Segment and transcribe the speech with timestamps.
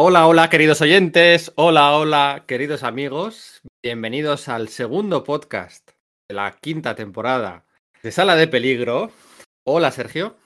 [0.00, 1.50] Hola, hola, queridos oyentes.
[1.56, 3.62] Hola, hola, queridos amigos.
[3.82, 5.90] Bienvenidos al segundo podcast
[6.28, 7.64] de la quinta temporada
[8.04, 9.10] de Sala de Peligro.
[9.66, 10.36] Hola, Sergio.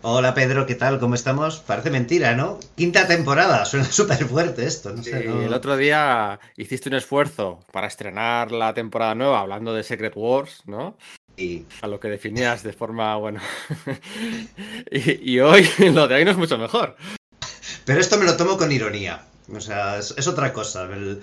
[0.00, 0.98] Hola Pedro, ¿qué tal?
[0.98, 1.60] ¿Cómo estamos?
[1.60, 2.58] Parece mentira, ¿no?
[2.74, 4.90] Quinta temporada, suena súper fuerte esto.
[4.90, 9.40] No sé, Sí, no- El otro día hiciste un esfuerzo para estrenar la temporada nueva
[9.40, 10.96] hablando de Secret Wars, ¿no?
[11.36, 13.40] Y A lo que definías de forma, bueno.
[14.90, 16.96] y, y hoy, lo de hoy no es mucho mejor.
[17.84, 19.24] Pero esto me lo tomo con ironía.
[19.52, 20.84] O sea, es, es otra cosa.
[20.84, 21.20] El-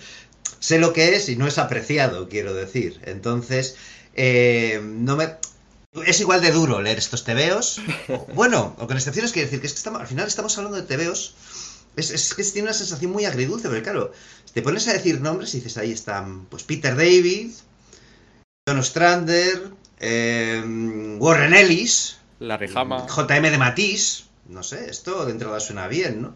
[0.59, 2.99] sé lo que es y no es apreciado, quiero decir.
[3.05, 3.75] Entonces,
[4.15, 5.35] eh, no me.
[6.05, 7.81] Es igual de duro leer estos tebeos.
[8.33, 10.83] Bueno, o con excepciones quiero decir que es que estamos, al final estamos hablando de
[10.87, 11.33] tebeos.
[11.95, 14.13] Es, es que tiene una sensación muy agridulce, porque claro,
[14.53, 17.51] te pones a decir nombres y dices, ahí están, pues Peter David,
[18.67, 20.63] John Ostrander, eh,
[21.19, 22.17] Warren Ellis,
[22.75, 23.05] Hama.
[23.07, 26.35] JM de Matisse, no sé, esto de entrada suena bien, ¿no?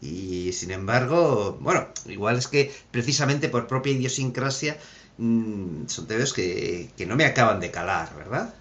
[0.00, 4.76] Y sin embargo, bueno, igual es que precisamente por propia idiosincrasia
[5.18, 8.54] mm, son tebeos que, que no me acaban de calar, ¿verdad?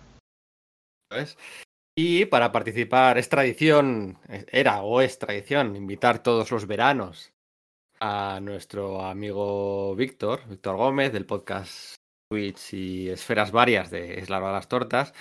[1.98, 7.34] Y para participar, es tradición, era o es tradición, invitar todos los veranos
[8.00, 11.96] a nuestro amigo Víctor, Víctor Gómez, del podcast
[12.30, 15.14] Twitch y Esferas Varias de Es la hora de las tortas.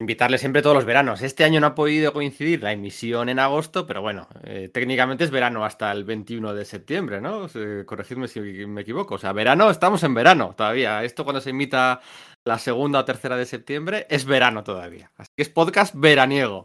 [0.00, 1.22] Invitarle siempre todos los veranos.
[1.22, 5.32] Este año no ha podido coincidir la emisión en agosto, pero bueno, eh, técnicamente es
[5.32, 7.48] verano hasta el 21 de septiembre, ¿no?
[7.84, 9.16] Corregidme si me equivoco.
[9.16, 11.02] O sea, verano, estamos en verano todavía.
[11.02, 12.00] Esto cuando se emita
[12.44, 15.10] la segunda o tercera de septiembre es verano todavía.
[15.16, 16.64] Así que es podcast veraniego.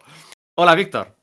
[0.56, 1.16] Hola, Víctor.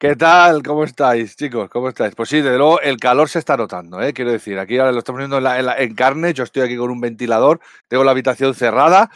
[0.00, 0.64] ¿Qué tal?
[0.64, 1.70] ¿Cómo estáis, chicos?
[1.70, 2.16] ¿Cómo estáis?
[2.16, 4.12] Pues sí, desde luego el calor se está notando, ¿eh?
[4.12, 6.90] Quiero decir, aquí ahora lo estamos viendo en la- en carne, yo estoy aquí con
[6.90, 9.12] un ventilador, tengo la habitación cerrada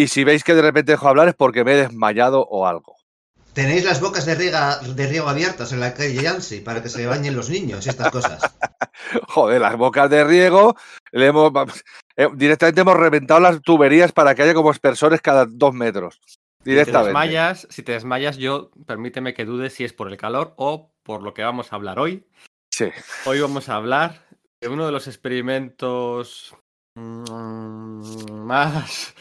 [0.00, 2.96] y si veis que de repente dejo hablar es porque me he desmayado o algo.
[3.52, 7.04] Tenéis las bocas de, riega, de riego abiertas en la calle Yancy para que se
[7.04, 8.40] bañen los niños y estas cosas.
[9.28, 10.74] Joder, las bocas de riego,
[11.12, 11.84] le hemos, vamos,
[12.16, 16.18] eh, directamente hemos reventado las tuberías para que haya como aspersores cada dos metros.
[16.64, 20.54] Si te desmayas, si te desmayas, yo permíteme que dudes si es por el calor
[20.56, 22.26] o por lo que vamos a hablar hoy.
[22.70, 22.86] Sí.
[23.26, 24.24] Hoy vamos a hablar
[24.62, 26.54] de uno de los experimentos
[26.94, 29.14] mm, más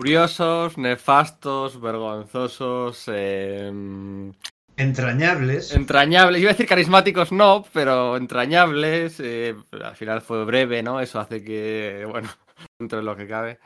[0.00, 4.32] curiosos, nefastos, vergonzosos, em,
[4.74, 5.72] Entrañables.
[5.74, 6.40] entrañables.
[6.40, 9.20] Iba a decir carismáticos, no, pero entrañables.
[9.20, 11.00] eh, al final fue breve, ¿no?
[11.00, 12.30] Eso hace que, bueno,
[12.80, 13.58] dentro de lo que cabe.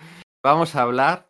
[0.42, 1.28] Vamos a hablar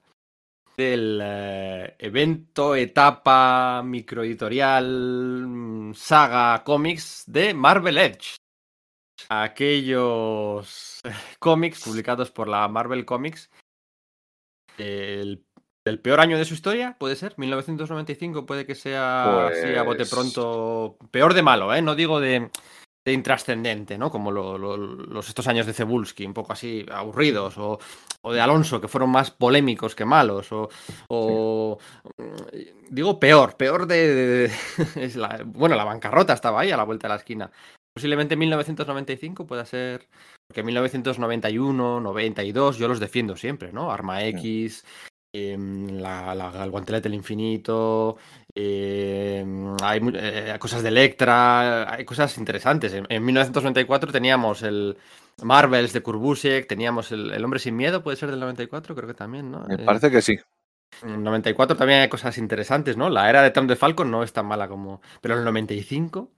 [0.75, 8.37] del eh, evento, etapa, microeditorial, mm, saga cómics de Marvel Edge.
[9.29, 13.51] Aquellos eh, cómics publicados por la Marvel Comics
[14.79, 15.45] el,
[16.01, 20.11] peor año de su historia, puede ser, 1995, puede que sea así a bote Pues-
[20.11, 21.83] pronto, peor de malo, ¿eh?
[21.83, 22.51] No digo de,
[23.05, 24.11] de intrascendente, ¿no?
[24.11, 27.79] Como lo- lo- los estos años de Cebulski, un poco así aburridos, o,
[28.23, 30.71] o de Alonso, que fueron más polémicos que malos, o,
[31.09, 31.79] o
[32.91, 34.53] digo peor, peor de, de-
[34.97, 37.51] es la- bueno, la bancarrota estaba ahí a la vuelta de la esquina.
[37.95, 40.09] Posiblemente 1995 pueda ser,
[40.49, 43.93] porque 1991, 92, yo los defiendo siempre, ¿no?
[43.93, 44.85] Arma X,
[45.33, 48.17] em, la, la- el guantelete del infinito,
[48.53, 52.93] em, hay eh, cosas de Electra, hay cosas interesantes.
[52.95, 54.97] En, en 1994 teníamos el
[55.43, 59.15] Marvels de Kurbusiek, teníamos el, el Hombre sin Miedo, puede ser del 94, creo que
[59.15, 59.61] también, ¿no?
[59.69, 60.37] Me Eh, parece que sí.
[61.03, 63.09] en el 94 también hay cosas interesantes, ¿no?
[63.09, 65.01] La era de Tom de Falcon no es tan mala como.
[65.21, 66.31] Pero en el 95.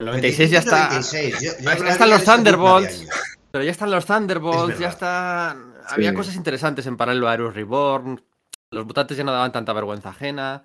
[0.00, 0.88] En el 96 ya está.
[0.90, 1.40] 96.
[1.40, 3.06] Yo- yo Ya están los Thunderbolts.
[3.50, 4.92] Pero ya están los Thunderbolts, Es ya verdad.
[4.92, 5.56] está.
[5.94, 8.22] Había cosas interesantes en paralelo a Heroes Reborn.
[8.70, 10.62] Los mutantes ya no daban tanta vergüenza ajena.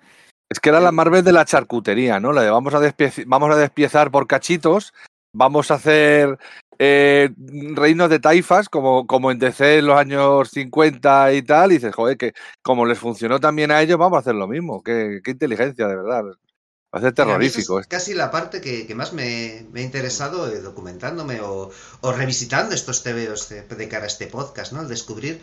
[0.50, 2.32] Es que era la Marvel de la charcutería, ¿no?
[2.32, 4.92] La de vamos a, despiez- vamos a despiezar por cachitos,
[5.34, 6.38] vamos a hacer
[6.78, 7.30] eh,
[7.74, 11.94] reinos de taifas, como, como en DC en los años 50 y tal, y dices,
[11.94, 14.82] joder, que como les funcionó también a ellos, vamos a hacer lo mismo.
[14.82, 16.22] Qué, qué inteligencia, de verdad.
[16.94, 17.80] Va a ser terrorífico.
[17.80, 21.70] Es casi la parte que, que más me, me ha interesado eh, documentándome o,
[22.00, 24.82] o revisitando estos tebeos de, de cara a este podcast, ¿no?
[24.82, 25.40] El descubrir,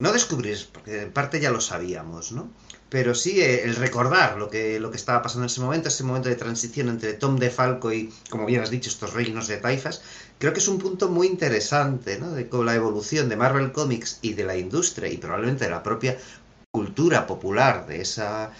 [0.00, 2.50] no descubrir, porque en parte ya lo sabíamos, ¿no?
[2.88, 6.04] Pero sí eh, el recordar lo que, lo que estaba pasando en ese momento, ese
[6.04, 10.00] momento de transición entre Tom DeFalco y, como bien has dicho, estos reinos de taifas,
[10.38, 12.30] creo que es un punto muy interesante, ¿no?
[12.30, 15.82] De con la evolución de Marvel Comics y de la industria y probablemente de la
[15.82, 16.16] propia
[16.70, 18.52] cultura popular de esa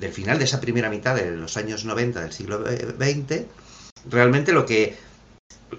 [0.00, 3.44] del final de esa primera mitad de los años 90 del siglo XX,
[4.10, 4.96] realmente lo que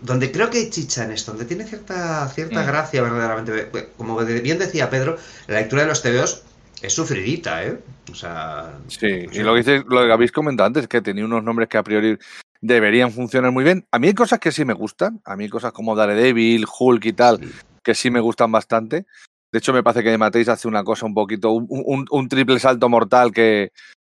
[0.02, 2.68] donde creo que hay chicha en esto, donde tiene cierta cierta Mm.
[2.68, 6.44] gracia verdaderamente, como bien decía Pedro, la lectura de los TVOs
[6.82, 7.80] es sufridita, ¿eh?
[8.12, 11.26] O sea, Sí, o y lo que, dice, lo que habéis comentado antes, que tenía
[11.26, 12.18] unos nombres que a priori
[12.62, 13.86] deberían funcionar muy bien.
[13.92, 17.06] A mí hay cosas que sí me gustan, a mí hay cosas como Daredevil, Hulk
[17.06, 17.40] y tal,
[17.84, 19.06] que sí me gustan bastante.
[19.52, 22.60] De hecho, me parece que Mateis hace una cosa un poquito, un, un- un triple
[22.60, 23.72] salto mortal que,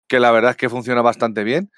[0.07, 1.71] que la verdad es que funciona bastante bien.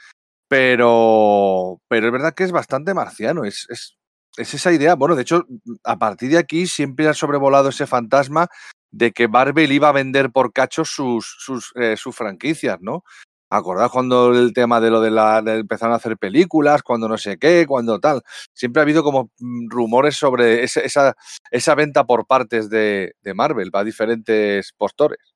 [0.50, 3.46] Pero, pero es verdad que es bastante marciano.
[3.46, 3.98] Es, es,
[4.38, 4.96] es esa idea.
[4.96, 5.46] Bueno, de hecho,
[5.84, 8.48] a partir de aquí siempre ha sobrevolado ese fantasma
[8.92, 13.04] de que Marvel iba a vender por cachos sus, sus, eh, sus franquicias, ¿no?
[13.50, 17.18] Acordad cuando el tema de lo de la de empezaron a hacer películas, cuando no
[17.18, 18.22] sé qué, cuando tal.
[18.54, 21.16] Siempre ha habido como mm, rumores sobre ese- esa,
[21.52, 25.35] esa venta por partes de, de Marvel a diferentes postores.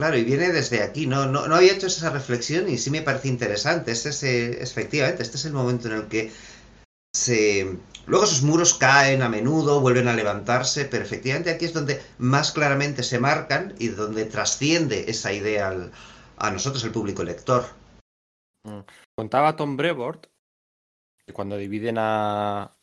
[0.00, 3.02] Claro, y viene desde aquí, no, no, no había hecho esa reflexión y sí me
[3.02, 3.92] parece interesante.
[3.92, 6.32] Este es, eh, efectivamente, este es el momento en el que
[7.14, 7.76] se...
[8.06, 12.52] Luego esos muros caen a menudo, vuelven a levantarse, pero efectivamente aquí es donde más
[12.52, 15.90] claramente se marcan y donde trasciende esa idea
[16.38, 17.66] a nosotros, el público lector.
[19.14, 20.28] Contaba Tom Brevoort
[21.26, 22.74] que cuando dividen a,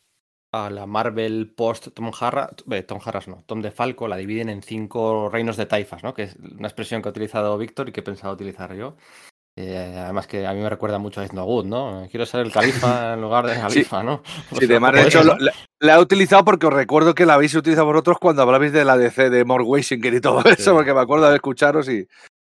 [0.52, 4.62] a la Marvel post Tom Harras, eh, Tom Harras no, Tom DeFalco, la dividen en
[4.62, 6.14] cinco reinos de taifas, ¿no?
[6.14, 8.96] Que es una expresión que ha utilizado Víctor y que he pensado utilizar yo.
[9.60, 12.08] Eh, además que a mí me recuerda mucho a Isnogut, ¿no?
[12.12, 14.22] Quiero ser el califa en lugar de califa, ¿no?
[14.50, 17.56] Pues Sí, de de hecho, la, la he utilizado porque os recuerdo que la habéis
[17.56, 21.02] utilizado vosotros cuando hablabais de la DC de Mort Weisinger y todo eso, porque me
[21.02, 22.08] acuerdo de escucharos y.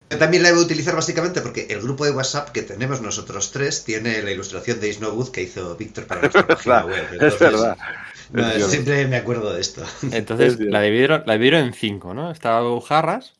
[0.09, 3.51] Yo también la voy a utilizar básicamente porque el grupo de WhatsApp que tenemos nosotros
[3.51, 7.03] tres tiene la ilustración de Isnowood que hizo Víctor para nuestra página Claro, web.
[7.05, 7.77] Es Entonces, verdad.
[8.31, 9.83] no, Es siempre me acuerdo de esto.
[10.11, 12.31] Entonces Es la dividieron, la dividieron en cinco, ¿no?
[12.31, 13.33] Estaba Bob Harras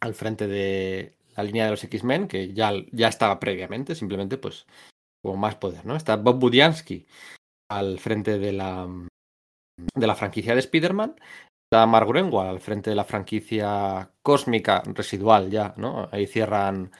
[0.00, 4.66] al frente de la línea de los X-Men, que ya, ya estaba previamente, simplemente pues
[5.22, 5.96] como más poder, ¿no?
[5.96, 7.06] Está Bob Budiansky
[7.70, 8.88] al frente de la,
[9.94, 11.16] de la franquicia de Spider-Man.
[11.72, 16.08] Mark Gruenwald al frente de la franquicia cósmica residual ya, ¿no?
[16.12, 16.92] Ahí cierran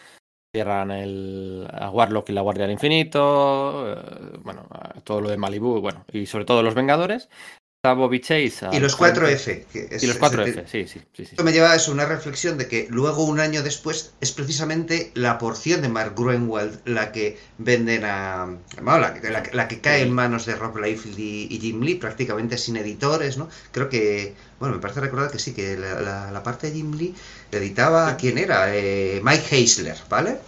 [0.52, 4.66] cierran el a Warlock y la Guardia del Infinito, eh, bueno,
[5.04, 7.28] todo lo de Malibu, bueno, y sobre todo los Vengadores.
[8.72, 9.64] Y los frente- 4F.
[9.72, 11.24] Que es- Y los es 4F, decir, sí, sí, sí.
[11.24, 11.30] sí.
[11.32, 15.10] Esto me lleva a eso, una reflexión de que luego, un año después, es precisamente
[15.14, 18.46] la porción de Mark Gruenwald la que venden a.
[18.82, 21.58] bueno, la, que- la que- la que cae en manos de Rob Liefeld y, y
[21.60, 23.48] Jim Lee, prácticamente sin editores, ¿no?
[23.72, 24.34] Creo que.
[24.58, 27.14] Bueno, me parece recordar que sí, que la, parte de Jim Lee
[27.50, 28.16] la editaba.
[28.16, 28.74] ¿Quién era?
[28.74, 30.38] Eh, Mike Heisler, ¿vale?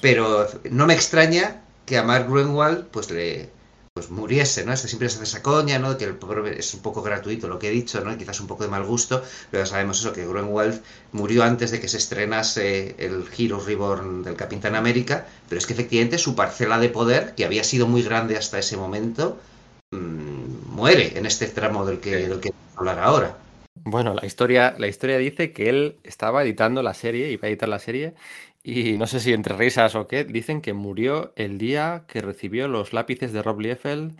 [0.00, 3.50] Pero no me extraña que a Mark Gruenwald, pues le.
[3.94, 4.72] Pues muriese, ¿no?
[4.72, 5.98] Este siempre se hace esa coña, ¿no?
[5.98, 8.16] Que el pobre es un poco gratuito lo que he dicho, ¿no?
[8.16, 10.80] Quizás un poco de mal gusto, pero sabemos eso, que Gruenwald
[11.12, 15.74] murió antes de que se estrenase el Hero Reborn del Capitán América, pero es que
[15.74, 19.38] efectivamente su parcela de poder, que había sido muy grande hasta ese momento,
[19.90, 23.36] mm, muere en este tramo del que, del que vamos a hablar ahora.
[23.84, 27.68] Bueno, la historia, la historia dice que él estaba editando la serie, iba a editar
[27.68, 28.14] la serie,
[28.64, 32.68] y no sé si entre risas o qué, dicen que murió el día que recibió
[32.68, 34.18] los lápices de Rob Liefeld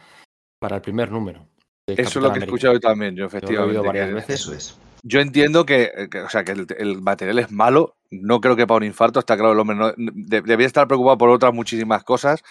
[0.61, 1.47] para el primer número.
[1.89, 3.71] Eso es lo que he escuchado yo también, yo Yo lo he efectivamente.
[3.79, 4.41] oído varias veces.
[4.41, 4.79] Eso es.
[5.05, 7.97] Yo entiendo que, que- o sea, que el, el material es malo.
[8.11, 11.19] No creo que para un infarto, está claro, el hombre no, de- debía estar preocupado
[11.19, 12.45] por otras muchísimas cosas,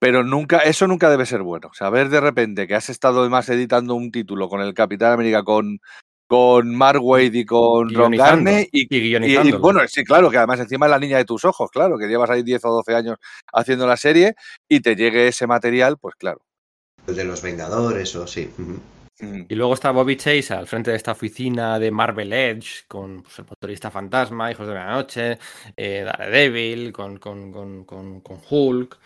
[0.00, 1.70] pero nunca, eso nunca debe ser bueno.
[1.74, 5.80] Saber de repente que has estado además editando un título con el Capitán América, con,
[6.26, 8.12] con Mark Wade y con Ron.
[8.12, 11.44] Garney y, Y y- bueno, sí, claro, que además encima es la niña de tus
[11.44, 13.16] ojos, claro, que llevas ahí 10 o 12 años
[13.52, 14.34] haciendo la serie
[14.68, 16.40] y te llegue ese material, pues claro.
[17.06, 18.50] El de los Vengadores, o sí.
[18.56, 19.46] Mm.
[19.48, 23.38] Y luego está Bobby Chase al frente de esta oficina de Marvel Edge, con pues,
[23.38, 25.38] el motorista fantasma, Hijos de la Noche,
[25.74, 28.98] eh, Daredevil, con, con, con, con, con Hulk,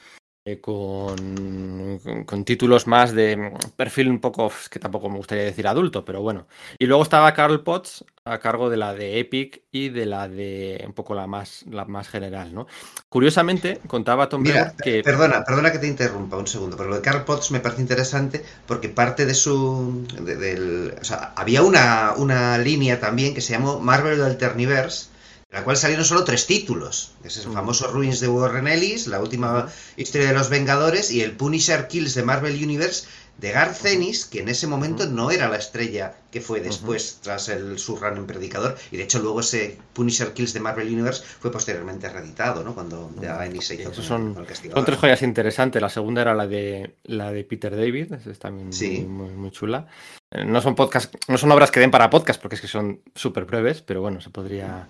[0.44, 5.44] eh, con, con- con títulos más de mm, perfil un poco, que tampoco me gustaría
[5.44, 6.46] decir adulto, pero bueno.
[6.78, 10.82] Y luego estaba Carl Potts a cargo de la de Epic y de la de
[10.86, 12.66] un poco la más, la más general, ¿no?
[13.08, 15.04] Curiosamente, contaba Tom Mira, que...
[15.06, 18.36] perdona, perdona que te interrumpa un segundo, pero lo de Carl Potts me parece interesante
[18.66, 20.06] porque parte de su.
[20.26, 25.08] de- del, o sea, había una, una línea también que se llamó Marvel Alterniverse,
[25.52, 27.12] la cual salieron solo tres títulos.
[27.24, 31.32] Es el famoso Ruins de Warren Ellis, la última historia de los Vengadores y el
[31.32, 33.06] Punisher Kills de Marvel Universe
[33.38, 37.48] de Garth Ennis, que en ese momento no era la estrella que fue después tras
[37.48, 41.24] el su run en Predicador y de hecho luego ese Punisher Kills de Marvel Universe
[41.40, 42.74] fue posteriormente reeditado, ¿no?
[42.74, 43.10] Cuando
[43.42, 44.78] Ennis se hizo con, son- con el castigador.
[44.78, 45.80] Son tres joyas interesantes.
[45.80, 49.00] La segunda era la de la de Peter David, esa es también Sí.
[49.00, 49.86] muy, muy, muy chula.
[50.30, 53.00] Eh, No son podcast, no son obras que den para podcast porque es que son
[53.14, 54.86] súper breves, pero bueno, se podría,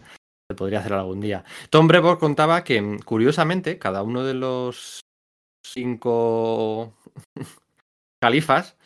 [0.55, 1.45] podría hacer algún día.
[1.71, 5.01] Tom Brevoort contaba que, mm, curiosamente, cada uno de los
[5.65, 6.95] cinco
[8.23, 8.77] califas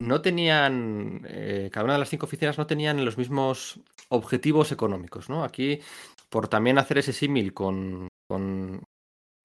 [0.00, 5.28] no tenían, eh, cada una de las cinco oficinas no tenían los mismos objetivos económicos,
[5.28, 5.44] ¿no?
[5.44, 5.80] Aquí,
[6.30, 8.82] por también hacer ese símil con, con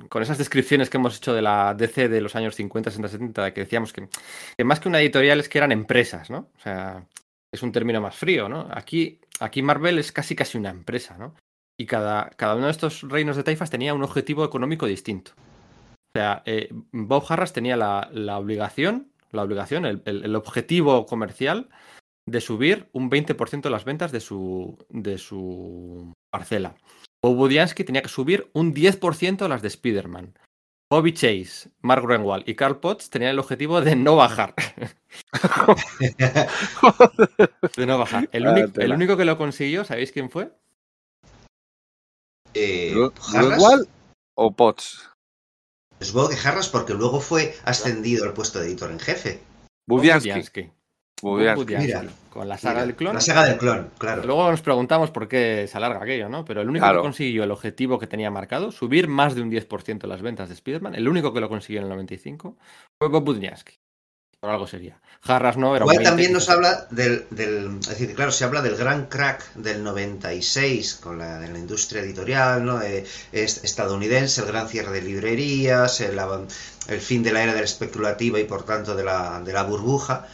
[0.09, 3.53] con esas descripciones que hemos hecho de la DC de los años 50, 60, 70,
[3.53, 4.07] que decíamos que,
[4.57, 6.49] que más que una editorial es que eran empresas, ¿no?
[6.55, 7.07] O sea,
[7.53, 8.67] es un término más frío, ¿no?
[8.71, 11.35] Aquí, aquí Marvel es casi casi una empresa, ¿no?
[11.77, 15.31] Y cada, cada uno de estos reinos de taifas tenía un objetivo económico distinto.
[15.35, 21.05] O sea, eh, Bob Harras tenía la, la obligación, la obligación, el, el, el, objetivo
[21.05, 21.69] comercial
[22.25, 26.75] de subir un 20% de las ventas de su, de su parcela.
[27.21, 30.33] Bob Budiansky tenía que subir un 10% de las de Spider-Man.
[30.91, 34.53] Bobby Chase, Mark Renwald y Carl Potts tenían el objetivo de no bajar.
[37.75, 38.29] de no bajar.
[38.31, 40.51] El, único, el único que lo consiguió, ¿sabéis quién fue?
[42.55, 42.93] Eh,
[43.33, 43.87] ¿Renwald
[44.35, 45.09] o Potts?
[45.99, 49.39] Supongo que Harras porque luego fue ascendido al puesto de editor en jefe.
[49.87, 50.71] Budiansky.
[51.21, 51.75] Budiansky.
[51.77, 53.13] Mira, con la saga Mira, del clon.
[53.15, 54.23] La saga del clon, claro.
[54.25, 56.43] Luego nos preguntamos por qué se alarga aquello, ¿no?
[56.43, 56.99] Pero el único Claro.
[57.01, 60.49] que consiguió el objetivo que tenía marcado, subir más de un 10% de las ventas
[60.49, 62.57] de Spider-Man, el único que lo consiguió en el 95,
[62.99, 63.75] fue Bob Budiansky.
[64.45, 64.99] Por algo sería.
[65.23, 68.61] Harras no, era Guay 20, también nos habla del, del- Es decir, claro, se habla
[68.61, 72.79] del gran crack del 96 con la, en la industria editorial ¿no?
[72.83, 76.19] Eh, es- estadounidense, el gran cierre de librerías, el,
[76.89, 79.63] el fin de la era de la especulativa y por tanto de la, de la
[79.63, 80.27] burbuja.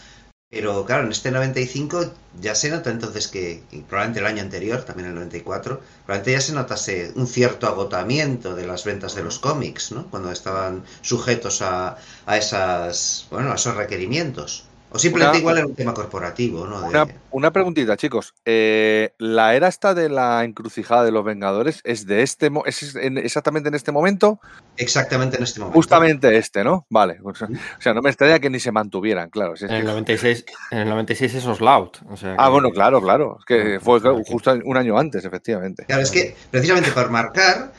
[0.51, 4.83] Pero claro, en este 95 ya se nota entonces que, y probablemente el año anterior,
[4.83, 9.39] también el 94, probablemente ya se notase un cierto agotamiento de las ventas de los
[9.39, 10.09] cómics, ¿no?
[10.11, 14.70] Cuando estaban sujetos a, a esas, bueno, a esos requerimientos.
[14.93, 16.81] O simplemente Una- igual era un tema corporativo, ¿no?
[16.81, 18.33] De- Una, una preguntita, chicos.
[18.43, 23.17] Eh, ¿La era esta de la encrucijada de los Vengadores es de este es en-
[23.17, 24.39] exactamente en este momento?
[24.75, 25.77] Exactamente en este momento.
[25.77, 26.85] Justamente este, ¿no?
[26.89, 27.19] Vale.
[27.23, 29.55] O sea, o sea, no me extraña que ni se mantuvieran, claro.
[29.55, 31.99] si es En el que- 96, en el 96 es Oslout.
[32.09, 33.37] O sea Ah, que- bueno, claro, claro.
[33.39, 35.85] Es que Ah, fue claro justo un año antes, efectivamente.
[35.85, 37.71] Claro, es que precisamente por marcar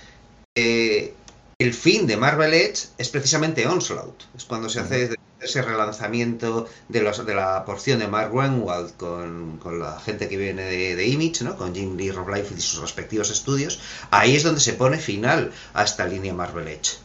[0.54, 1.14] eh,
[1.62, 4.22] el fin de Marvel Edge es precisamente Onslaught.
[4.36, 9.58] Es cuando se hace ese relanzamiento de, los, de la porción de Mark Renwald con,
[9.58, 11.56] con la gente que viene de, de Image, ¿no?
[11.56, 13.80] con Jim Lee, Rob Liefeld y sus respectivos estudios.
[14.10, 16.98] Ahí es donde se pone final a esta línea Marvel Edge.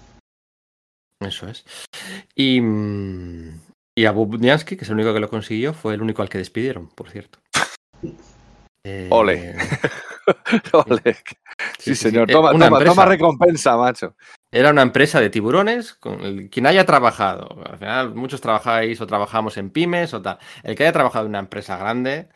[1.20, 1.66] Eso es.
[2.36, 2.62] Y,
[3.96, 6.30] y a Bob Budiansky, que es el único que lo consiguió, fue el único al
[6.30, 7.40] que despidieron, por cierto.
[8.90, 9.54] Eh, Ole.
[10.72, 11.18] Ole.
[11.78, 12.32] Sí, señor.
[12.32, 14.16] Eh, toma recompensa, macho.
[14.52, 19.08] Era una empresa de tiburones, con el- quien haya trabajado, al final muchos trabajáis o
[19.08, 22.30] trabajamos en pymes o tal, el que haya trabajado en una empresa grande,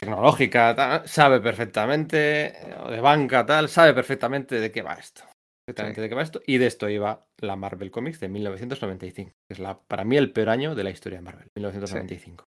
[0.00, 2.54] tecnológica, tal, sabe perfectamente,
[2.84, 5.22] o de banca, tal, sabe perfectamente de qué va esto.
[5.66, 6.02] Perfectamente Sí.
[6.02, 6.40] de qué va esto.
[6.46, 10.32] Y de esto iba la Marvel Comics de 1995, que es la, para mí el
[10.32, 12.44] peor año de la historia de Marvel, 1995.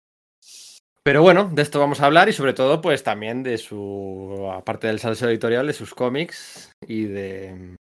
[1.09, 4.89] Pero bueno, de esto vamos a hablar y sobre todo, pues también de su, aparte
[4.89, 7.77] del salseo editorial, de sus cómics y de,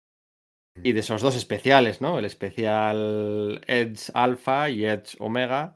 [0.84, 2.20] y de esos dos especiales, ¿no?
[2.20, 5.74] El especial Edge Alpha y Edge Omega,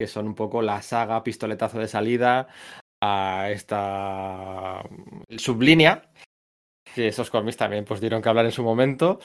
[0.00, 2.48] que son un poco la saga pistoletazo de salida
[3.02, 4.82] a esta
[5.36, 6.10] sublínea.
[6.94, 9.20] Que esos cómics también pues dieron que hablar en su momento.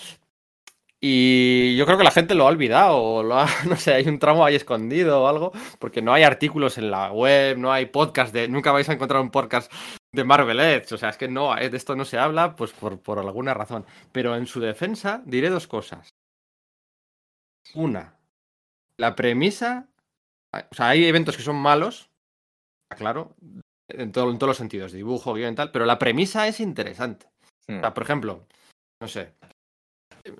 [1.07, 4.07] Y yo creo que la gente lo ha olvidado, o lo ha- no sé, hay
[4.07, 7.85] un tramo ahí escondido o algo, porque no hay artículos en la web, no hay
[7.85, 9.71] podcast de, nunca vais a encontrar un podcast
[10.12, 12.71] de Marvel Edge, o sea, es que no, eh, de esto no se habla, pues
[12.71, 13.85] por, por alguna razón.
[14.12, 16.09] Pero en su defensa diré dos cosas.
[17.75, 18.17] Una,
[18.97, 19.88] la premisa,
[20.53, 22.09] o sea, hay eventos que son malos,
[22.97, 23.35] claro,
[23.89, 27.27] en, todo- en todos los sentidos, dibujo, guion y tal, pero la premisa es interesante.
[27.67, 27.77] Hmm.
[27.77, 28.47] O sea, por ejemplo,
[29.01, 29.33] no sé.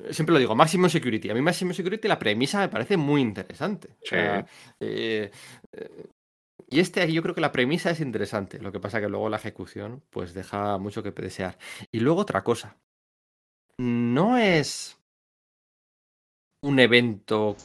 [0.10, 1.30] Siempre lo digo, Maximum Security.
[1.30, 3.89] A mí Maximum Security la premisa me parece muy interesante.
[4.04, 4.46] O sea,
[4.80, 5.30] eh,
[5.72, 6.08] eh,
[6.70, 8.60] y este aquí yo creo que la premisa es interesante.
[8.60, 11.58] Lo que pasa que luego la ejecución pues deja mucho que desear.
[11.92, 12.77] Y luego otra cosa.
[13.77, 14.98] No es
[16.63, 17.56] un evento...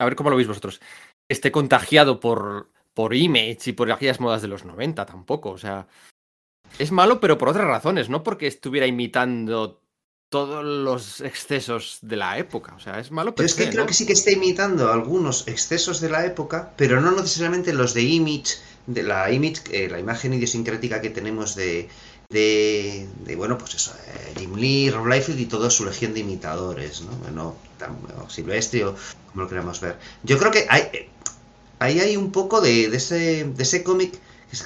[0.00, 0.78] A ver cómo lo veis vosotros.
[0.78, 0.86] que
[1.28, 5.50] Esté contagiado por, por Image y por aquellas modas de los 90 tampoco.
[5.50, 5.86] O sea,
[6.78, 9.79] es malo, pero por otras razones, no porque estuviera imitando
[10.30, 12.74] todos los excesos de la época.
[12.76, 16.00] O sea, es malo, pero es que creo que sí que está imitando algunos excesos
[16.00, 18.54] de la época, pero no necesariamente los de Image,
[18.86, 21.88] de la Image, eh, la imagen idiosincrática que tenemos de,
[22.30, 26.20] de, de, bueno, pues eso, eh, Jim Lee, Rob Liefeld y toda su legión de
[26.20, 27.10] imitadores, ¿no?
[27.16, 28.94] Bueno, tan- o Silvestri o
[29.30, 29.98] como lo queramos ver.
[30.22, 31.08] Yo creo que hay, eh,
[31.80, 34.18] ahí hay un poco de, de ese, de ese cómic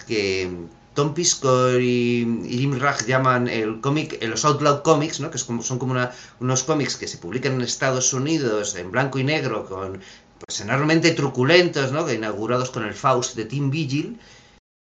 [0.06, 0.50] que
[0.95, 5.31] Tom Piscor y, Jim Rag llaman el cómic, eh, los Outlaw Comics, ¿no?
[5.31, 8.91] que es como, son como una- unos cómics que se publican en Estados Unidos en
[8.91, 10.01] blanco y negro, con
[10.47, 12.11] pues enormemente truculentos, ¿no?
[12.13, 14.19] inaugurados con el Faust de Tim Vigil,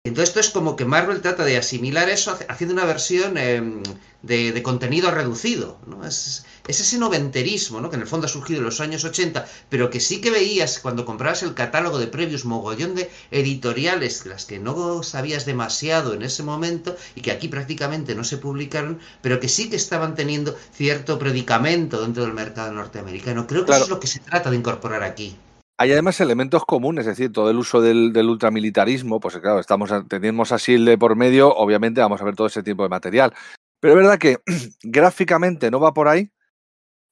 [0.07, 3.81] Entonces esto es como que Marvel trata de asimilar eso haciendo una versión em,
[4.21, 6.05] de, de contenido reducido, ¿no?
[6.05, 7.89] Es, es ese noventerismo, ¿no?
[7.89, 10.79] Que en el fondo ha surgido en los años 80, pero que sí que veías
[10.79, 16.21] cuando comprabas el catálogo de previos, mogollón de editoriales, las que no sabías demasiado en
[16.23, 20.57] ese momento y que aquí prácticamente no se publicaron, pero que sí que estaban teniendo
[20.73, 23.47] cierto predicamento dentro del mercado norteamericano.
[23.47, 23.83] Creo que Claro.
[23.83, 25.43] eso es lo que se trata de incorporar aquí.
[25.79, 30.51] Hay además elementos comunes, es decir, todo el uso del, ultramilitarismo, pues claro, estamos tenemos
[30.51, 33.34] a SHIELD de por medio, obviamente vamos a ver todo ese tipo de material.
[33.79, 34.38] Pero es verdad que
[34.84, 36.31] gráficamente no va por ahí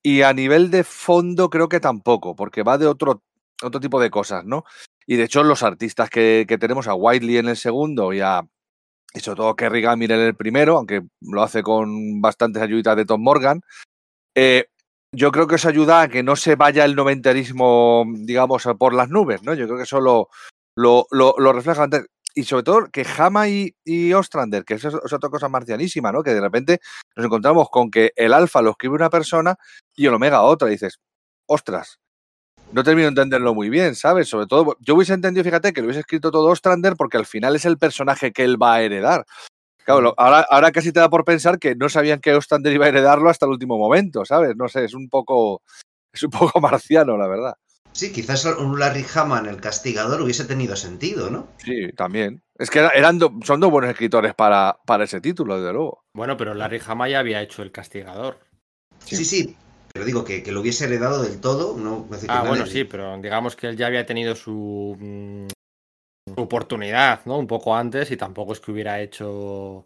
[0.03, 3.23] y a nivel de fondo creo que tampoco, porque va de otro,
[3.61, 4.63] otro tipo de cosas, ¿no?
[5.05, 8.47] Y de hecho los artistas que, tenemos, a Whiteley en el segundo y a
[9.21, 13.21] sobre todo Kerry Gamir en el primero, aunque lo hace con bastantes ayuditas de Tom
[13.21, 13.61] Morgan,
[14.35, 14.65] eh,
[15.15, 19.09] yo creo que eso ayuda a que no se vaya el noventerismo, digamos, por las
[19.09, 19.53] nubes, ¿no?
[19.53, 20.29] Yo creo que eso lo,
[20.77, 22.05] lo, lo- lo refleja antes.
[22.37, 26.21] Y sobre todo que Hama y, Ostrander, que eso es, otra cosa marcianísima, ¿no?
[26.21, 26.79] Que de repente
[27.15, 29.55] nos encontramos con que el alfa lo escribe una persona
[29.95, 30.67] y el omega otra.
[30.67, 30.99] Dices,
[31.47, 31.99] ostras,
[32.73, 34.27] no termino de entenderlo muy bien, ¿sabes?
[34.27, 37.55] Sobre todo, yo hubiese entendido, fíjate, que lo hubiese escrito todo Ostrander porque al final
[37.55, 39.25] es el personaje que él va a heredar.
[39.85, 42.85] Claro, lo- ahora, ahora casi te da por pensar que no sabían que Ostrander iba
[42.85, 44.55] a heredarlo hasta el último momento, ¿sabes?
[44.55, 45.61] No sé, es un poco,
[46.11, 47.53] es un poco marciano, la verdad.
[47.91, 51.47] Sí, quizás un Larry Hammond, el castigador, hubiese tenido sentido, ¿no?
[51.57, 52.41] Sí, también.
[52.57, 56.03] Es que era- eran do- son dos buenos escritores para, para ese título, desde luego.
[56.13, 58.39] Bueno, pero Larry Hama ya había hecho El Castigador.
[59.05, 59.55] Sí, sí,
[59.93, 62.83] pero digo que, que lo hubiese heredado del todo, no Ah, no bueno, le- sí,
[62.85, 65.53] pero digamos que él ya había tenido su, mm, su
[66.35, 67.37] oportunidad, ¿no?
[67.37, 69.85] Un poco antes y tampoco es que hubiera hecho...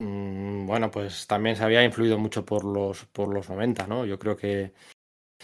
[0.00, 4.06] mm, Bueno, pues también se había influido mucho por los, por los 90, ¿no?
[4.06, 4.74] Yo creo que...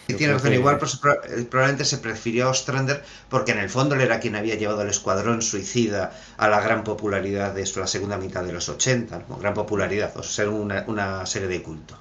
[0.07, 3.69] Sí, tiene razón, que- igual pues, eh, probablemente se prefirió a Ostrander porque en el
[3.69, 7.79] fondo él era quien había llevado al escuadrón suicida a la gran popularidad de eso,
[7.81, 9.37] la segunda mitad de los 80, ¿no?
[9.37, 11.97] gran popularidad, o ser una, una serie de culto.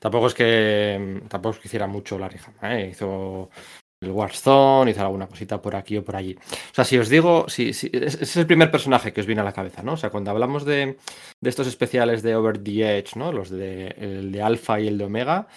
[0.00, 2.88] Tampoco es que tampoco es que hiciera mucho Larry Hama, ¿eh?
[2.90, 3.50] Hizo
[4.00, 6.34] el Warzone, hizo alguna cosita por aquí o por allí.
[6.36, 9.26] O sea, si os digo, si, si- es- ese es el primer personaje que os
[9.26, 9.94] viene a la cabeza, ¿no?
[9.94, 10.96] O sea, cuando hablamos de,
[11.40, 13.32] de estos especiales de Over the Edge, ¿no?
[13.32, 15.48] Los de el de Alpha y el de Omega,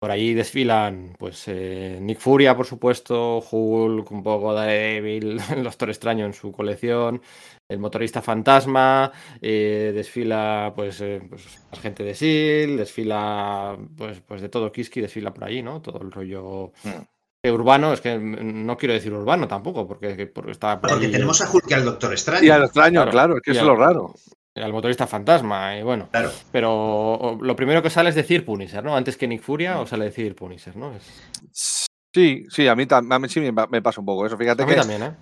[0.00, 5.88] por ahí desfilan, pues, eh, Nick Furia, por supuesto, Hulk, un poco Daredevil, el Doctor
[5.90, 7.22] Extraño en su colección,
[7.68, 14.42] el motorista fantasma, eh, desfila, pues, eh, pues, la gente de SEAL, desfila, pues, pues
[14.42, 15.80] de todo Kiski, desfila por ahí, ¿no?
[15.82, 17.15] Todo el rollo Mm.
[17.50, 21.40] Urbano, es que no quiero decir urbano tampoco, porque, porque está por Porque ahí tenemos
[21.42, 22.44] a Hulk y al Doctor Extraño.
[22.44, 24.14] Y al extraño, Claro, claro, es que y eso es lo raro.
[24.54, 26.08] al motorista fantasma, y bueno.
[26.10, 26.30] Claro.
[26.52, 28.96] Pero lo primero que sale es decir Punisher, ¿no?
[28.96, 30.94] Antes que Nick Furia, o sale decir Punisher, ¿no?
[30.94, 34.38] Es- Sí, sí, a mí, a mí sí me, pa- me pasa un poco eso.
[34.38, 35.14] Fíjate a mí que también, ¿eh?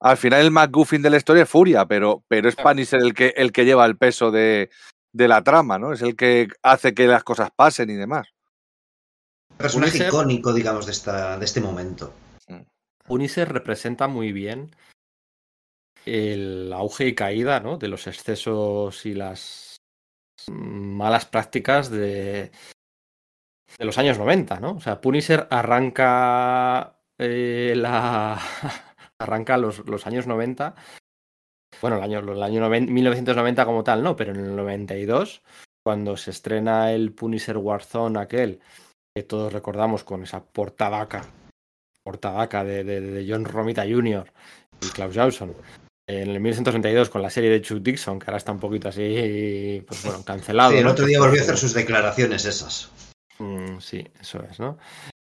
[0.00, 2.70] al final el McGuffin de la historia es Furia, pero, pero es Claro.
[2.70, 4.70] Punisher el que, el que lleva el peso de,
[5.12, 5.92] de la trama, ¿no?
[5.92, 8.28] Es el que hace que las cosas pasen y demás.
[9.58, 12.12] Personaje Punisher- icónico, digamos, de, esta, de este momento.
[13.04, 14.70] Punisher representa muy bien
[16.06, 17.76] el auge y caída, ¿no?
[17.78, 19.76] De los excesos y las
[20.50, 22.50] malas prácticas de,
[23.78, 24.72] de los años 90, ¿no?
[24.72, 28.40] O sea, Punisher arranca eh, la
[29.18, 30.74] arranca los, los años 90.
[31.82, 35.42] Bueno, el año, el año noven- 1990 como tal, no, pero en el 92,
[35.84, 38.60] cuando se estrena el Punisher Warzone aquel,
[39.18, 41.24] que todos recordamos con esa portadaca,
[42.04, 44.32] portadaca de, de, de John Romita Jr.
[44.80, 45.54] y Klaus Johnson.
[46.08, 49.82] En el 1992 con la serie de Chuck Dixon, que ahora está un poquito así,
[49.88, 50.70] pues bueno, cancelado.
[50.70, 50.92] Sí, el ¿no?
[50.92, 52.92] otro día volvió a hacer sus declaraciones esas.
[53.40, 54.78] Mm, sí, eso es, ¿no?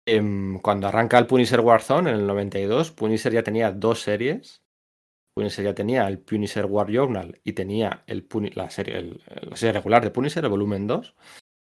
[0.06, 4.62] Em, cuando arranca el Punisher Warzone en el 92, Punisher ya tenía dos series.
[5.34, 9.72] Punisher ya tenía el Punisher War Journal y tenía el la, serie, el- la serie
[9.72, 11.16] regular de Punisher, el volumen 2.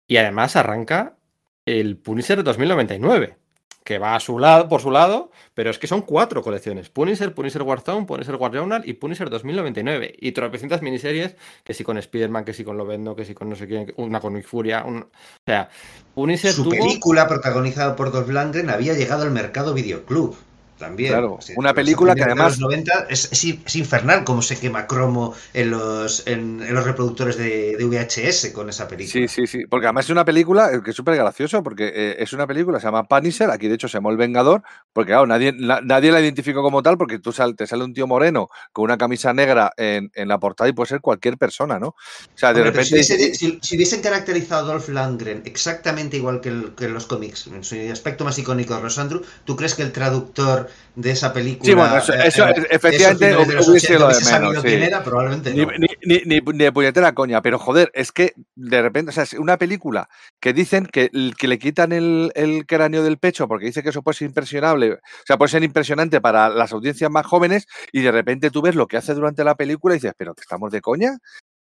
[0.07, 1.17] Y además arranca
[1.65, 3.35] el Punisher 2099,
[3.83, 6.89] que va a su lado, por su lado, pero es que son cuatro colecciones.
[6.89, 10.15] Punisher, Punisher Warzone, Punisher War Journal y Punisher 2099.
[10.19, 13.55] Y tropecientas miniseries, que sí con Spider-Man, que sí con Lovendo, que sí con no
[13.55, 14.83] sé quién, una con Nick Furia.
[14.85, 15.09] un- O
[15.45, 15.69] sea,
[16.13, 16.73] Punisher Su tuvo...
[16.73, 20.35] película, protagonizada por Dolph Lundgren, había llegado al mercado videoclub.
[20.81, 21.11] También.
[21.11, 25.33] Claro, una película que además- los 90 es, es- es infernal cómo se quema cromo
[25.53, 29.11] en los, en, en los reproductores de, de VHS con esa película.
[29.13, 29.65] Sí, sí, sí.
[29.69, 32.79] Porque además es una película eh, que es súper gracioso, porque eh, es una película,
[32.79, 36.11] se llama Punisher, aquí de hecho se llama El Vengador, porque claro, nadie, la, nadie
[36.11, 39.33] la identificó como tal, porque tú sal- te sale un tío moreno con una camisa
[39.33, 41.89] negra en, en la portada y puede ser cualquier persona, ¿no?
[41.89, 41.95] O
[42.33, 43.03] sea, de Hombre, repente.
[43.03, 46.93] si, hubiese- si- si hubiesen caracterizado a Dolph Lundgren exactamente igual que, el- que en
[46.95, 51.11] los cómics, en su aspecto más icónico de Rosandru, ¿tú crees que el traductor de
[51.11, 51.65] esa película.
[51.65, 54.63] Sí, bueno, eso, eh, eso eh, efectivamente de los 80, lo de sabido menos.
[54.63, 55.71] quién era, probablemente Ni, no.
[55.77, 59.23] ni, ni, ni, ni de puñetera coña, pero joder, es que de repente, o sea,
[59.23, 63.67] es una película que dicen que, que le quitan el, el cráneo del pecho porque
[63.67, 67.25] dice que eso puede ser impresionable, o sea, puede ser impresionante para las audiencias más
[67.25, 70.33] jóvenes y de repente tú ves lo que hace durante la película y dices, pero
[70.35, 71.17] que estamos de coña.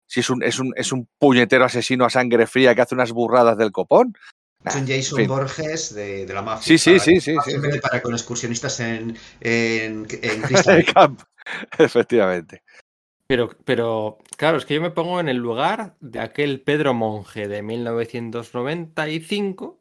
[0.07, 3.13] Si es un, es un, es un puñetero asesino a sangre fría que hace unas
[3.13, 4.13] burradas del copón.
[4.65, 5.27] Es un Jason.
[5.27, 6.65] Borges de, de la mafia.
[6.65, 7.35] Sí, sí, para- sí, sí.
[7.81, 11.21] para con excursionistas en, en, en Crystal Camp.
[11.79, 12.63] Efectivamente.
[13.27, 17.49] Pero, pero, claro, es que yo me pongo en el lugar de aquel Pedro Monje
[17.49, 19.81] de 1995,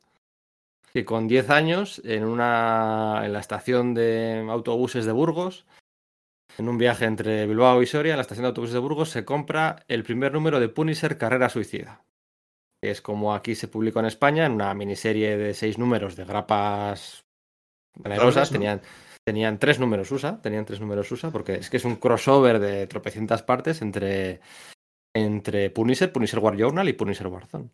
[0.93, 5.65] que con 10 años, en, una, en la estación de autobuses de Burgos,
[6.57, 9.25] en un viaje entre Bilbao y Soria, en la estación de autobuses de Burgos, se
[9.25, 12.03] compra el primer número de Punisher Carrera Suicida.
[12.81, 16.25] Que es como aquí se publicó en España, en una miniserie de seis números de
[16.25, 17.23] grapas
[18.01, 18.49] generosas.
[18.49, 18.81] Tenían,
[19.23, 22.87] tenían tres números USA, tenían tres números USA, porque es que es un crossover de
[22.87, 24.41] tropecientas partes entre,
[25.13, 27.69] entre Punisher, Punisher War Journal y Punisher Warzone.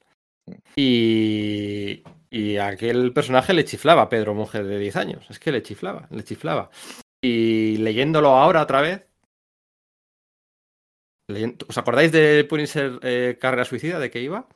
[0.76, 5.30] Y, y aquel personaje le chiflaba a Pedro Monje de 10 años.
[5.30, 6.70] Es que le chiflaba, le chiflaba.
[7.22, 9.08] Y leyéndolo ahora otra vez.
[11.68, 14.00] ¿Os acordáis de Punisher eh, Carrera Suicida?
[14.00, 14.48] ¿De qué iba?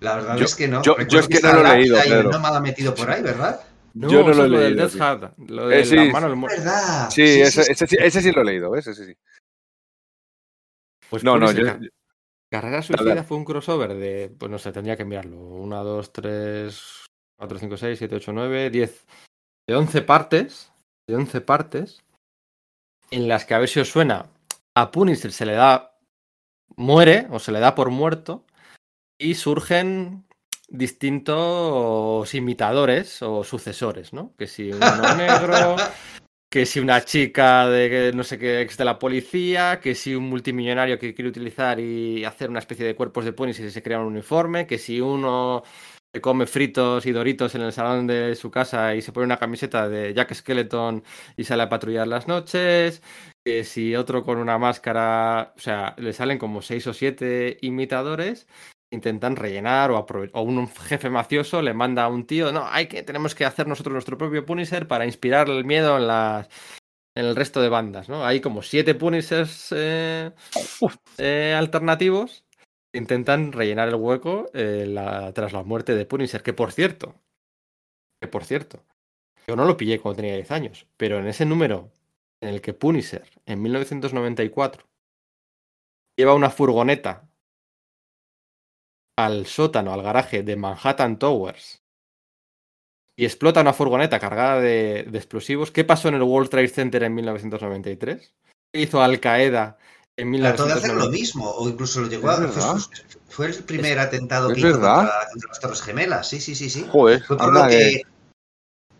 [0.00, 0.82] La verdad Yo- es que no.
[0.82, 2.30] yo- es que no lo he leído, y Pedro.
[2.30, 3.60] No me ha metido por ahí, ¿verdad?
[3.94, 5.02] No, Yo no eso lo he lo del leído, Death tío.
[5.02, 7.10] Heart, lo de Eh, sí, la mano del verdad.
[7.10, 9.14] Sí, ese, ese sí- ese sí lo he leído, ese sí, sí.
[11.10, 11.64] Pues No, no, yo,
[12.50, 12.80] Carrera.
[12.82, 15.36] Suicida fue un crossover de, pues no sé, tendría que mirarlo.
[15.38, 17.06] 1, 2, 3,
[17.38, 19.06] 4, 5, 6, 7, 8, 9, 10.
[19.68, 20.72] De 11 partes.
[21.08, 22.00] De 11 partes.
[23.10, 24.26] En las que a ver si os suena.
[24.76, 25.98] A Punisher se le da.
[26.76, 28.44] Muere o se le da por muerto.
[29.18, 30.24] Y surgen
[30.68, 34.34] distintos imitadores o sucesores, ¿no?
[34.36, 35.76] Que si uno negro,
[36.50, 40.28] que si una chica de no sé qué ex de la policía, que si un
[40.28, 44.00] multimillonario que quiere utilizar y hacer una especie de cuerpos de ponis y se crea
[44.00, 45.62] un uniforme, que si uno
[46.12, 49.36] que come fritos y doritos en el salón de su casa y se pone una
[49.36, 51.02] camiseta de Jack Skeleton
[51.36, 53.02] y sale a patrullar las noches,
[53.44, 58.46] que si otro con una máscara, o sea, le salen como seis o siete imitadores
[58.90, 60.06] intentan rellenar o,
[60.42, 63.92] un jefe mafioso le manda a un tío, no, hay que tenemos que hacer nosotros
[63.92, 66.48] nuestro propio Punisher para inspirar el miedo en las
[67.16, 68.24] en el resto de bandas, ¿no?
[68.24, 70.30] Hay como siete Punishers eh,
[71.18, 72.44] eh, alternativos
[72.92, 77.16] que intentan rellenar el hueco eh, la- tras la muerte de Punisher, que por cierto,
[78.20, 78.84] que por cierto,
[79.48, 81.90] yo no lo pillé cuando tenía 10 años, pero en ese número
[82.40, 84.86] en el que Punisher en 1994
[86.16, 87.27] lleva una furgoneta
[89.18, 91.82] al sótano, al garaje de Manhattan Towers
[93.16, 95.72] y explota una furgoneta cargada de, de explosivos.
[95.72, 98.32] ¿Qué pasó en el World Trade Center en 1993?
[98.72, 99.76] ¿Qué hizo Al Qaeda
[100.16, 101.20] en Trató de hacer lo 1993?
[101.20, 102.36] mismo, o incluso lo llegó a.
[103.28, 104.96] Fue, el primer atentado que hizo verdad.
[104.98, 106.28] contra, contra las Torres Gemelas.
[106.28, 106.86] Sí, sí, sí, sí.
[106.88, 108.02] Joder, Fue por, lo que-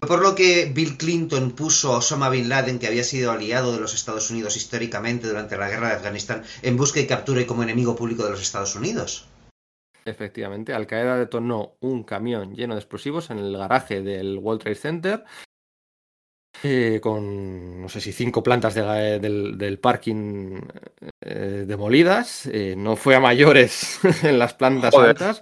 [0.01, 3.73] fue por lo que Bill Clinton puso a Osama Bin Laden, que había sido aliado
[3.73, 7.47] de los Estados Unidos históricamente durante la guerra de Afganistán, en busca y captura y
[7.47, 9.29] como enemigo público de los Estados Unidos.
[10.09, 14.75] Efectivamente, Al Qaeda detonó un camión lleno de explosivos en el garaje del World Trade
[14.77, 15.25] Center.
[16.65, 20.61] eh, con no sé si cinco plantas de la- del, del parking
[21.21, 22.47] eh, demolidas.
[22.47, 25.11] eh, no fue a mayores en las plantas Joder.
[25.11, 25.41] altas.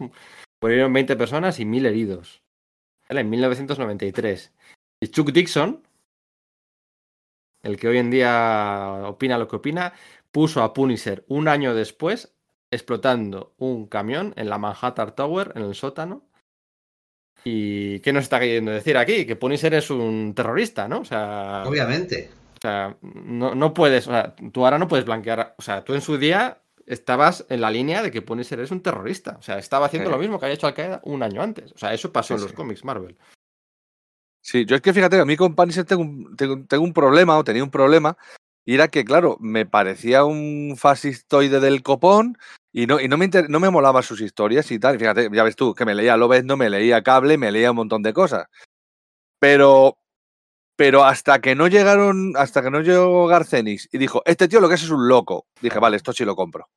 [0.60, 2.42] Murieron 20 personas y 1000 heridos.
[3.08, 4.52] En 1993.
[5.00, 5.82] Y Chuck Dixon,
[7.62, 9.94] el que hoy en día opina lo que opina,
[10.30, 12.35] puso a Punisher un año después
[12.70, 16.28] explotando un camión en la Manhattan Tower, en el sótano.
[17.44, 19.24] ¿Y qué nos está queriendo decir aquí?
[19.24, 21.00] Que Punisher es un terrorista, ¿no?
[21.00, 22.30] O sea, Obviamente.
[22.56, 25.94] o sea, no, no puedes, o sea, tú ahora no puedes blanquear, o sea, tú
[25.94, 29.58] en su día estabas en la línea de que Punisher es un terrorista, o sea,
[29.58, 30.14] estaba haciendo Sí.
[30.14, 32.34] lo mismo que había hecho Al Qaeda un año antes, o sea, eso pasó Sí,
[32.34, 32.56] en los sí.
[32.56, 33.16] cómics Marvel.
[34.42, 37.36] Sí, yo es que fíjate, a mí con Punisher tengo un, tengo, tengo un problema,
[37.38, 38.16] o tenía un problema,
[38.66, 42.36] y era que, claro, me parecía un fascistoide del copón
[42.72, 44.96] y no, y no, me, inter- no me molaban sus historias y tal.
[44.96, 47.76] Y fíjate, ya ves tú, que me leía Lobezno, me leía Cable, me leía un
[47.78, 48.46] montón de cosas.
[49.38, 49.98] Pero,
[50.76, 54.68] pero hasta que no llegaron, hasta que no llegó Garcenis y dijo, este tío lo
[54.68, 56.68] que es es un loco, dije, vale, esto sí lo compro.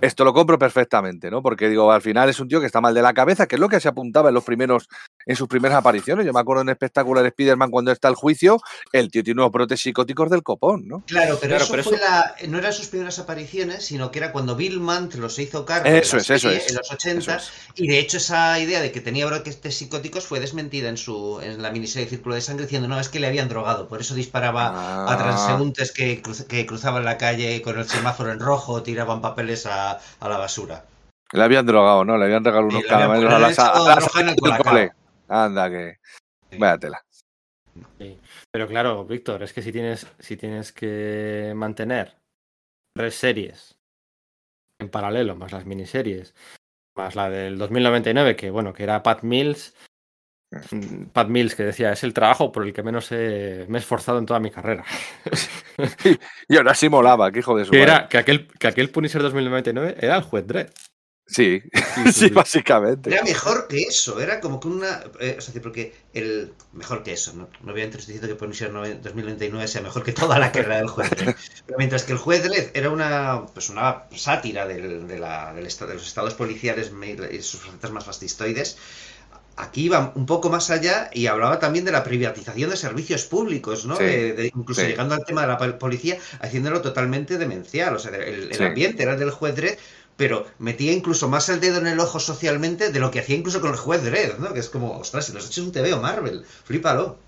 [0.00, 1.42] Esto lo compro perfectamente, ¿no?
[1.42, 3.60] Porque digo, al final es un tío que está mal de la cabeza, que es
[3.60, 4.88] lo que se apuntaba en los primeros,
[5.26, 6.26] en sus primeras apariciones.
[6.26, 8.60] Yo me acuerdo en Espectacular Spider-Man cuando está el juicio,
[8.92, 11.02] el tío tiene unos brotes psicóticos del copón, ¿no?
[11.06, 14.18] Claro, pero Claro, eso, pero fue eso- la- no eran sus primeras apariciones, sino que
[14.18, 17.36] era cuando Bill Mant los hizo cargo Eso la es, eso es, en los 80
[17.36, 21.40] eso y de hecho esa idea de que tenía brotes psicóticos fue desmentida en su
[21.42, 24.14] en la miniserie Círculo de Sangre diciendo no, es que le habían drogado, por eso
[24.14, 24.68] disparaba
[25.08, 29.20] a Ah, transeúntes que, cruz- que cruzaban la calle con el semáforo en rojo, tiraban
[29.20, 30.84] papeles a, a la basura.
[31.32, 32.16] le habían drogado, ¿no?
[32.18, 34.92] Le habían regalado unos caramelos a habían las, a hecho las droga
[35.32, 35.96] Anda, que.
[36.50, 36.58] Sí.
[36.58, 37.04] Vaya tela.
[37.98, 38.18] Sí.
[38.52, 42.16] Pero claro, Víctor, es que si tienes, si tienes que mantener
[42.94, 43.78] tres series
[44.80, 46.34] en paralelo, más las miniseries,
[46.96, 49.74] más la del 2099, que bueno, que era Pat Mills,
[50.70, 53.80] mm, Pat Mills que decía, es el trabajo por el que menos he- me he
[53.80, 54.84] esforzado en toda mi carrera.
[56.48, 57.92] Y ahora sí molaba, que hijo de su que madre.
[57.92, 60.68] era que aquel, que aquel Punisher 2099 era el juez Dredd.
[61.32, 61.62] Sí,
[62.12, 63.10] sí, básicamente.
[63.12, 65.02] Era mejor que eso, era como que una.
[65.20, 66.52] eh, es decir, porque el.
[66.72, 70.12] Mejor que eso, no, no obviamente estoy diciendo que Punisher nove- 2099 sea mejor que
[70.12, 71.34] toda la carrera del juez Dredd.
[71.66, 73.46] Pero mientras que el juez Dredd era una.
[73.54, 76.90] Pues una sátira del- de, la- del de los estados policiales
[77.32, 78.76] y sus facetas más fascistoides.
[79.54, 83.84] Aquí iba un poco más allá y hablaba también de la privatización de servicios públicos,
[83.84, 83.96] ¿no?
[83.96, 84.86] Sí, De- de- incluso sí.
[84.86, 87.94] llegando al tema de la pol- policía, haciéndolo totalmente demencial.
[87.94, 88.64] O sea, el, el Sí.
[88.64, 89.76] ambiente era el del juez Dredd,
[90.16, 93.60] pero metía incluso más el dedo en el ojo socialmente de lo que hacía incluso
[93.60, 94.52] con el juez Dredd, ¿no?
[94.52, 97.18] Que es como, ostras, si los has hecho un TVO Marvel, flípalo.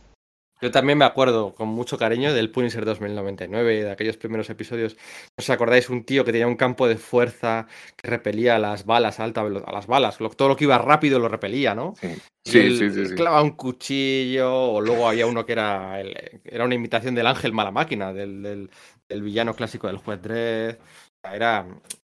[0.62, 4.94] Yo también me acuerdo con mucho cariño del Punisher 2099, de aquellos primeros episodios.
[5.36, 5.90] ¿No os acordáis?
[5.90, 7.66] Un tío que tenía un campo de fuerza
[7.96, 9.72] que repelía las balas a alta velocidad.
[9.72, 11.94] Las balas, lo- todo lo que iba rápido lo repelía, ¿no?
[12.00, 12.08] Sí,
[12.46, 13.14] sí, él sí, sí, sí.
[13.14, 17.52] Clavaba un cuchillo, o luego había uno que era, el- era una imitación del ángel
[17.52, 18.70] mala máquina, del, del-
[19.08, 20.76] del villano clásico del juez Dredd.
[20.76, 21.66] O sea, Era,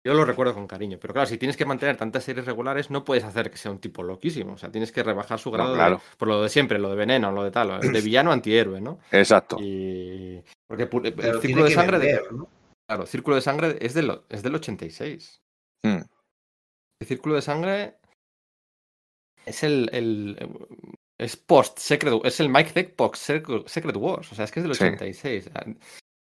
[0.08, 3.04] yo lo recuerdo con cariño, pero claro, si tienes que mantener tantas series regulares, no
[3.04, 4.54] puedes hacer que sea un tipo loquísimo.
[4.54, 6.96] O sea, tienes que rebajar su No, grado de- por lo de siempre, lo de
[6.96, 9.00] veneno, lo de tal, de villano antihéroe, ¿no?
[9.12, 9.58] Exacto.
[9.60, 12.50] Y porque Pero el círculo de sangre, de- vender, ¿no?
[12.89, 15.41] claro, círculo de sangre es del, es del 86.
[15.84, 16.02] Mm.
[17.02, 17.98] El círculo de sangre
[19.46, 20.38] es el, el-
[21.20, 24.63] es post Secret es el Mike Zeck post Secret, Wars, o sea, es que es
[24.65, 25.41] del Sí.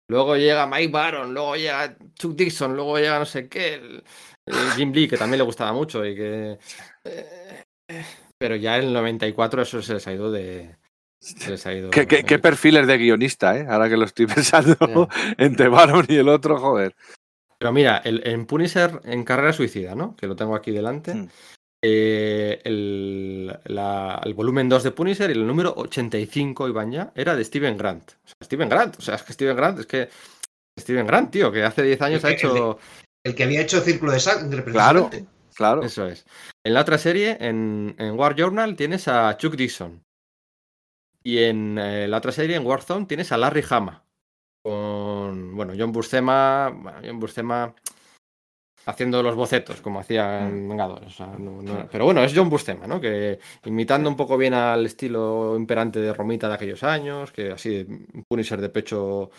[0.07, 0.09] 86.
[0.09, 4.03] Luego llega Mike Baron, luego llega Chuck Dixon, luego llega no sé qué, el-
[4.45, 6.57] el Jim Lee, que también le gustaba mucho y que
[7.03, 8.05] eh, eh,
[8.37, 10.75] pero ya en el 94 eso se les ha ido de
[11.19, 13.65] se les ha ido ¿Qué, qué, qué perfiles de guionista, eh?
[13.67, 16.95] Ahora que lo estoy pensando entre Baron y el otro, joder.
[17.59, 20.15] Pero mira, el, en Punisher en Carrera Suicida, ¿no?
[20.15, 21.15] Que lo tengo aquí delante.
[21.15, 21.29] Mm.
[21.89, 27.35] Eh, el, la- el volumen 2 de Punisher y el número 85, Iván ya, era
[27.35, 28.11] de Steven Grant.
[28.11, 30.09] O sea, Steven Grant, o sea, es que Steven Grant, es que
[30.77, 32.77] Steven Grant, tío, que hace 10 años ha que- hecho...
[33.23, 35.09] El que había hecho Círculo de Sangre, Claro.
[35.55, 35.81] Claro.
[35.81, 36.25] Eso es.
[36.63, 40.03] En la otra serie, en, en War Journal, tienes a Chuck Dixon.
[41.23, 44.03] Y en eh, la otra serie, en Warzone, tienes a Larry Hama.
[44.63, 47.73] Con, bueno, John Buscema, bueno, John Buscema
[48.87, 51.07] haciendo los bocetos, como hacía en Vengadores.
[51.09, 52.99] o sea, no- no- pero bueno, es John Buscema, ¿no?
[52.99, 57.85] Que imitando un poco bien al estilo imperante de Romita de aquellos años, que así,
[57.87, 59.29] un Punisher de pecho...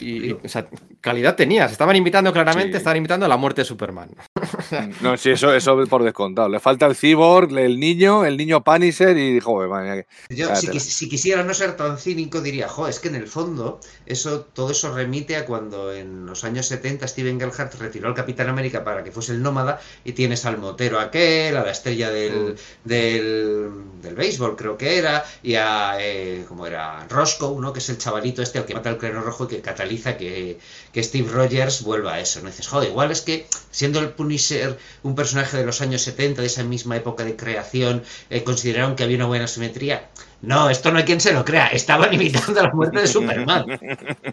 [0.00, 0.68] Y, y, o sea,
[1.00, 2.76] calidad tenías, estaban imitando claramente, Sí.
[2.78, 4.10] estaban imitando a la muerte de Superman.
[5.00, 6.48] No, sí, eso, eso por descontado.
[6.48, 11.42] Le falta el cyborg, el niño, el niño Punisher y, joder, madre Yo, si, quisiera
[11.42, 15.36] no ser tan cínico, diría, jo, es que en el fondo, eso, todo eso remite
[15.36, 19.32] a cuando en los años 70 Steven Gerhardt retiró al Capitán América para que fuese
[19.32, 23.70] el nómada y tienes al motero aquel, a la estrella del, del,
[24.02, 27.72] del béisbol, creo que era, y a, eh, como era, Roscoe, ¿no?
[27.72, 30.58] que es el chavalito este al que mata el cráneo rojo y que cataliza que,
[30.92, 32.40] que Steve Rogers vuelva a eso.
[32.40, 32.48] ¿no?
[32.48, 36.48] Dices, joder, igual es que siendo el Punisher un personaje de los años 70, de
[36.48, 40.08] esa misma época de creación, eh, consideraron que había una buena simetría.
[40.42, 41.68] No, esto no hay quien se lo crea.
[41.68, 43.66] Estaban imitando la muerte de Superman.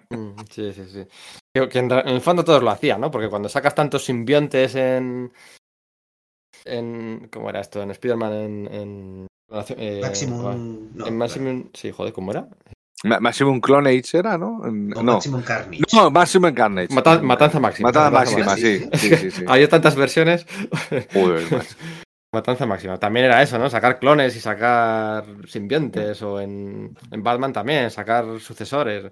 [0.10, 1.08] Mm, Sí, sí, sí.
[1.54, 3.12] Que, que en, el fondo todos lo hacían, ¿no?
[3.12, 5.32] Porque cuando sacas tantos simbiontes en.
[6.66, 7.82] en ¿Cómo era esto?
[7.82, 8.68] En Spider-Man, en.
[8.74, 9.28] en
[9.78, 10.90] eh, Maximum.
[10.96, 11.70] No, en Maximum.
[11.74, 12.48] Sí, joder, ¿cómo era?
[13.04, 14.66] Ma- Maximum Clonage era, ¿no?
[14.66, 15.84] En- o No, Maximum Carnage.
[15.94, 16.94] no, Maximum Carnage.
[16.94, 17.90] Mata- Matanza Máxima.
[17.90, 18.56] Matanza máxima, Máxima.
[18.56, 18.90] sí.
[19.10, 19.46] Sí, sí, sí.
[19.48, 20.46] Había tantas versiones.
[21.14, 21.46] Joder.
[22.34, 22.98] Matanza Máxima.
[22.98, 23.70] También era eso, ¿no?
[23.70, 26.22] Sacar clones y sacar simbiontes.
[26.22, 29.06] O en, en Batman también, sacar sucesores.
[29.06, 29.12] O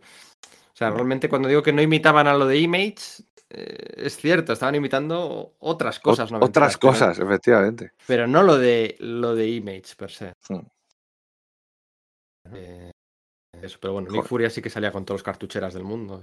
[0.80, 3.24] sea, realmente cuando digo que no imitaban a lo de Image.
[3.50, 6.30] eh, es cierto, estaban imitando otras cosas.
[6.30, 7.92] Ot- noventeras, Otras pero- cosas, efectivamente.
[8.08, 10.34] Pero no lo de lo de Image per se.
[10.48, 10.62] Hmm.
[12.54, 12.92] Eh,
[13.64, 14.26] eso, pero bueno, Nick.
[14.26, 16.22] Furia sí que salía con todos los cartucheras del mundo.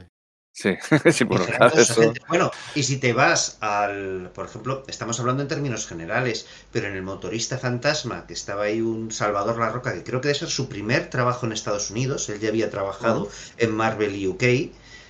[0.52, 0.74] Sí,
[1.12, 2.12] sí, claro, todos eso.
[2.28, 6.94] Bueno, y si te vas al, por ejemplo, estamos hablando en términos generales, pero en
[6.94, 10.48] el motorista fantasma, que estaba ahí un Salvador La Roca, que creo que debe ser
[10.48, 14.42] su primer trabajo en Estados Unidos, él ya había trabajado en Marvel UK,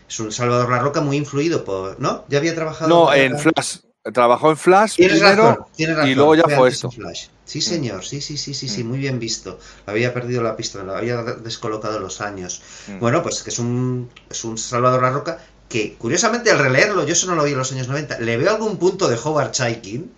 [0.09, 2.25] es un Salvador La Roca muy influido por, ¿no?
[2.29, 3.79] Ya había trabajado No, en Flash.
[4.13, 5.49] Trabajó en Flash Tienes primero.
[5.49, 6.15] razón, tienes razón.
[6.15, 6.91] luego ya fue esto.
[6.91, 7.27] Flash.
[7.45, 8.89] Sí, señor, sí, sí, sí, sí, sí, Mm.
[8.89, 9.59] muy bien visto.
[9.87, 12.63] Había perdido la pista, lo había descolocado los años.
[12.89, 12.99] Mm.
[12.99, 15.39] Bueno, pues que es un, es un Salvador La Roca
[15.69, 18.51] que, curiosamente, al releerlo, yo eso no lo vi en los años 90, le veo
[18.51, 20.11] algún punto de Howard Chaikin.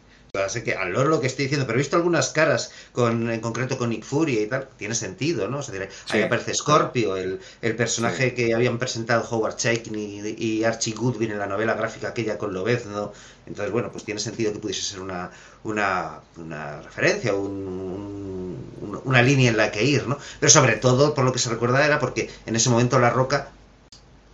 [0.48, 3.40] Sé que al loro lo que estoy diciendo, pero he visto algunas caras, con, en
[3.40, 5.58] concreto con Nick Fury y tal, tiene sentido, ¿no?
[5.58, 6.22] O sea, ahí Sí.
[6.22, 11.38] aparece Scorpio, el, el personaje que habían presentado Howard Chaikin y, y Archie Goodwin en
[11.38, 13.12] la novela gráfica aquella con Lobezno.
[13.46, 15.30] Entonces, bueno, pues tiene sentido que pudiese ser una,
[15.64, 20.18] una, una referencia, un- un- una línea en la que ir, ¿no?
[20.40, 23.48] Pero sobre todo, por lo que se recuerda, era porque en ese momento La Roca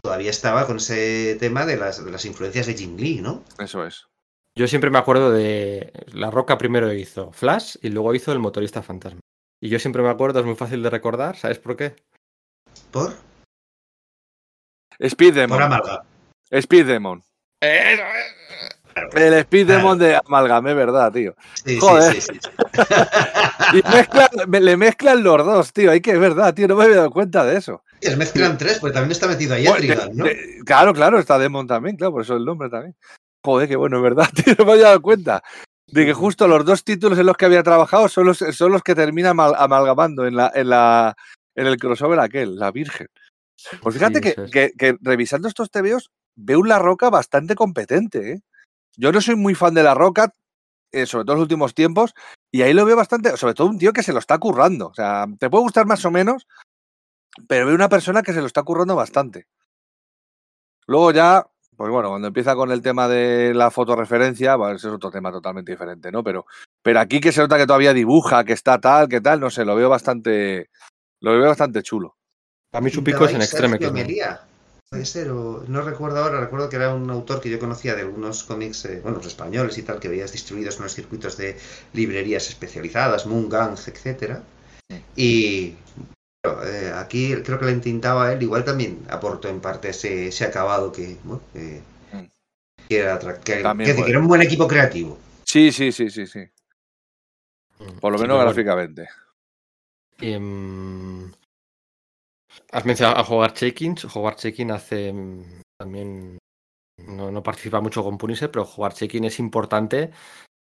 [0.02, 3.42] todavía estaba con ese tema de las, de las influencias de Jim Lee, ¿no?
[3.58, 4.06] Eso es.
[4.56, 5.92] Yo siempre me acuerdo de.
[6.12, 9.20] La Roca primero hizo Flash y luego hizo El motorista fantasma.
[9.60, 11.96] Y yo siempre me acuerdo, es muy fácil de recordar, ¿sabes por qué?
[12.90, 13.14] Por,
[14.98, 15.62] Speed por Demon.
[15.62, 16.04] amalga.
[16.50, 17.22] Speed Demon.
[17.60, 19.10] Claro.
[19.14, 19.78] El Speed Claro.
[19.80, 21.34] Demon de Amalgamé, ¿verdad, tío?
[21.64, 22.12] Sí, Joder.
[22.14, 22.50] sí, sí, sí.
[23.72, 25.90] Y mezclan- me- le mezclan los dos, tío.
[25.90, 26.68] Hay que es verdad, tío.
[26.68, 27.82] No me había dado cuenta de eso.
[28.00, 30.24] Es mezclan tres, porque también está metido ahí Bueno, Etrigan, ¿no?
[30.26, 32.94] de- claro, claro, está Demon también, claro, por eso el nombre también.
[33.44, 34.54] Joder, qué bueno, es verdad, tío.
[34.58, 35.42] No me había dado cuenta
[35.86, 38.82] de que justo los dos títulos en los que había trabajado son los, son los
[38.82, 41.14] que termina amal- amalgamando en, la, en, la,
[41.54, 43.06] en el crossover aquel, la Virgen.
[43.82, 44.50] Pues fíjate Sí, que, eso es.
[44.50, 48.32] que- que revisando estos TVOs veo un La Roca bastante competente.
[48.32, 48.40] ¿eh?
[48.96, 50.32] Yo no soy muy fan de La Roca,
[50.90, 52.14] eh, sobre todo en los últimos tiempos,
[52.50, 54.88] y ahí lo veo bastante, sobre todo un tío que se lo está currando.
[54.88, 56.46] O sea, te puede gustar más o menos,
[57.46, 59.46] pero veo una persona que se lo está currando bastante.
[60.86, 64.94] Luego ya, pues bueno, cuando empieza con el tema de la fotoreferencia, pues ese es
[64.94, 66.22] otro tema totalmente diferente, ¿no?
[66.22, 66.46] Pero,
[66.82, 69.64] pero aquí que se nota que todavía dibuja, que está tal, que tal, no sé,
[69.64, 70.70] lo veo bastante,
[71.20, 72.16] lo veo bastante chulo.
[72.70, 73.78] Para mí su pico es en Extreme.
[74.90, 78.02] Puede ser, o no recuerdo ahora, recuerdo que era un autor que yo conocía de
[78.02, 81.58] algunos cómics, eh, bueno, los españoles y tal, que veías distribuidos en los circuitos de
[81.94, 84.42] librerías especializadas, Moon Gang, etcétera.
[85.16, 86.13] Y bueno,
[86.44, 90.44] eh, aquí creo que le entintaba a él, igual también aportó en parte ese, ese
[90.44, 91.80] acabado que, bueno, que,
[92.12, 92.24] Mm.
[92.88, 94.10] que era, que, También que- que puede.
[94.10, 95.18] era un buen equipo creativo.
[95.44, 96.44] Sí, sí, sí, sí, sí.
[98.00, 98.50] Por lo Sí, menos bueno.
[98.50, 99.08] gráficamente.
[100.20, 101.24] Mm,
[102.72, 104.04] has mencionado a Howard Chekins.
[104.14, 106.38] Howard Chekin hace mm, también.
[107.08, 110.10] No, no participa mucho con Punisher, pero Howard Chekin es importante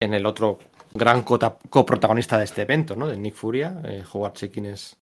[0.02, 0.58] en el otro
[0.94, 3.08] gran cota- coprotagonista de este evento, ¿no?
[3.08, 3.80] De Nick Furia.
[3.86, 4.98] Eh, Howard Chekin es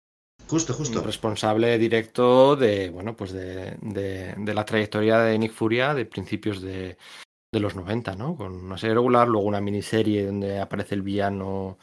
[0.49, 1.03] Justo, justo.
[1.03, 6.97] responsable directo de, bueno, pues de, de- la trayectoria de Nick Furia de principios de,
[7.53, 8.35] de los 90, ¿no?
[8.35, 11.77] Con una serie regular, luego una miniserie donde aparece el villano.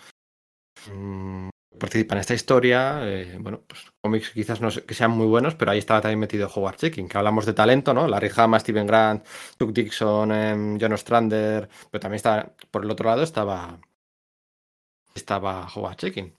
[0.92, 1.48] mm,
[1.78, 3.00] participa en esta historia.
[3.04, 6.50] eh, bueno, pues cómics quizás no que sean muy buenos, pero ahí estaba también metido
[6.52, 8.08] Howard Checking, que hablamos de talento, ¿no?
[8.08, 9.24] Larry Hama, Steven Grant,
[9.58, 13.78] Chuck Dixon, em, John Ostrander, pero también está, por el otro lado estaba
[15.14, 16.32] estaba Howard Checking.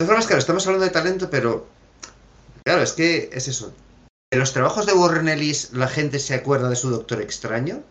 [0.00, 1.66] De todas formas, claro, estamos hablando de talento, pero
[2.64, 3.74] claro, es que es eso.
[4.32, 7.82] En los trabajos de Warren Ellis, la gente se acuerda de su Doctor Extraño.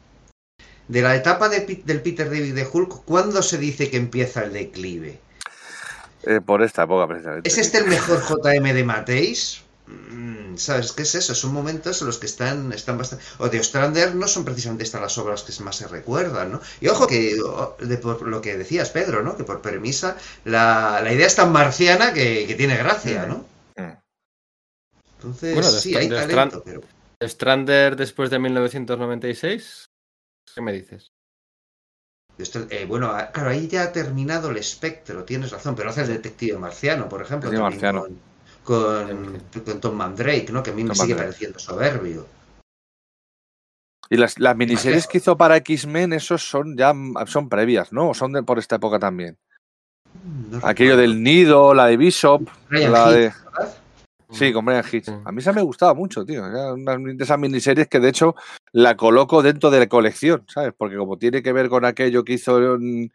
[0.88, 4.54] De la etapa de del Peter David de Hulk, ¿cuándo se dice que empieza el
[4.54, 5.20] declive?
[6.24, 7.48] Eh, por esta época, precisamente.
[7.48, 9.62] ¿Es este el mejor JM de Mateis?
[9.90, 11.34] Mm, ¿Sabes qué es eso?
[11.34, 13.24] Son momentos en los que están, están bastante...
[13.40, 16.62] O de Ostrander no son precisamente estas las obras que más se recuerdan, ¿no?
[16.80, 19.36] Y ojo que, o- de por lo que decías, Pedro, ¿no?
[19.36, 23.46] Que por premisa la, la idea es tan marciana que, que tiene gracia, ¿no?
[23.78, 23.98] Mm.
[25.18, 26.82] Entonces, Bueno, de sí, hay de talento, pero...
[27.22, 29.90] Strander después de 1996,
[30.54, 31.12] ¿qué me dices?
[32.70, 36.58] eh, bueno, claro, ahí ya ha terminado el espectro, tienes razón, pero hace el detective
[36.58, 37.50] marciano, por ejemplo.
[37.50, 38.02] Detective marciano.
[38.04, 38.29] Con,
[38.64, 40.62] con, con Tom Mandrake, ¿no?
[40.64, 41.28] Que a mí me sigue Mandrake.
[41.30, 42.26] pareciendo soberbio.
[44.10, 46.94] Y las, las miniseries que hizo para X-Men, esos son ya
[47.28, 48.10] son previas, ¿no?
[48.10, 49.38] ¿O son de, por esta época también?
[50.50, 51.02] No Aquello recuerdo.
[51.14, 53.22] del Nido, la de Bishop, Brian la Hitch, de...
[53.22, 53.78] ¿verdad?
[54.32, 55.10] Sí, con Brian Hitch.
[55.26, 56.46] A mí esa me gustaba mucho, tío.
[56.46, 58.36] Era una de esas miniseries que de hecho
[58.72, 60.74] la coloco dentro de la colección, ¿sabes?
[60.78, 63.08] Porque como tiene que ver con aquello que hizo mm,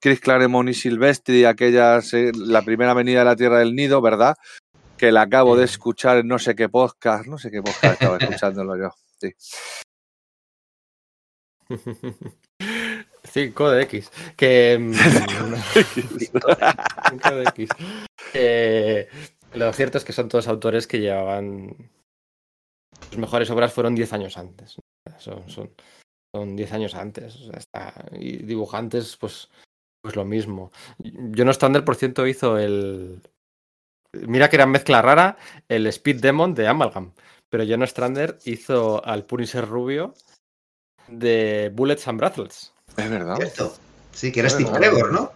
[0.00, 4.36] Chris Claremont y Silvestri, aquella, se- la primera avenida de la Tierra del Nido, ¿verdad?
[5.04, 8.16] Que la acabo de escuchar en no sé qué podcast, no sé qué podcast estaba
[8.20, 8.90] escuchándolo yo.
[9.20, 9.34] Sí.
[13.24, 14.10] 5 de X.
[14.34, 14.78] Que.
[14.80, 14.94] mm,
[17.10, 17.68] 5 de X.
[18.32, 19.10] Eh,
[19.52, 21.90] lo cierto es que son todos autores que llevaban
[23.10, 24.76] sus mejores obras fueron 10 años antes.
[25.18, 25.70] Son, son,
[26.34, 27.36] son 10 años antes.
[27.36, 29.50] O sea, está, y dibujantes, pues,
[30.02, 30.72] pues lo mismo.
[31.36, 33.20] Jono Stander, por cierto, hizo el.
[34.26, 35.36] Mira que era mezcla rara,
[35.68, 37.12] el Speed Demon de Amalgam.
[37.50, 40.14] Pero Jono Strander hizo al Punisher rubio
[41.08, 42.72] de Bullets and Bracelets.
[42.96, 43.36] Es verdad.
[43.36, 43.74] ¿Cierto?
[44.12, 44.80] Sí, que era Steve verdad.
[44.90, 45.32] Trevor, ¿no?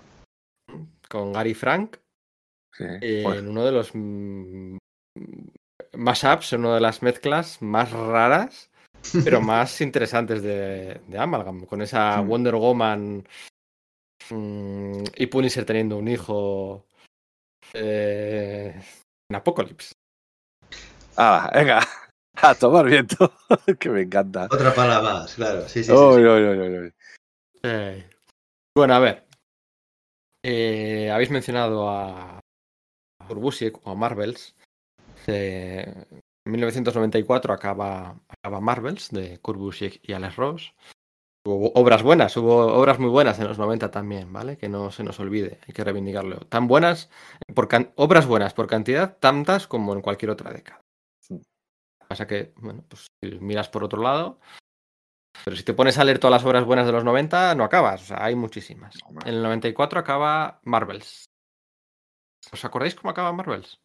[1.08, 1.96] Con Gary Frank
[2.76, 2.84] Sí.
[3.00, 3.92] eh, Pues, en uno de los
[5.94, 8.70] mashups, en una de las mezclas más raras,
[9.24, 12.20] pero más interesantes de, de Amalgam, con esa.
[12.20, 13.26] Wonder Woman
[14.30, 16.84] mm, y Punisher teniendo un hijo
[17.74, 18.80] eh,
[19.30, 19.92] en Apocalypse.
[21.16, 21.80] ah, venga,
[22.34, 23.32] a tomar viento,
[23.78, 24.48] que me encanta.
[24.50, 25.68] Otra pala más, claro.
[25.68, 25.96] Sí, sí, sí.
[27.62, 28.08] Eh,
[28.76, 29.26] bueno, a ver.
[30.44, 32.40] Eh, habéis mencionado a
[33.28, 34.54] Urbusiek o a Marvels.
[35.26, 35.84] Eh,
[36.46, 40.74] en 1994 acaba, acaba Marvels de Kurbusiek y Alex Ross.
[41.46, 44.58] Hubo obras buenas, hubo obras muy buenas en los 90 también, ¿vale?
[44.58, 46.40] Que no se nos olvide, hay que reivindicarlo.
[46.40, 47.08] Tan buenas,
[47.54, 50.80] por can- obras buenas por cantidad, tantas como en cualquier otra década.
[51.20, 51.40] Sí.
[52.06, 54.40] Pasa que, bueno, pues si miras por otro lado,
[55.44, 58.02] pero si te pones a leer todas las obras buenas de los 90, no acabas,
[58.02, 58.94] o sea, hay muchísimas.
[59.24, 61.24] En el 94 acaba Marvels.
[62.52, 63.78] ¿Os acordáis cómo acaba Marvels?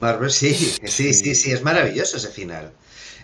[0.00, 1.34] Marvel, sí, sí, sí, Sí.
[1.34, 2.72] sí, es maravilloso ese final.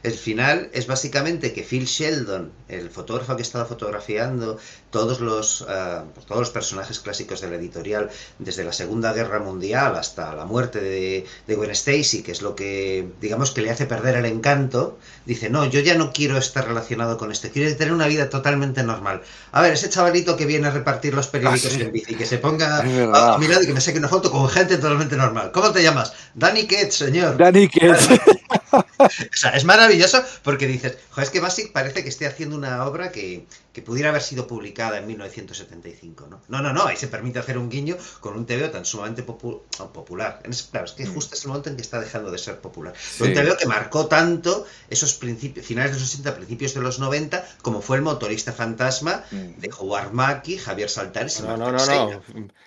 [0.07, 4.57] El final es básicamente que Phil Sheldon, el fotógrafo que estaba fotografiando
[4.91, 5.67] todos los,
[6.15, 10.45] pues todos los personajes clásicos de la editorial, desde la Segunda Guerra Mundial hasta la
[10.45, 14.27] muerte de, de Gwen Stacy, que es lo que, digamos, que le hace perder el
[14.27, 18.31] encanto, dice, no, yo ya no quiero estar relacionado con esto, quiero tener una vida
[18.31, 19.23] totalmente normal.
[19.51, 22.39] A ver, ese chavalito que viene a repartir los periódicos Ah, en bici, que se
[22.39, 25.51] ponga a mi lado y que me saque una foto con gente totalmente normal.
[25.51, 26.13] ¿Cómo te llamas?
[26.33, 27.37] Danny Ketch, señor.
[27.37, 28.21] Danny Ketch.
[28.99, 32.85] O sea, es maravilloso porque dices, joder, es que Basic parece que esté haciendo una
[32.87, 33.47] obra que,
[33.77, 36.41] que pudiera haber sido publicada en 1975, ¿no?
[36.49, 39.61] No, no, no, ahí se permite hacer un guiño con un TVO tan sumamente popu-
[39.93, 40.41] popular.
[40.45, 42.95] Es, claro, es que justo es el momento en que está dejando de ser popular.
[43.21, 43.35] Un.
[43.35, 47.83] TVO que marcó tanto esos principios, finales de los 80, principios de los 90, como
[47.83, 52.23] fue el motorista fantasma de Howard Mackie, Javier Saltares y No, no, no, no.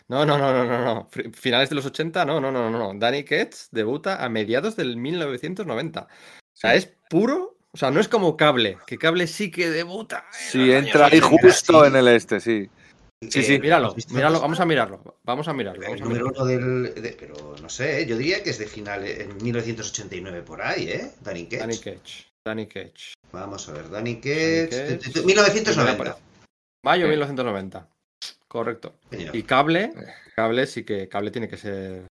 [0.09, 2.99] No, no, no, no, no, Finales de los 80, no, no, no, no, no.
[2.99, 6.01] Danny Ketch debuta a mediados del 1990.
[6.01, 6.07] O
[6.53, 7.55] sea, es puro.
[7.73, 10.25] O sea, no es como cable, que cable sí que debuta.
[10.31, 11.27] Sí, entra ahí 80.
[11.27, 11.87] justo sí.
[11.87, 12.69] en el este, sí.
[13.29, 13.55] Sí, sí.
[13.55, 15.17] Eh, Míralo, ¿has visto míralo, vamos a mirarlo.
[15.23, 15.81] Vamos a mirarlo.
[15.81, 16.43] El Vamos número mirarlo.
[16.43, 16.45] uno
[16.93, 17.01] del.
[17.03, 18.05] de- pero no sé, ¿eh?
[18.05, 21.11] yo diría que es de final en 1989 por ahí, ¿eh?
[21.21, 21.59] Danny Ketch.
[21.59, 22.23] Danny Ketch.
[22.47, 23.13] Danny Ketch.
[23.33, 24.29] Vamos a ver, Danny tu,
[25.03, 26.17] tu, tu, 1990.
[26.85, 27.09] Mayo Sí.
[27.09, 27.87] 1990.
[28.47, 28.95] Correcto.
[29.11, 29.35] Señor.
[29.35, 29.91] Y cable,
[30.35, 31.73] cable sí que cable tiene que ser.
[31.91, 32.07] El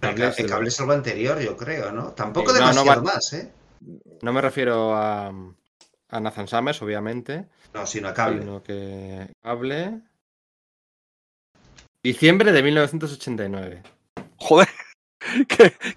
[0.00, 2.10] Cable ca- es el el- cable es algo anterior, yo creo, ¿no?
[2.12, 3.52] Tampoco Sí, no, no demasiado más, ¿eh?
[4.22, 7.46] No me refiero a, a Nathan Summers, obviamente.
[7.74, 8.40] No, sino a cable.
[8.42, 10.02] Sino que cable.
[12.02, 13.82] Diciembre de 1989.
[14.36, 14.68] Joder,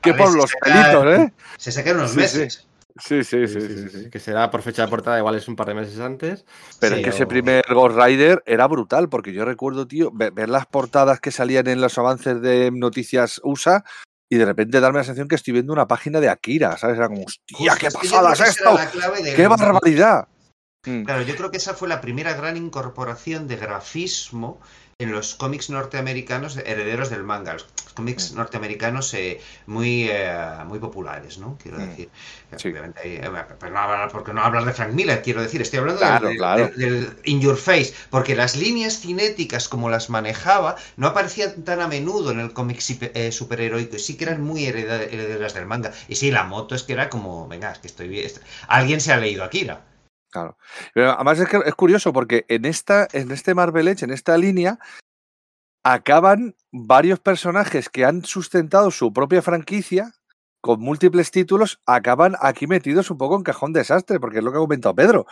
[0.02, 1.34] que, por sí, los pelitos, ¿eh?
[1.58, 2.68] Se sacan unos Sí, meses.
[2.98, 4.10] Sí, sí, sí, sí, sí.
[4.12, 6.46] Que será por fecha de portada, igual es un par de meses antes.
[6.80, 10.30] Pero Sí, es que ese primer Ghost Rider era brutal, porque yo recuerdo, tío, ve-
[10.30, 13.84] ver, las portadas que salían en los avances de noticias USA
[14.34, 16.98] y de repente darme la sensación que estoy viendo una página de Akira, ¿sabes?
[16.98, 18.76] Era como, hostia, qué pasada es esto,
[19.36, 20.28] qué barbaridad.
[20.86, 24.60] Mm, Claro, yo creo que esa fue la primera gran incorporación de grafismo
[25.04, 27.54] en los cómics norteamericanos herederos del manga.
[27.54, 28.36] Los cómics Mm.
[28.38, 30.36] norteamericanos eh, muy, eh,
[30.66, 31.58] muy populares, ¿no?
[31.62, 31.90] Quiero Mm.
[31.90, 32.10] decir.
[32.58, 32.68] Sí.
[32.70, 35.62] Obviamente, eh, pero no hablar- porque no hablar de Frank Miller, quiero decir.
[35.62, 36.68] Estoy hablando Claro, del, claro.
[36.70, 36.76] del-
[37.06, 41.88] del In Your Face, porque las líneas cinéticas como las manejaba no aparecían tan a
[41.88, 42.80] menudo en el cómic
[43.14, 45.92] eh, superheroico y sí que eran muy herederas del manga.
[46.08, 48.24] Y sí, la moto es que era como, venga, es que estoy bien.
[48.68, 49.82] Alguien se ha leído Akira.
[50.34, 50.58] Claro.
[50.96, 54.80] Además es que es curioso porque en esta, en este Marvel Edge, en esta línea,
[55.84, 60.12] acaban varios personajes que han sustentado su propia franquicia
[60.60, 64.58] con múltiples títulos, acaban aquí metidos un poco en cajón desastre, porque es lo que
[64.58, 65.28] ha comentado Pedro.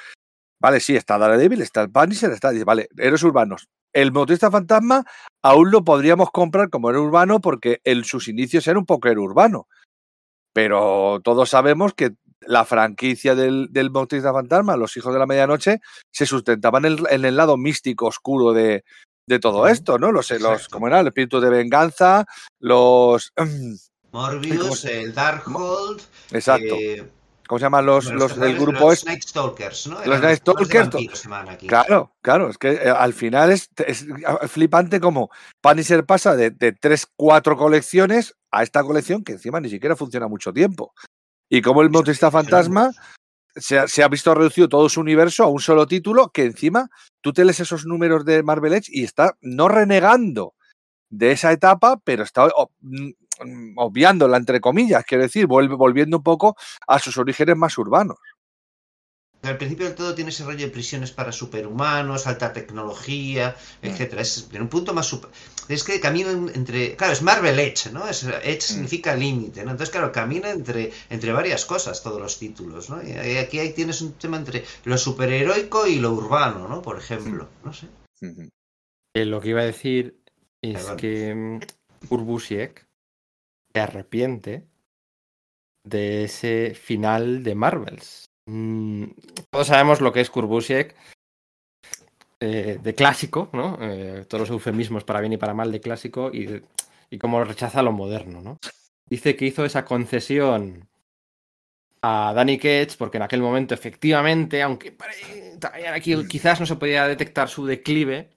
[0.59, 3.69] Vale, sí, está Daredevil, está el Punisher, está, vale, héroes urbanos.
[3.93, 5.03] El motorista fantasma
[5.41, 9.67] aún lo podríamos comprar como héroe urbano porque en sus inicios era un poco urbano.
[10.53, 12.11] Pero todos sabemos que
[12.41, 15.79] la franquicia del, del motorista fantasma, los hijos de la medianoche,
[16.11, 18.83] se sustentaban en, el- en el lado místico oscuro de,
[19.27, 20.11] de todo esto, ¿no?
[20.11, 20.67] Los, los.
[20.67, 20.99] ¿cómo era?
[21.01, 22.25] El espíritu de venganza,
[22.59, 23.31] los...
[23.35, 23.47] ¿cómo
[24.11, 26.01] Morbius, el Darkhold.
[26.31, 26.75] Exacto.
[26.77, 27.09] eh,
[27.47, 29.05] ¿Cómo se llaman los, bueno, los, el grupo los es?
[29.05, 29.95] Night Stalkers, ¿no?
[30.05, 31.27] los Night Stalkers.
[31.67, 34.05] Claro, claro, es que eh, al final es, es
[34.47, 35.29] flipante como
[35.61, 40.27] Punisher pasa de, de tres, cuatro colecciones a esta colección que encima ni siquiera funciona
[40.29, 40.93] mucho tiempo.
[41.53, 42.91] Y como el motorista fantasma
[43.55, 46.89] se ha, se ha visto reducido todo su universo a un solo título que encima
[47.19, 50.53] tú te lees esos números de Marvel Edge y está no renegando
[51.09, 56.23] de esa etapa, pero está o- mm, obviándola, entre comillas, quiero decir, vuelve, volviendo un
[56.23, 56.55] poco
[56.87, 58.17] a sus orígenes más urbanos.
[59.43, 63.85] Al principio del todo tiene ese rollo de prisiones para superhumanos, alta tecnología, Mm.
[63.87, 64.21] etcétera.
[64.21, 65.31] Es en un punto más super...
[65.67, 66.95] Es que camina entre...
[66.95, 68.07] Claro, es Marvel Edge, ¿no?
[68.07, 68.61] Es, Edge Mm.
[68.61, 69.71] significa límite, ¿no?
[69.71, 73.01] Entonces, claro, camina entre, entre varias cosas todos los títulos, ¿no?
[73.01, 76.81] Y aquí ahí tienes un tema entre lo superheroico y lo urbano, ¿no?
[76.83, 77.65] Por ejemplo, Mm.
[77.65, 77.87] no sé.
[79.15, 80.21] Eh, lo que iba a decir
[80.61, 82.87] es que mm, Kurt Busiek
[83.73, 84.67] se arrepiente
[85.83, 88.25] de ese final de Marvels.
[88.45, 89.05] Mm,
[89.49, 90.95] todos sabemos lo que es Kurt Busiek
[92.39, 93.77] eh, de clásico, ¿no?
[93.81, 96.63] Eh, todos los eufemismos para bien y para mal de clásico y,
[97.09, 98.57] y cómo rechaza lo moderno, ¿no?
[99.07, 100.89] Dice que hizo esa concesión
[102.01, 104.95] a Danny Ketch porque en aquel momento efectivamente, aunque
[106.27, 108.29] quizás no se podía detectar su declive,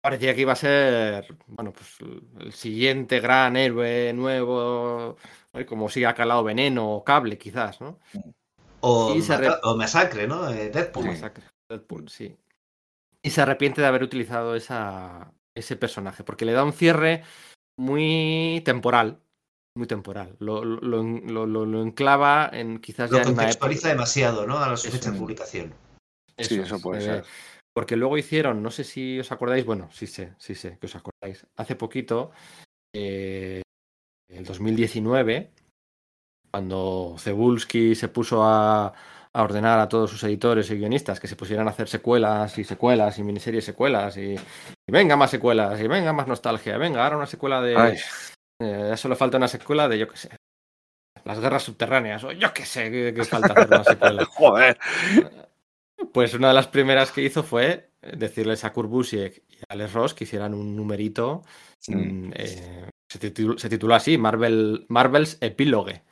[0.00, 1.96] parecía que iba a ser, bueno, pues
[2.40, 5.16] el siguiente gran héroe nuevo,
[5.66, 7.98] como si ha calado veneno o cable, quizás, ¿no?
[8.82, 10.48] O, Y se mata- re- o Masacre, ¿no?
[10.50, 11.06] Eh, Deadpool.
[11.06, 12.36] Masacre, Deadpool, sí.
[13.22, 17.22] Y se arrepiente de haber utilizado esa, ese personaje, porque le da un cierre
[17.78, 19.20] muy temporal.
[19.76, 20.36] Muy temporal.
[20.38, 23.92] Lo, lo, lo- lo- lo enclava en quizás Lo ya en una contextualiza época.
[23.94, 24.58] demasiado, ¿no?
[24.58, 25.72] A la fecha de publicación.
[26.38, 27.24] Sí, Eso eso es, puede eh, ser.
[27.74, 30.94] Porque luego hicieron, no sé si os acordáis, bueno, sí sé, sí sé que os
[30.96, 31.46] acordáis.
[31.56, 32.32] Hace poquito,
[32.94, 33.62] eh,
[34.28, 35.52] el 2019,
[36.52, 38.92] cuando Cebulski se puso a,
[39.32, 42.64] a ordenar a todos sus editores y guionistas que se pusieran a hacer secuelas y
[42.64, 47.16] secuelas y miniseries secuelas y, y venga más secuelas y venga más nostalgia, venga ahora
[47.16, 47.76] una secuela de...
[47.76, 47.96] Ay,
[48.60, 50.36] eh, solo falta una secuela de, yo qué sé,
[51.24, 54.24] las guerras subterráneas o yo qué sé, que, que falta hacer una secuela.
[54.30, 54.78] joder.
[56.12, 59.92] Pues una de las primeras que hizo fue decirles a Kurt Busiek y a Alex
[59.92, 61.42] Ross que hicieran un numerito.
[61.88, 61.96] Mm.
[61.96, 66.02] mm, eh, se, titula, se titula así, Marvel, Marvel's Epílogue.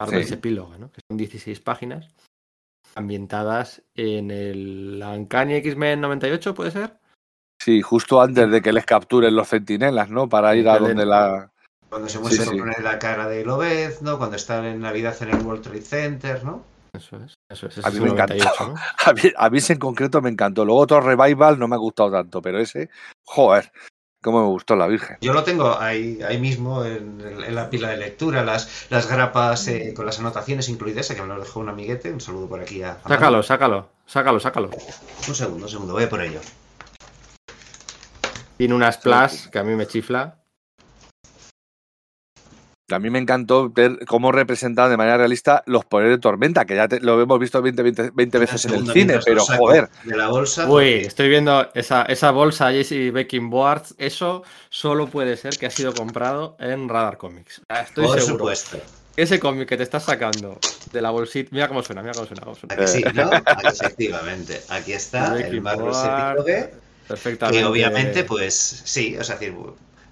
[0.00, 0.34] Marvel's Sí.
[0.34, 0.90] Epílogue, ¿no?
[0.90, 2.08] Que son 16 páginas
[2.94, 6.98] ambientadas en el Uncanny X-Men 98, ¿puede ser?
[7.62, 10.28] Sí, justo antes de que les capturen los centinelas, ¿no?
[10.28, 11.50] Para ir a donde la.
[11.88, 12.82] Cuando se muestra sí.
[12.82, 14.18] la cara de Lobez, ¿no?
[14.18, 16.64] Cuando están en Navidad en el World Trade Center, ¿no?
[16.92, 17.84] Eso es, eso es.
[17.84, 18.74] A mí es me el 98, ¿no?
[19.06, 20.64] A mí, a mí ese en concreto me encantó.
[20.64, 22.88] Luego otro revival no me ha gustado tanto, pero ese,
[23.24, 23.70] joder,
[24.26, 25.18] cómo me gustó la Virgen.
[25.20, 29.68] Yo lo tengo ahí, ahí mismo en, en la pila de lectura, las, las grapas
[29.68, 32.12] eh, con las anotaciones incluidas, que me lo dejó un amiguete.
[32.12, 32.98] Un saludo por aquí a.
[33.06, 34.70] Sácalo, sácalo, sácalo, sácalo.
[35.28, 36.40] Un segundo, un segundo, voy a por ello.
[38.56, 40.34] Tiene una splash que a mí me chifla.
[42.88, 46.76] A mí me encantó ver cómo representaban de manera realista los poderes de Tormenta, que
[46.76, 50.16] ya te- lo hemos visto 20, 20, 20 veces en el cine, pero joder, De
[50.16, 50.70] la bolsa.
[50.70, 53.94] Uy, estoy viendo esa, esa bolsa Jesse Baking Boards.
[53.98, 57.60] Eso solo puede ser que ha sido comprado en Radar Comics.
[57.68, 58.38] Ah, Estoy por seguro.
[58.38, 58.78] supuesto.
[59.16, 60.58] Ese cómic que te estás sacando
[60.92, 61.48] de la bolsita.
[61.50, 62.42] Mira cómo suena, mira cómo suena.
[62.42, 62.74] cómo suena.
[62.74, 63.30] ¿A que sí, no?
[63.46, 64.60] Aquí, efectivamente.
[64.68, 65.92] Aquí está el Marvel.
[67.08, 67.58] Perfectamente.
[67.60, 69.54] Que obviamente, pues sí, o sea, decir,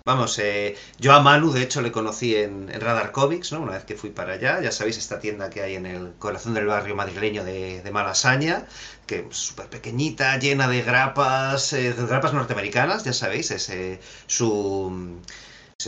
[0.04, 3.60] vamos, eh, yo a Manu, de hecho, le conocí en, Radar Comics, ¿no?
[3.60, 6.52] Una vez que fui para allá, ya sabéis, esta tienda que hay en el corazón
[6.54, 8.66] del barrio madrileño de, Malasaña,
[9.06, 13.98] que es súper pequeñita, llena de grapas, eh, de grapas norteamericanas, ya sabéis, es eh,
[14.26, 15.20] su,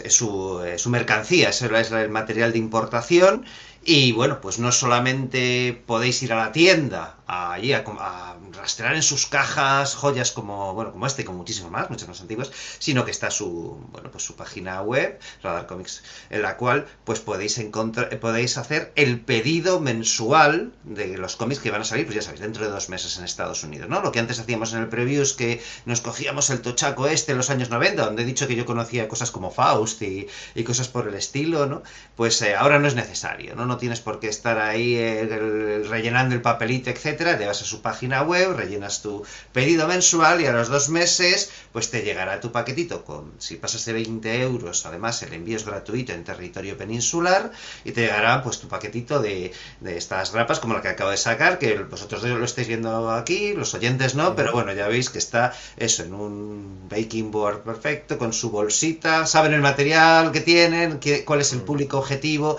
[0.09, 3.45] su, eh, su mercancía, es el, material de importación.
[3.85, 9.03] Y bueno, pues no solamente podéis ir a la tienda, allí a, a rastrear en
[9.03, 13.11] sus cajas joyas como, bueno, como este como muchísimo más, muchas más antiguas, sino que
[13.11, 18.13] está su, bueno, pues su página web, Radar Comics, en la cual pues podéis encontrar,
[18.13, 22.23] eh, podéis hacer el pedido mensual de los cómics que van a salir, pues ya
[22.23, 24.01] sabéis, dentro de dos meses en Estados Unidos, ¿no?
[24.01, 27.39] Lo que antes hacíamos en el preview es que nos cogíamos el tochaco este en
[27.39, 30.27] los años 90, donde he dicho que yo conocía cosas como Faust y,
[30.65, 31.83] cosas por el estilo, ¿no?
[32.17, 33.67] Pues eh, ahora no es necesario, ¿no?
[33.67, 37.39] No tienes por qué estar ahí eh, el- rellenando el papelito, etcétera.
[37.39, 41.51] Te vas a su página web, rellenas tu pedido mensual y a los dos meses,
[41.73, 45.65] pues te llegará tu paquetito con, si pasas de 20 euros, además el envío es
[45.65, 47.51] gratuito en territorio peninsular
[47.85, 51.17] y te llegará pues tu paquetito de, de estas grapas como la que acabo de
[51.17, 55.19] sacar, que vosotros lo estáis viendo aquí, los oyentes no, pero bueno, ya veis que
[55.19, 60.99] está eso en un baking board perfecto, con su bolsita, saben el material que tienen,
[61.01, 62.59] qué- cuál es el público objetivo,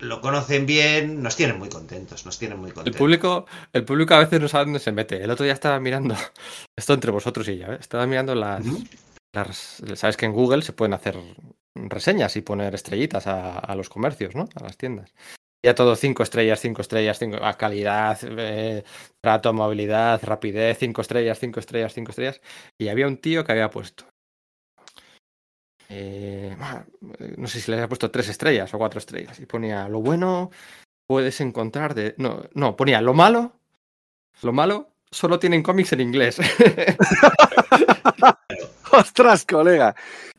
[0.00, 2.98] lo conocen bien, nos tienen muy contentos, nos tienen muy El contentos.
[2.98, 5.22] público, el público a veces no sabe dónde se mete.
[5.22, 6.14] El otro día estaba mirando,
[6.76, 7.78] esto entre vosotros y yo, ¿eh?
[7.80, 8.64] estaba mirando las,
[9.94, 11.18] Sabes que en Google se pueden hacer
[11.74, 14.48] reseñas y poner estrellitas a, a los comercios, ¿no?
[14.54, 15.12] A las tiendas.
[15.62, 18.84] Ya todo 5 estrellas, 5 estrellas, 5 a calidad, eh,
[19.20, 22.40] trato, movilidad, rapidez, 5 estrellas, 5 estrellas, 5 estrellas.
[22.78, 24.04] Y había un tío que había puesto.
[25.88, 26.84] Eh, ah,
[27.36, 29.40] no sé si le había puesto 3 estrellas o 4 estrellas.
[29.40, 30.50] Y ponía lo bueno
[31.06, 32.14] puedes encontrar de.
[32.18, 33.52] No, no, ponía lo malo.
[34.42, 36.38] Lo malo solo tienen cómics en inglés.
[38.92, 39.94] Ostras, colega.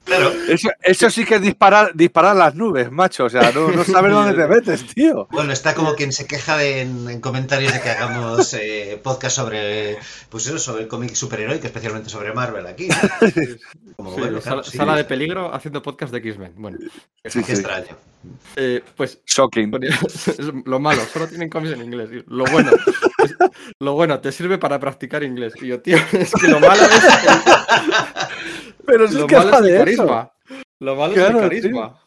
[0.08, 0.32] Claro.
[0.48, 3.26] Eso, eso sí que es disparar, disparar las nubes, macho.
[3.26, 5.28] O sea, no, no sabes dónde te metes, tío.
[5.32, 9.36] Bueno, está como quien se queja de, en, en comentarios de que hagamos eh, podcast
[9.36, 9.98] sobre,
[10.30, 12.88] pues eso, sobre el cómic superheroico, especialmente sobre Marvel aquí.
[13.98, 16.54] Como, Sí, bueno, sala, claro, sí, sala de peligro haciendo podcast de X-Men.
[16.56, 16.78] Bueno,
[17.26, 17.52] Sí, qué sí.
[17.54, 17.98] extraño.
[18.56, 19.72] eh, pues Shocking.
[20.66, 22.10] lo malo, solo tienen cómics en inglés.
[22.28, 23.36] Lo bueno, es-
[23.80, 25.54] lo bueno, te sirve para practicar inglés.
[25.62, 27.04] Y yo, tío, es que lo malo es
[28.88, 30.08] Pero si Lo es que malo es el de eso.
[30.08, 30.32] carisma.
[30.80, 32.02] Lo malo es Claro, el carisma.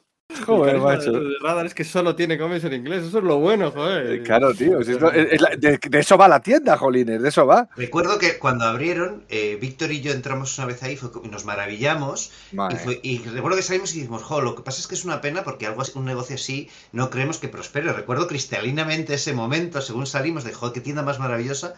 [0.47, 1.13] Joder, el carisma macho.
[1.25, 3.03] de Radar es que solo tiene cómics en inglés.
[3.05, 4.13] Eso es lo bueno, joder.
[4.13, 4.81] Eh, Claro, tío.
[4.85, 7.69] si esto- es- es la- de, de eso va la tienda, Jolines, de eso va.
[7.77, 11.45] Recuerdo que cuando abrieron, eh, Víctor y yo entramos una vez ahí fue y nos
[11.45, 12.31] maravillamos.
[12.53, 15.05] Y, fue- y recuerdo que salimos y dijimos, jo, lo que pasa es que es
[15.05, 17.93] una pena porque algo un negocio así no creemos que prospere.
[17.93, 21.75] Recuerdo cristalinamente ese momento, según salimos, de, joder, qué tienda más maravillosa.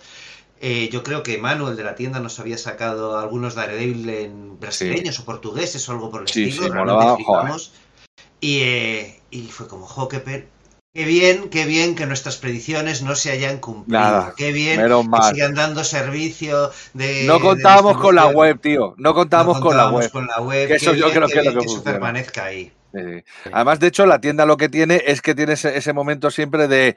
[0.65, 5.19] Eh, yo creo que Manuel de la tienda nos había sacado algunos Daredevil en brasileños
[5.19, 6.67] o portugueses o algo por el Sí, estilo.
[6.67, 7.17] sí, molaba.
[8.41, 10.23] Y, eh, y fue como, jo, qué,
[10.95, 14.01] qué bien, qué bien que nuestras predicciones no se hayan cumplido.
[14.01, 17.25] Nada, qué bien que sigan dando servicio de...
[17.27, 18.95] No de contábamos con la web, tío.
[18.99, 20.13] No contábamos No con la contábamos web.
[20.13, 20.69] con la web.
[20.69, 22.73] Que eso Qué yo bien, creo que es lo bien que eso permanezca ahí.
[22.95, 23.25] Sí.
[23.53, 26.69] Además, de hecho, la tienda lo que tiene es que tiene ese, ese momento siempre
[26.69, 26.97] de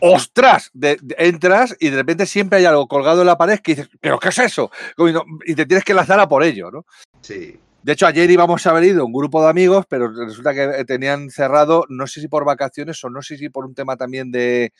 [0.00, 0.70] ¡Ostras!
[0.72, 3.90] De, de- entras y de repente siempre hay algo colgado en la pared que dices,
[4.00, 4.70] ¿pero qué es eso?
[5.46, 6.84] Y te tienes que lanzar a por ello, ¿no?
[7.20, 7.58] Sí.
[7.82, 11.30] De hecho, ayer íbamos a haber ido un grupo de amigos, pero resulta que tenían
[11.30, 14.72] cerrado, no sé si por vacaciones o no sé si por un tema también de.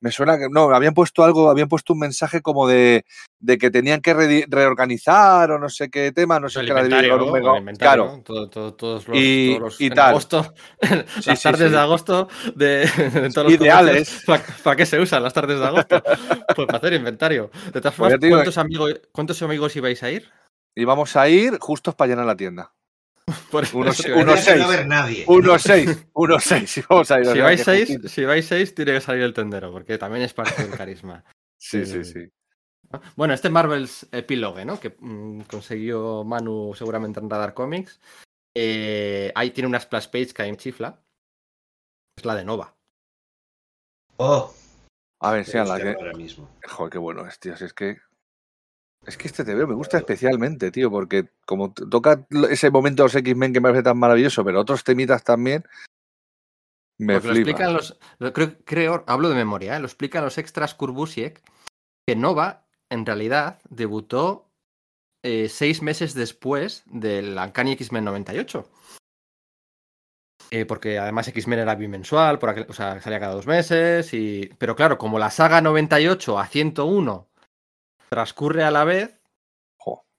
[0.00, 0.48] Me suena que.
[0.50, 3.04] No, habían puesto algo, habían puesto un mensaje como de,
[3.40, 6.72] de que tenían que re- reorganizar o no sé qué tema, no sé el qué
[6.72, 6.82] era
[7.16, 7.32] ¿no?
[7.32, 8.04] mega- Claro.
[8.16, 8.22] ¿no?
[8.22, 10.10] Todo- todo- todos los, Y- todos los- y en tal.
[10.10, 11.72] agosto, las Sí, tardes sí.
[11.72, 14.24] de agosto de, de todos los Ideales.
[14.62, 16.02] ¿Para qué se usan las tardes de agosto?
[16.56, 17.50] Pues para hacer inventario.
[17.72, 20.30] De todas Pues formas, digo, ¿cuántos, amigos, ¿cuántos amigos ibais a ir?
[20.74, 22.72] Y vamos a ir justos para llenar la tienda.
[23.50, 24.54] Por Unos- eso te iba a unos decir.
[24.54, 24.64] Tendría que no seis.
[24.64, 25.24] haber nadie.
[25.28, 26.78] Unos seis, unos seis.
[26.78, 27.26] y vamos a ir.
[27.26, 28.08] o Si sea, vais, que seis, justito.
[28.08, 31.24] si vais seis, tiene que salir el tendero, porque también es parte del carisma.
[31.58, 32.30] Sí, sí, sí.
[33.16, 34.78] Bueno, este Marvel's Epilogue, ¿no?
[34.78, 37.98] Que mm, consiguió Manu seguramente en Radar Comics.
[38.54, 41.02] eh, ahí tiene una splash page que ahí me chifla.
[42.16, 42.76] Es la de Nova.
[44.18, 44.52] Oh,
[45.20, 45.94] A ver, me sí, a la que.
[45.98, 46.48] ahora mismo.
[46.68, 47.56] Joder, qué bueno es, tío.
[47.56, 47.96] Si es que.
[49.06, 53.14] Es que este TV me gusta especialmente, tío, porque como toca ese momento de los
[53.14, 55.64] X-Men que me parece tan maravilloso, pero otros temitas también.
[56.98, 57.50] Me Porque lo flipa.
[57.50, 57.98] explican los.
[58.18, 59.80] lo creo, creo- hablo de memoria, ¿eh?
[59.80, 61.40] lo explican los extras Kurbusiek,
[62.08, 64.50] que Nova, en realidad, debutó
[65.24, 68.68] eh, seis meses después del Uncanny X-Men 98.
[70.50, 74.12] Eh, porque además X-Men era bimensual, por aquel- o sea, salía cada dos meses.
[74.14, 74.50] Y...
[74.58, 77.28] Pero claro, como la saga 98 a 101
[78.16, 79.14] transcurre a la vez,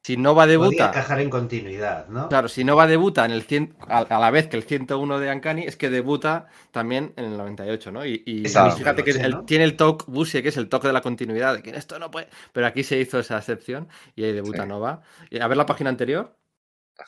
[0.04, 0.88] si Nova Podía debuta.
[0.90, 2.30] encajar en continuidad, ¿no?
[2.30, 5.32] Claro, si Nova debuta en el 100, a, a la vez que el 101 de
[5.32, 8.06] Ancani, es que debuta también en el 98, ¿no?
[8.06, 9.46] Y, fíjate que el- ¿no?
[9.46, 12.12] tiene el toque Busie, que es el toque de la continuidad, de que esto no
[12.12, 12.28] puede.
[12.54, 14.70] Pero aquí se hizo esa excepción y ahí debuta Sí.
[14.70, 15.02] Nova.
[15.32, 16.38] Y a ver la página anterior.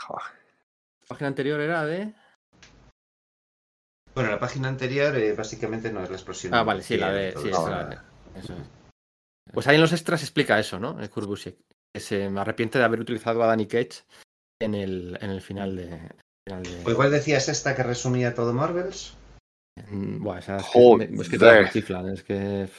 [0.07, 0.23] Joder.
[1.03, 2.11] La página anterior era de.
[4.15, 6.53] Bueno, la página anterior eh, básicamente no es la explosión.
[6.53, 7.31] Ah, vale, sí, la de.
[7.31, 7.61] todo Sí, eso.
[7.61, 7.97] esa la de-
[8.39, 8.78] eso es.
[9.53, 10.99] Pues ahí en los extras explica eso, ¿no?
[10.99, 11.57] El Kurt Busiek,
[11.93, 14.03] que se me arrepiente de haber utilizado a Danny Cage
[14.61, 15.87] en el, en el final de.
[16.47, 19.15] final de- O igual decías esta que resumía todo Marvels.
[19.89, 22.69] Mm, Buah, esa es que, es que todas me chiflan, es que.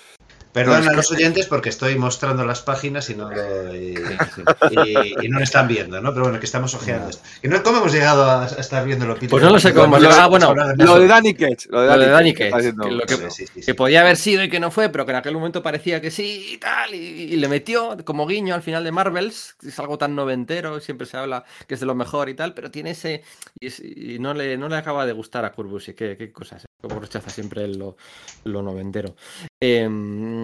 [0.53, 3.95] Perdón No, es a los oyentes porque estoy mostrando las páginas y no, lo- y,
[4.71, 6.11] y- y no lo están viendo, ¿no?
[6.13, 7.23] Pero bueno, que estamos ojeando esto.
[7.41, 9.15] Que no, ¿Cómo hemos llegado a, a estar viéndolo?
[9.15, 9.31] Peter?
[9.31, 10.21] Pues no lo sé cómo llegado.
[10.21, 11.07] Ah, bueno, Lo de.
[11.07, 11.69] Danny Cage.
[11.69, 13.47] Lo de Lo Danny, de Danny que está Cage, haciendo- que lo que- Sí, sí,
[13.47, 13.73] sí, que sí.
[13.75, 16.53] podía haber sido y que no fue, pero que en aquel momento parecía que sí
[16.55, 19.99] y tal, y, y le metió como guiño al final de Marvels, que es algo
[19.99, 23.23] tan noventero, siempre se habla que es de lo mejor y tal, pero tiene ese...
[23.61, 26.67] Y, es- y no, le, no le acaba de gustar a Kurbusi, qué, qué cosas,
[26.81, 27.97] como rechaza siempre lo,
[28.45, 29.15] lo noventero.
[29.61, 30.40] Em,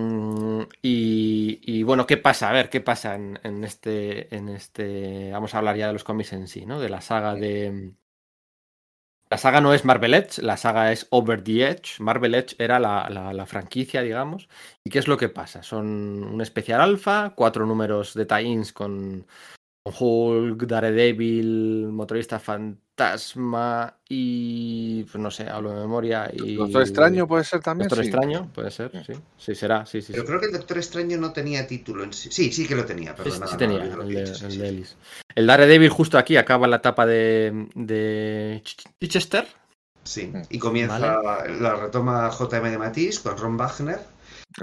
[0.82, 2.49] y, y bueno, ¿qué pasa?
[2.51, 5.30] A ver, ¿qué pasa en, en este, en este...
[5.32, 6.80] Vamos a hablar ya de los cómics en sí, ¿no?
[6.80, 7.94] De la saga de...
[9.28, 12.01] La saga no es Marvel Edge, la saga es Over the Edge.
[12.01, 14.49] Marvel Edge era la, la- la franquicia, digamos.
[14.84, 15.62] ¿Y qué es lo que pasa?
[15.64, 15.86] Son
[16.24, 19.26] un especial alfa, cuatro números de tie-ins con,
[19.84, 25.05] con Hulk, Daredevil, Motorista Fantasma Fantasma y.
[25.05, 26.30] Pues no sé, hablo de memoria.
[26.32, 26.55] Y...
[26.57, 27.88] Doctor Extraño puede ser también.
[27.88, 28.11] Doctor sí.
[28.11, 29.12] Extraño, puede ser, sí.
[29.36, 30.12] Sí, será, sí, sí.
[30.12, 30.26] Pero sí.
[30.28, 32.30] creo que el Doctor Extraño no tenía título en sí.
[32.32, 33.49] Sí, sí que lo tenía, Sí, perdón.
[33.49, 34.97] sí tenía, el de, el de Ellis.
[35.34, 39.47] El Daredevil justo aquí acaba la etapa de, de Ch- Chichester.
[40.03, 40.42] Sí, Mm.
[40.51, 40.99] y comienza,
[41.61, 43.99] la retoma JM de Matisse con Ron Wagner.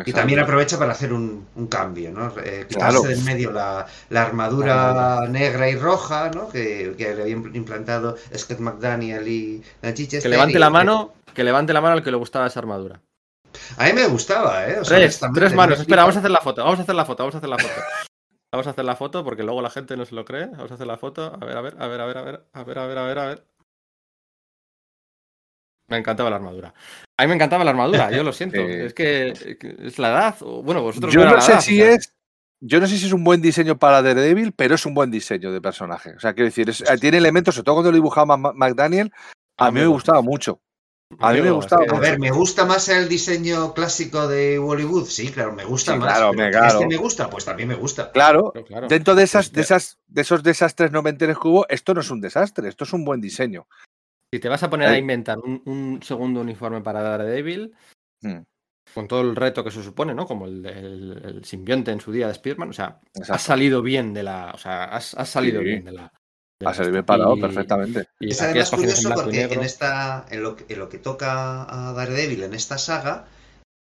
[0.06, 2.28] Y también aprovecha para hacer un, un cambio, ¿no?
[2.44, 3.02] Eh, quitarse Claro.
[3.04, 6.50] de en medio la, la armadura negra y roja, ¿no?
[6.50, 10.24] Que, que le había impl- implantado Scott McDaniel y Chichester.
[10.24, 13.02] Que levante la mano, que levante la mano al que le gustaba esa armadura.
[13.78, 14.80] A mí me gustaba, ¿eh?
[14.80, 15.80] O sea, Tres, tres manos.
[15.80, 17.58] Espera, vamos a hacer la foto, vamos a hacer la foto, vamos a hacer la
[17.60, 17.82] foto.
[18.52, 20.48] Vamos a hacer la foto porque luego la gente no se lo cree.
[20.48, 21.38] Vamos a hacer la foto.
[21.40, 23.04] A ver, a ver, a ver, a ver, a ver, a ver, a ver, a
[23.06, 23.44] ver, a ver.
[25.94, 26.74] Me encantaba la armadura.
[27.20, 28.58] A mí me encantaba la armadura, yo lo siento.
[28.58, 28.64] Sí.
[28.68, 29.34] Es que
[29.84, 30.36] es la edad.
[30.64, 32.14] Bueno, vosotros Yo no la sé edad, si o sea, es.
[32.66, 35.52] Yo no sé si es un buen diseño para Daredevil, pero es un buen diseño
[35.52, 36.16] de personaje.
[36.16, 39.12] O sea, quiero decir, es- tiene elementos, sobre todo cuando lo dibujaba McDaniel,
[39.60, 40.60] a mí me gustaba mucho.
[41.20, 45.06] A mí me gustaba A ver, ¿me gusta más el diseño clásico de Hollywood?
[45.06, 46.08] Sí, claro, me gusta Sí, más.
[46.12, 46.74] claro, me- ¿que claro.
[46.80, 47.30] ¿Este me gusta?
[47.30, 48.12] Pues también me gusta.
[48.12, 48.88] Claro, Claro, claro.
[48.88, 52.20] dentro de esas, de esas, de esos desastres noventeros que hubo, esto no es un
[52.20, 53.68] desastre, esto es un buen diseño.
[54.34, 57.72] Si te vas a poner a inventar un, un segundo uniforme para Daredevil,
[58.24, 58.42] Hmm,
[58.96, 60.26] con todo el reto que se supone, ¿no?
[60.26, 63.34] Como el, el- el simbionte en su día de Spearman, o sea, exacto.
[63.34, 64.52] has salido bien de la.
[64.56, 65.66] O sea, has, has salido Sí.
[65.66, 66.12] bien de la.
[66.60, 68.08] de Ha salido bien parado Y- perfectamente.
[68.20, 71.94] Y Es además curioso porque en, esta, en, lo, que- en lo que toca a
[71.94, 73.26] Daredevil en esta saga,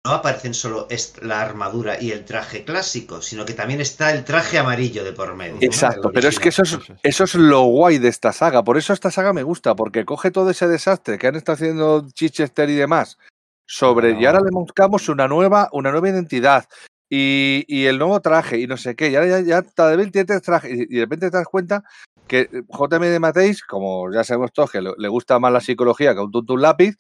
[0.05, 0.87] no aparecen solo
[1.21, 5.33] la armadura y el traje clásico, sino que también está el traje amarillo de por
[5.35, 5.57] medio.
[5.61, 7.35] Exacto, pero es que eso es, Eso es.
[7.35, 8.63] lo guay de esta saga.
[8.63, 12.05] Por eso esta saga me gusta, porque coge todo ese desastre que han estado haciendo
[12.11, 13.17] Chichester y demás
[13.65, 14.19] sobre.
[14.19, 16.65] Y ahora le buscamos una nueva, una nueva identidad.
[17.09, 19.09] Y, y el nuevo traje, y no sé qué.
[19.09, 20.71] Y ahora ya, ya Daredevil tiene tres trajes.
[20.71, 21.83] Y, y de repente te das cuenta
[22.27, 26.21] que JM de Mateis, como ya sabemos todos que le, gusta más la psicología que
[26.21, 26.97] un tuntún lápiz,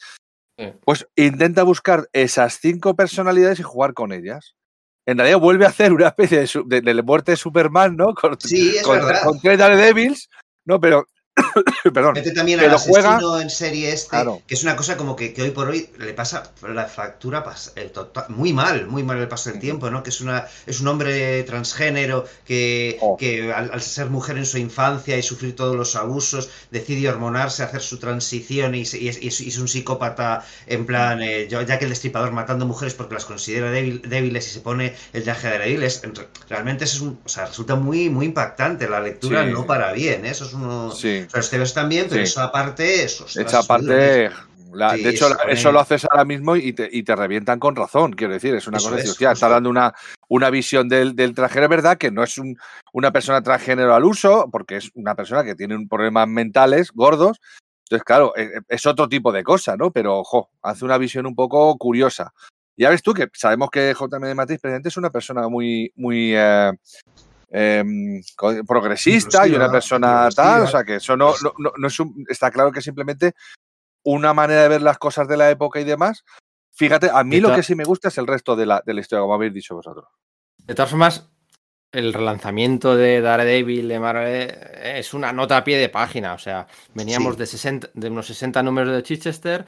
[0.57, 0.71] Sí.
[0.85, 4.55] pues intenta buscar esas cinco personalidades y jugar con ellas.
[5.05, 8.13] En realidad vuelve a hacer una especie de, de- de muerte de Superman, ¿no?
[8.21, 9.23] Con, Sí, es con, verdad.
[9.23, 10.29] con tres Daredevils,
[10.65, 11.05] no, pero.
[11.93, 12.13] perdón.
[12.13, 14.41] Mete también al juega- asesino en serie este, Claro.
[14.47, 17.43] que es una cosa como que, que hoy por hoy le pasa la factura
[17.75, 19.61] el total- muy mal, muy mal el paso del Ujú.
[19.61, 20.03] tiempo, ¿no?
[20.03, 23.17] Que es una es un hombre transgénero que, Oh.
[23.17, 27.63] que al, al ser mujer en su infancia y sufrir todos los abusos, decide hormonarse,
[27.63, 31.47] hacer su transición y, y es, y es- y es un psicópata en plan, eh,
[31.49, 35.23] ya que el destripador matando mujeres porque las considera débil- débiles y se pone el
[35.23, 36.01] traje de débiles,
[36.49, 39.51] realmente es un, o sea, resulta muy, muy impactante la lectura, Sí.
[39.51, 40.29] no para bien, ¿eh?
[40.29, 40.91] Eso es uno...
[40.91, 41.25] Sí.
[41.49, 42.31] TVs también, pero Sí.
[42.31, 43.25] eso aparte, eso.
[43.25, 44.29] ostras, Esa parte.
[44.73, 47.75] la- Sí, de hecho, eso lo haces ahora mismo y te, y te revientan con
[47.75, 48.55] razón, quiero decir.
[48.55, 49.93] Es una Eso cosa es, hostia, está dando una,
[50.29, 52.57] una visión del, del transgénero, es verdad que no es un-
[52.91, 57.39] una persona transgénero al uso, porque es una persona que tiene un problemas mentales gordos.
[57.85, 59.91] Entonces, claro, e- e- es otro tipo de cosa, ¿no?
[59.91, 62.33] Pero, ojo, hace una visión un poco curiosa.
[62.75, 66.33] Ya ves tú que sabemos que JM de Matriz Presidente es una persona muy, muy
[66.35, 66.71] eh,
[68.35, 71.99] co- progresista y una persona tal, o sea que eso no, no, no- no es
[71.99, 73.33] un, está claro que simplemente
[74.05, 76.23] una manera de ver las cosas de la época y demás.
[76.75, 79.01] Fíjate, a mí lo que sí me gusta es el resto de la, de la
[79.01, 80.05] historia, como habéis dicho vosotros.
[80.57, 81.29] De todas formas,
[81.91, 86.33] el relanzamiento de Daredevil de Marvel eh, es una nota a pie de página.
[86.33, 87.39] O sea, veníamos Sí.
[87.39, 89.65] de, 60, de unos 60 números de Chichester,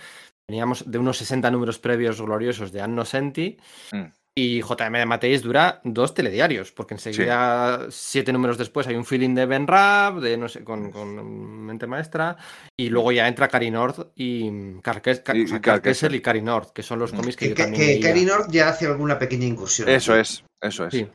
[0.50, 3.58] veníamos de unos 60 números previos gloriosos de Anno Senti.
[3.92, 4.06] Mm.
[4.38, 9.34] Y JM de Mateis dura dos telediarios, porque enseguida, siete números después, hay un feeling
[9.34, 12.36] de Ben Raab, de no sé, con, con mente maestra,
[12.76, 17.16] y luego ya entra Cari North y Carques, Y- Cari North, que son los Mm.
[17.16, 18.00] cómics que, Que, yo también que.
[18.02, 19.88] Cary North ya hace alguna pequeña incursión.
[19.88, 20.94] Eso es, eso es.
[20.94, 21.08] Sí.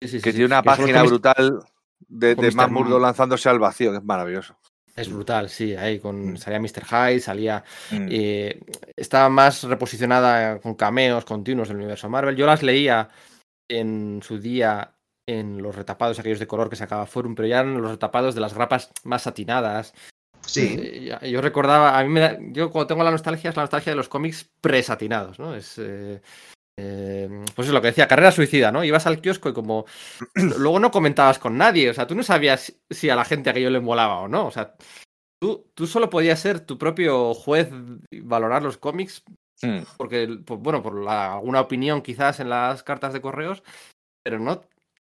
[0.00, 1.60] Sí, sí, sí, que sí, tiene una página brutal
[2.06, 2.52] de, de.
[2.52, 4.56] Matt lanzándose al vacío, que es maravilloso.
[4.98, 6.36] Es brutal, sí, ahí con Mm.
[6.36, 6.84] salía Mr.
[6.84, 8.06] Hyde, salía Mm.
[8.10, 8.60] eh,
[8.96, 12.36] estaba más reposicionada con cameos continuos del universo Marvel.
[12.36, 13.08] Yo las leía
[13.70, 14.92] en su día
[15.28, 18.40] en los retapados aquellos de color que sacaba Forum, pero ya en los retapados de
[18.40, 19.92] las grapas más satinadas.
[20.46, 20.76] Sí.
[20.80, 23.92] Eh, yo recordaba, a mí me da, yo cuando tengo la nostalgia es la nostalgia
[23.92, 25.54] de los cómics presatinados, ¿no?
[25.54, 26.22] Es eh,
[26.80, 28.84] eh, pues es lo que decía, carrera suicida, ¿no?
[28.84, 29.84] Ibas al kiosco y como
[30.34, 33.70] luego no comentabas con nadie, o sea, tú no sabías si- a la gente aquello
[33.70, 34.74] le molaba o no, o sea,
[35.42, 37.68] tú, tú solo podías ser tu propio juez
[38.10, 39.22] y valorar los cómics
[39.60, 39.78] Mm.
[39.96, 43.64] porque, pues, bueno, por la- alguna opinión quizás en las cartas de correos,
[44.24, 44.62] pero no,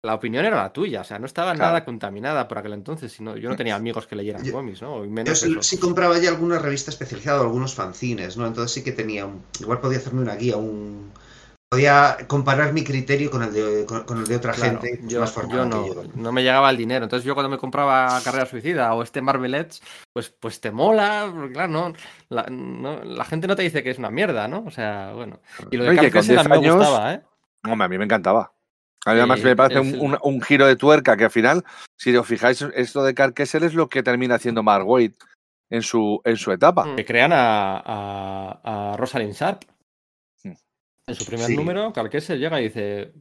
[0.02, 1.68] la opinión era la tuya, o sea, no estaba Claro.
[1.72, 5.04] nada contaminada por aquel entonces, sino yo no tenía amigos que leyeran Yo- cómics, ¿no?
[5.04, 5.62] Y Yo menos sí, eso.
[5.62, 8.46] sí compraba ya alguna revista especializada o algunos fanzines, ¿no?
[8.46, 9.44] Entonces sí que tenía un...
[9.60, 11.12] Igual podía hacerme una guía, un,
[11.70, 15.20] podía comparar mi criterio con el de, con, con el de otra Claro, gente yo,
[15.20, 16.02] más yo no, que yo.
[16.16, 17.04] no me llegaba el dinero.
[17.04, 19.80] Entonces yo cuando me compraba Carrera Suicida o este Marvel Edge,
[20.12, 21.92] pues, pues te mola, porque claro, no
[22.28, 24.64] la, no- la gente no te dice que es una mierda, ¿no?
[24.66, 25.38] O sea, bueno.
[25.70, 27.22] Y lo de No, Camp con Kessel a 10 mí me años- gustaba, ¿eh?
[27.68, 28.52] Hombre, a mí me encantaba.
[29.06, 31.30] A mí además Sí, me parece es un, un- un giro de tuerca que al
[31.30, 31.64] final,
[31.96, 35.12] si os fijáis, esto de Carl Kessel es lo que termina haciendo Mark Waid
[35.70, 36.96] en su, en su etapa.
[36.96, 39.62] Que crean a, a, a Rosalind Sharp.
[41.10, 41.56] En su primer Sí.
[41.56, 43.12] número, Carl Kessel llega y dice,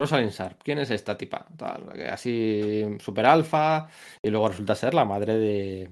[0.00, 1.46] Rosalind Sharp, ¿quién es esta tipa?
[1.56, 3.88] Tal, así, super alfa,
[4.22, 5.90] y luego resulta ser la madre de...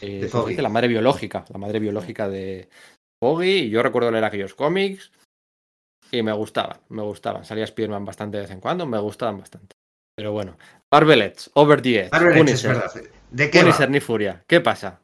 [0.00, 0.56] eh.
[0.58, 2.68] La madre biológica, la madre biológica de
[3.22, 5.12] Foggy, y yo recuerdo leer aquellos cómics,
[6.10, 7.44] y me gustaban, me gustaban.
[7.44, 9.74] Salía Spearman bastante de vez en cuando, me gustaban bastante.
[10.16, 10.56] Pero bueno,
[10.92, 13.10] Marvel Edge, Over the Edge, Marvel Edge, es Punisher, verdad.
[13.30, 13.64] ¿De qué va?
[13.64, 15.00] Punisher ni Furia, ¿qué pasa?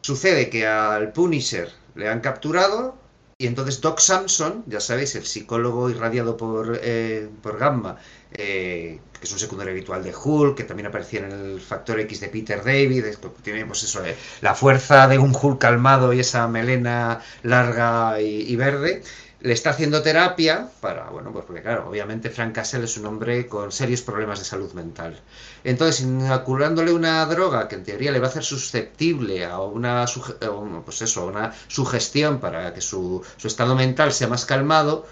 [0.00, 2.96] Sucede que al Punisher le han capturado
[3.40, 7.96] y entonces Doc Samson, ya sabéis, el psicólogo irradiado por, eh, por Gamma,
[8.32, 12.18] eh, que es un secundario habitual de Hulk, que también aparecía en el Factor X
[12.18, 13.04] de Peter David,
[13.44, 18.56] tiene pues eso, eh, la fuerza de un Hulk calmado y esa melena larga y
[18.56, 19.02] verde,
[19.40, 23.46] le está haciendo terapia para, bueno, pues porque claro, obviamente Frank Castle es un hombre
[23.46, 25.20] con serios problemas de salud mental.
[25.62, 30.44] Entonces, inoculándole una droga que en teoría le va a hacer susceptible a una, suge-
[30.44, 34.44] a un- pues eso, a una sugestión para que su, su estado mental sea más
[34.44, 35.06] calmado,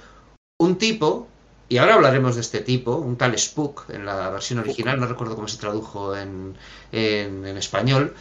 [0.59, 1.29] un tipo,
[1.69, 5.35] y ahora hablaremos de este tipo, un tal Spook en la versión original, no recuerdo
[5.37, 6.57] cómo se tradujo en,
[6.93, 8.15] en- en español,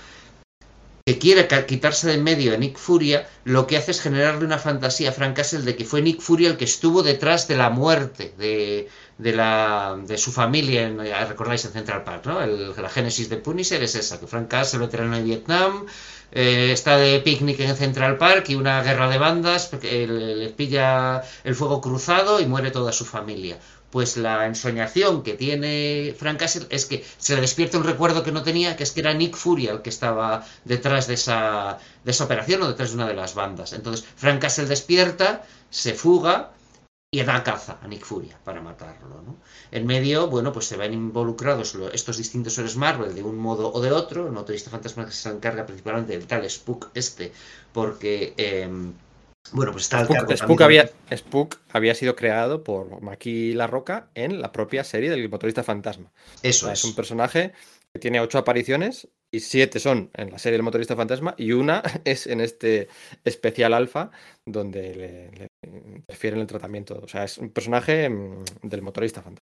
[1.07, 5.09] que quiere quitarse de medio a Nick Furia, lo que hace es generarle una fantasía
[5.09, 8.33] a Frank Castle de que fue Nick Furia el que estuvo detrás de la muerte
[8.39, 8.89] de,
[9.19, 12.41] de, la, de su familia, en, ya recordáis en Central Park, ¿no?
[12.41, 15.85] El- la génesis de Punisher es esa, que Frank Castle, veterano de Vietnam,
[16.31, 21.21] eh, está de picnic en Central Park y una guerra de bandas, le, le pilla
[21.43, 23.59] el fuego cruzado y muere toda su familia.
[23.95, 28.33] Pues la ensoñación que tiene Frank Castle es que se le despierta un recuerdo que
[28.33, 32.11] no tenía, que es que era Nick Furia el que estaba detrás de esa, de
[32.11, 33.71] esa operación o detrás de una de las bandas.
[33.71, 36.51] Entonces Frank Castle despierta, se fuga
[37.09, 39.21] y da caza a Nick Furia para matarlo.
[39.21, 39.37] ¿no?
[39.71, 43.79] En medio, bueno, pues se ven involucrados estos distintos seres Marvel de un modo o
[43.79, 44.27] de otro.
[44.27, 47.31] El motorista fantasma que se encarga principalmente del tal Spook este,
[47.71, 48.93] porque, em,
[49.51, 54.41] bueno, pues está Spook, Spook había, Spook había sido creado por Maki La Roca en
[54.41, 56.11] la propia serie del motorista fantasma.
[56.15, 56.79] O Eso sea, es.
[56.79, 57.53] es un personaje
[57.93, 61.81] que tiene ocho apariciones y siete son en la serie del motorista fantasma y una
[62.05, 62.89] es en este
[63.23, 64.11] especial alfa
[64.45, 65.47] donde le, le
[65.95, 66.99] interfiere en el tratamiento.
[67.03, 69.45] O sea, es un personaje mm, del motorista fantasma.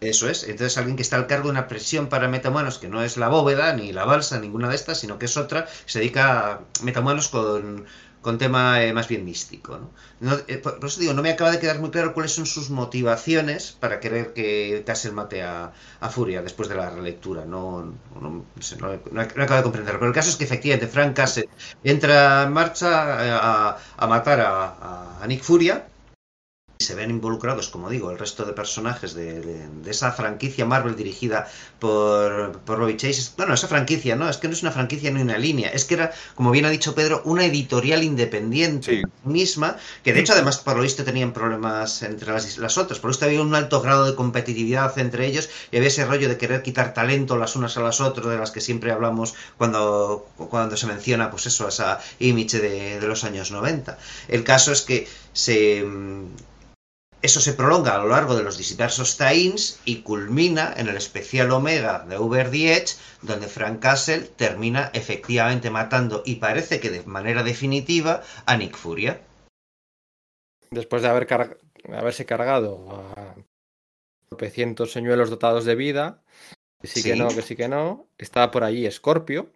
[0.00, 0.44] Eso es.
[0.44, 3.28] Entonces alguien que está al cargo de una presión para metahumanos que no es la
[3.28, 7.28] bóveda, ni la balsa, ninguna de estas, sino que es otra, se dedica a metahumanos
[7.28, 7.86] con,
[8.24, 9.78] con tema eh, más bien místico.
[9.78, 9.88] ¿no?
[10.20, 12.70] No, eh, por, eso digo, no me acaba de quedar muy claro cuáles son sus
[12.70, 15.72] motivaciones para querer que Castle mate a,
[16.10, 17.44] Furia después de la relectura.
[17.44, 17.82] No,
[18.20, 18.20] no,
[18.54, 19.98] no sé, acabo de comprenderlo.
[20.00, 21.48] Pero el caso es que efectivamente Frank Castle
[21.82, 22.88] entra en marcha
[23.26, 25.90] eh, a, a matar a- a Nick Furia
[26.76, 30.66] y se ven involucrados, como digo, el resto de personajes de, de- de esa franquicia
[30.66, 31.48] Marvel dirigida
[31.78, 33.30] por, por Robbie Chase.
[33.36, 34.28] Bueno, esa franquicia, ¿no?
[34.28, 35.68] Es que no es una franquicia ni una línea.
[35.70, 39.02] Es que era, como bien ha dicho Pedro, una editorial independiente Sí.
[39.22, 42.98] misma, que de hecho además por lo visto tenían problemas entre las, las otras.
[42.98, 46.28] Por lo visto había un alto grado de competitividad entre ellos y había ese rollo
[46.28, 50.26] de querer quitar talento las unas a las otras, de las que siempre hablamos cuando,
[50.50, 53.96] cuando se menciona, pues eso, esa image de, de los años 90.
[54.28, 55.84] El caso es que se...
[57.24, 61.50] eso se prolonga a lo largo de los diversos tie-ins y culmina en el especial
[61.52, 67.02] Omega de Over the Edge, donde Frank Castle termina efectivamente matando y parece que de
[67.04, 69.22] manera definitiva a Nick Furia.
[70.70, 71.58] Después de haber car-
[71.92, 73.34] haberse cargado a
[74.28, 76.22] tropecientos señuelos dotados de vida,
[76.82, 79.50] que sí, que no, que sí que no, está por allí Scorpio.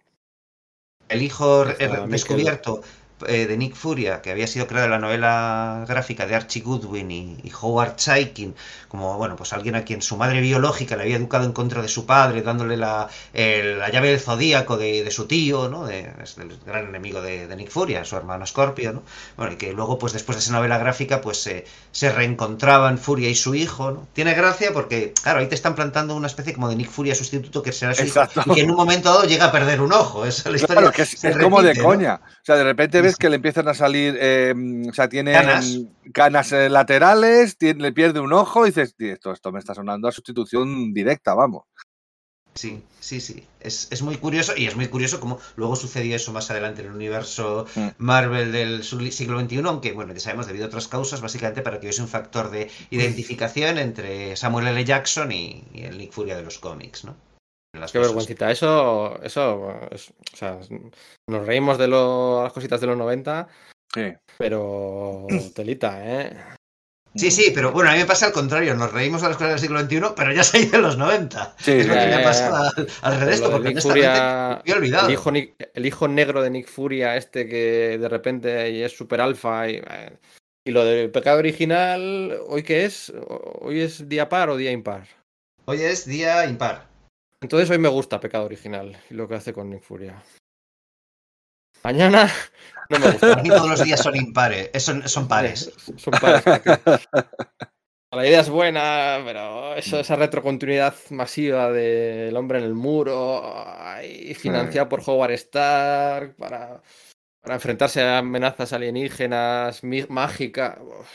[1.10, 2.82] El hijo Michael- descubierto
[3.26, 7.10] eh, de Nick Furia, que había sido creado en la novela gráfica de Archie Goodwin
[7.10, 8.54] y, y Howard Chaykin,
[8.88, 11.88] como bueno, pues alguien a quien su madre biológica le había educado en contra de
[11.88, 15.86] su padre, dándole la, la llave del zodíaco de, de su tío, ¿no?
[15.86, 19.02] De- es el gran enemigo de, de Nick Furia, su hermano Scorpio, ¿no?
[19.36, 23.28] Bueno, y que luego, pues después de esa novela gráfica, pues se se reencontraban Furia
[23.28, 24.08] y su hijo, ¿no?
[24.12, 27.62] Tiene gracia porque, claro, ahí te están plantando una especie como de Nick Furia sustituto
[27.62, 28.40] que será su Exacto.
[28.40, 30.24] hijo, y que en un momento dado llega a perder un ojo.
[30.26, 30.90] Esa es la historia.
[30.90, 31.84] Claro, que es, como de ¿no?
[31.84, 32.20] coña.
[32.24, 34.54] O sea, de repente ves que le empiezan a salir, eh,
[34.88, 35.78] o sea, tiene Canas.
[36.12, 39.74] canas eh, laterales, tiene- le pierde un ojo y dices, "Tío, esto, esto me está
[39.74, 41.64] sonando a sustitución directa, vamos.
[42.54, 43.44] Sí, sí, sí.
[43.60, 46.88] Es, es muy curioso y es muy curioso cómo luego sucedió eso más adelante en
[46.88, 47.86] el universo Mm.
[47.98, 51.86] Marvel del siglo XXI, aunque bueno, ya sabemos debido a otras causas, básicamente para que
[51.86, 54.84] hubiese un factor de identificación entre Samuel L.
[54.84, 57.14] Jackson y, y el Nick Furia de los cómics, ¿no?
[57.74, 58.12] Las Qué cosas.
[58.12, 58.50] vergüencita.
[58.50, 60.58] Eso, eso, es- o sea,
[61.28, 63.46] nos reímos de lo- las cositas de los 90,
[63.94, 64.12] Sí.
[64.38, 66.36] pero telita, ¿eh?
[67.14, 69.52] Sí, sí, pero bueno, a mí me pasa al contrario, nos reímos de las cosas
[69.52, 71.54] del siglo XXI, pero ya se ha ido en los 90.
[71.58, 75.06] Sí, es lo que me pasado al, al de porque Furia, me había olvidado.
[75.08, 79.68] el hijo, el hijo negro de Nick Furia, este que de repente es super alfa.
[79.68, 80.16] Y, eh,
[80.66, 83.12] y lo del pecado original, ¿hoy qué es?
[83.60, 85.08] ¿Hoy es día par o día impar?
[85.64, 86.86] Hoy es día impar.
[87.40, 90.22] Entonces hoy me gusta pecado original y lo que hace con Nick Furia.
[91.84, 92.28] Mañana
[92.90, 93.30] no me gusta.
[93.30, 95.72] Para mí todos los días son impares, eh, son, son pares.
[95.96, 96.42] Son pares.
[96.42, 96.78] porque
[98.10, 103.42] La idea es buena, pero eso, esa retrocontinuidad masiva del hombre en el muro,
[103.78, 106.82] ahí, financiado por Howard Stark para,
[107.42, 111.08] para enfrentarse a amenazas alienígenas, uf,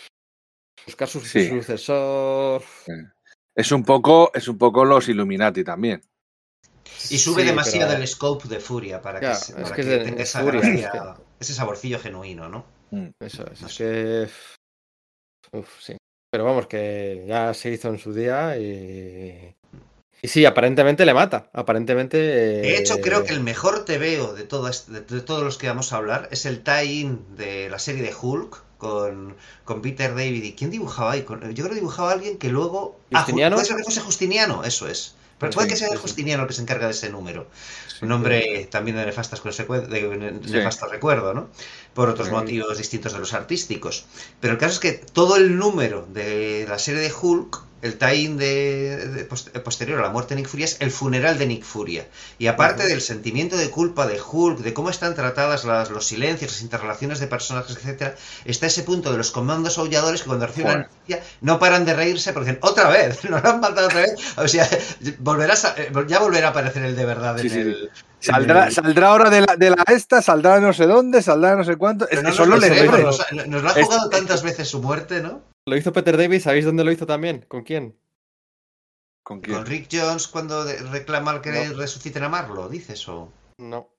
[0.86, 1.50] buscar su Sí.
[1.50, 2.62] sucesor.
[3.56, 6.00] Es un poco, es un poco los Illuminati también.
[7.12, 9.76] Y sube Sí, demasiado pero- el scope de Furia para que, Ya, se- es para
[9.76, 12.66] que es que de- tenga es esa Furia, gracia, es ese saborcillo genuino, ¿no?
[13.20, 13.84] Eso es, No es sé.
[15.52, 15.58] que.
[15.58, 15.98] Uf, sí.
[16.32, 19.56] Pero vamos, que ya se hizo en su día y.
[20.22, 21.50] Y sí, aparentemente le mata.
[21.54, 22.18] Aparentemente.
[22.18, 25.68] De hecho, creo eh, que el mejor TVO de, todo este- de, todos los que
[25.68, 29.36] vamos a hablar es el tie-in de la serie de Hulk con,
[29.66, 30.44] con Peter David.
[30.44, 31.26] ¿Y quién dibujaba ahí?
[31.28, 32.98] Yo creo que dibujaba a alguien que luego...
[33.12, 33.56] Ah, Ju- ¿Justiniano?
[33.58, 35.16] puede ser que fuese Justiniano, eso es.
[35.40, 35.96] Pero puede que sea.
[35.98, 37.48] Justiniano el que se encarga de ese número.
[38.02, 41.50] Un hombre también de nefastas de nefasto recuerdo, ¿no?
[41.94, 44.06] Por otros motivos distintos de los artísticos.
[44.40, 48.38] Pero el caso es que todo el número de la serie de Hulk, el tie-in
[48.38, 51.64] de, de post- posterior a la muerte de Nick Furia, es el funeral de Nick
[51.64, 52.08] Furia.
[52.40, 56.52] Y aparte del sentimiento de culpa de Hulk, de cómo están tratadas las- los silencios,
[56.54, 58.16] las interrelaciones de personajes, etcétera,
[58.46, 61.94] está ese punto de los comandos aulladores que cuando reciben la noticia no paran de
[61.94, 64.16] reírse porque dicen, otra vez, nos lo han matado otra vez.
[64.38, 64.68] O sea,
[65.20, 67.92] volverás a- eh, ya volverá a aparecer el de verdad Sí, en sí, el.
[68.32, 71.64] Saldrá, el- saldrá ahora de la, de la esta, saldrá no sé dónde, saldrá no
[71.64, 72.08] sé cuánto.
[72.10, 73.32] Es no que son nos los lo sabemos, lectores.
[73.34, 75.42] nos, nos lo ha Es- jugado tantas veces su muerte, ¿no?
[75.66, 77.46] Lo hizo Peter Davis, ¿sabéis dónde lo hizo también?
[77.48, 77.98] ¿Con quién?
[79.24, 79.56] ¿Con quién?
[79.58, 81.78] Con Rick Jones cuando reclama que No.
[81.78, 83.32] resuciten a Marlo, dices o.
[83.58, 83.90] No.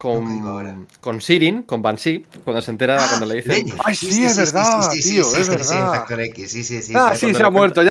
[0.00, 3.66] Con, con Sirin, con Banshee, cuando se entera, cuando le dicen.
[3.84, 5.00] Ay, sí, es verdad, tío,
[5.36, 5.90] es Sí, verdad.
[5.90, 6.94] Factor X, sí, sí, sí.
[6.96, 7.90] ah, sí, se ha muerto, ya,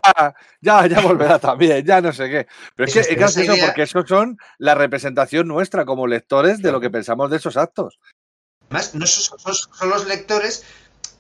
[0.60, 2.48] ya, ya volverá también, ya no sé qué.
[2.76, 6.08] Pero es Eso que es, es gracioso idea- porque esos son la representación nuestra como
[6.08, 8.00] lectores de lo que pensamos de esos actos.
[8.72, 10.66] Además, no son, son- son los lectores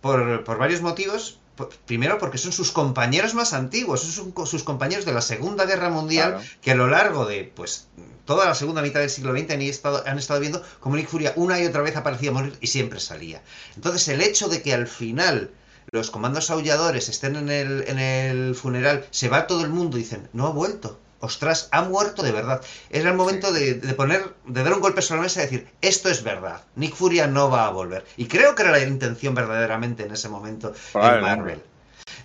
[0.02, 1.39] por, por varios motivos.
[1.86, 6.34] Primero, porque son sus compañeros más antiguos, son sus, compañeros de la Segunda Guerra Mundial,
[6.34, 6.48] Claro.
[6.62, 7.88] que a lo largo de pues
[8.26, 11.34] toda la segunda mitad del siglo XX han estado, han estado viendo cómo Nick Furia
[11.36, 13.42] una y otra vez aparecía a morir y siempre salía.
[13.76, 15.50] Entonces, el hecho de que al final
[15.92, 20.02] los comandos aulladores estén en el, en el funeral, se va todo el mundo y
[20.02, 21.00] dicen, no ha vuelto.
[21.22, 22.64] Ostras, ha muerto de verdad.
[22.90, 25.68] Era el momento de, de poner, de dar un golpe sobre la mesa y decir,
[25.82, 26.64] esto es verdad.
[26.76, 28.06] Nick Furia no va a volver.
[28.16, 31.38] Y creo que era la intención verdaderamente en ese momento en Probablemente.
[31.38, 31.62] Marvel.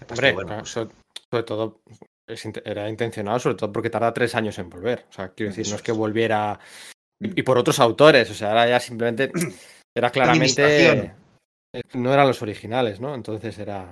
[0.06, 1.80] Pues Hombre, que, bueno, no, pues, sobre, todo
[2.64, 5.06] era intencionado, sobre todo porque tarda tres años en volver.
[5.10, 6.58] O sea, quiero decir, no es que volviera.
[7.20, 7.26] Mm.
[7.26, 9.30] Y, y por otros autores, o sea, ahora ya simplemente
[9.96, 11.12] era claramente.
[11.72, 13.14] Eh, No eran los originales, ¿no?
[13.14, 13.88] Entonces era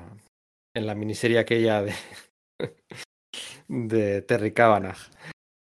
[0.75, 1.93] en la miniserie aquella de.
[3.75, 4.99] de Terry Cavanagh.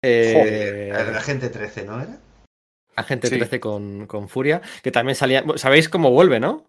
[0.05, 2.19] Eh, Joder, Agente 13, ¿no era?
[2.97, 3.37] Agente Sí.
[3.37, 5.45] 13 con, con Furia, que también salía.
[5.57, 6.67] ¿Sabéis cómo vuelve, no?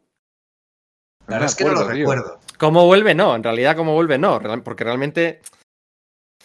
[1.27, 1.89] La verdad es que no lo tío.
[1.89, 2.39] recuerdo.
[2.57, 3.15] ¿Cómo vuelve?
[3.15, 4.17] No, en realidad, ¿cómo vuelve?
[4.17, 5.41] No, real- porque realmente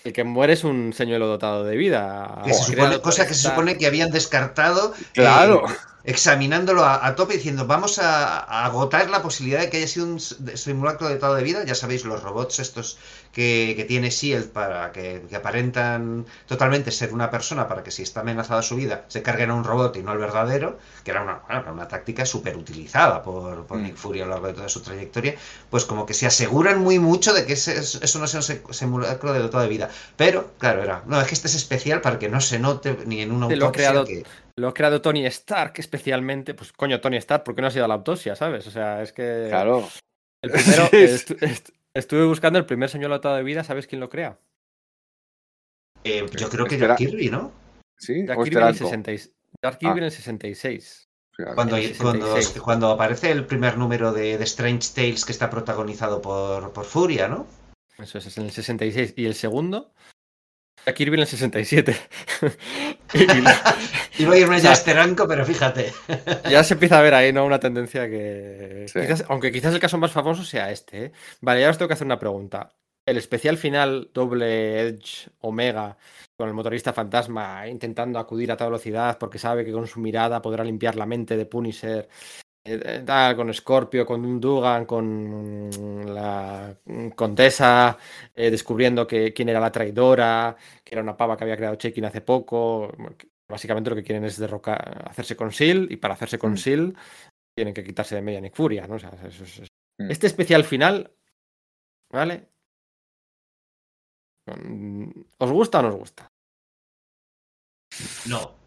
[0.05, 2.41] el que muere es un señuelo dotado de vida.
[2.45, 5.69] Que se supone, cosa que se supone que habían descartado Claro.
[5.69, 5.73] eh,
[6.05, 10.07] examinándolo a, a tope diciendo vamos a, a agotar la posibilidad de que haya sido
[10.07, 11.65] un simulacro de estado de vida.
[11.65, 12.99] Ya sabéis, los robots estos
[13.37, 18.03] que, que tiene Shield para que, que aparentan totalmente ser una persona para que si
[18.03, 21.23] está amenazada su vida se carguen a un robot y no al verdadero, que era
[21.23, 23.83] una, bueno, una táctica súper utilizada por, por Mm.
[23.83, 25.35] Nick Fury a lo largo de toda su trayectoria,
[25.69, 28.63] pues como que se aseguran muy mucho de que ese- eso no sea un se-
[28.71, 29.91] simulacro de de vida.
[30.17, 33.21] Pero, claro, era, no, es que este es especial para que no se note ni
[33.21, 34.25] en una lo autopsia creado- que...
[34.59, 36.55] Lo ha creado Tony Stark especialmente.
[36.55, 38.67] Pues coño, Tony Stark, ¿por qué no ha sido a la autopsia, sabes?
[38.67, 39.49] O sea, es que.
[39.51, 39.87] Claro.
[40.43, 40.97] El primero, Sí.
[41.97, 44.39] Estu- est- estuve buscando el primer señuelo dotado de vida, ¿sabes quién lo crea?
[46.05, 46.79] Eh, yo creo que.
[46.79, 47.53] Jack Kirby, ¿no?
[47.99, 48.91] Sí, Jack o Kirby en el Steranko.
[48.97, 49.33] 66.
[49.63, 51.09] Jack Kirby en el 66.
[51.37, 51.55] Fíjate.
[51.55, 52.63] Cuando, En el cuando, 66.
[52.63, 57.29] cuando aparece el primer número de, de Strange Tales que está protagonizado por, por Furia,
[57.29, 57.47] ¿no?
[57.99, 59.15] Eso es, es en el 66.
[59.17, 59.93] Y el segundo
[60.87, 61.97] a Kirby en el 67.
[64.19, 65.93] Iba a irme ya a este rango, pero fíjate.
[66.51, 67.45] ya se empieza a ver ahí, ¿no?
[67.45, 68.87] Una tendencia que.
[68.89, 69.01] Sí.
[69.01, 71.07] quizás- aunque quizás el caso más famoso sea este.
[71.07, 71.13] ¿eh?
[71.41, 72.73] Vale, ya os tengo que hacer una pregunta.
[73.05, 75.97] El especial final doble Edge Omega
[76.37, 80.43] con el motorista fantasma intentando acudir a toda velocidad porque sabe que con su mirada
[80.43, 82.09] podrá limpiar la mente de Punisher.
[82.67, 85.71] Eh, eh, tal, con Scorpio, con Dugan, con
[86.15, 86.77] la
[87.15, 87.97] Condesa,
[88.35, 92.05] eh, descubriendo que quién era la traidora, que era una pava que había creado Chekin
[92.05, 92.93] hace poco.
[93.49, 96.57] Básicamente lo que quieren es derrocar, hacerse con Seal y para hacerse con Mm.
[96.57, 96.97] Seal
[97.55, 98.97] tienen que quitarse de media Nick Furia, ¿no?
[98.97, 99.45] O sea, eso
[99.99, 100.11] Mm.
[100.11, 101.11] Este especial final,
[102.11, 102.51] ¿vale?
[104.47, 106.31] Mm, ¿Os gusta o no os gusta?
[108.29, 108.59] No,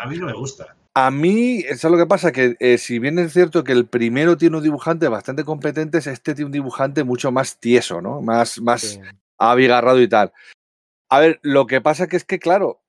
[0.00, 0.76] a mí no me gusta.
[0.98, 3.86] A mí, eso es lo que pasa, que eh, si bien es cierto que el
[3.86, 8.22] primero tiene un dibujante bastante competente, este tiene un dibujante mucho más tieso, ¿no?
[8.22, 9.00] Más, más Sí.
[9.36, 10.32] abigarrado y tal.
[11.10, 12.80] A ver, lo que pasa que es que, claro,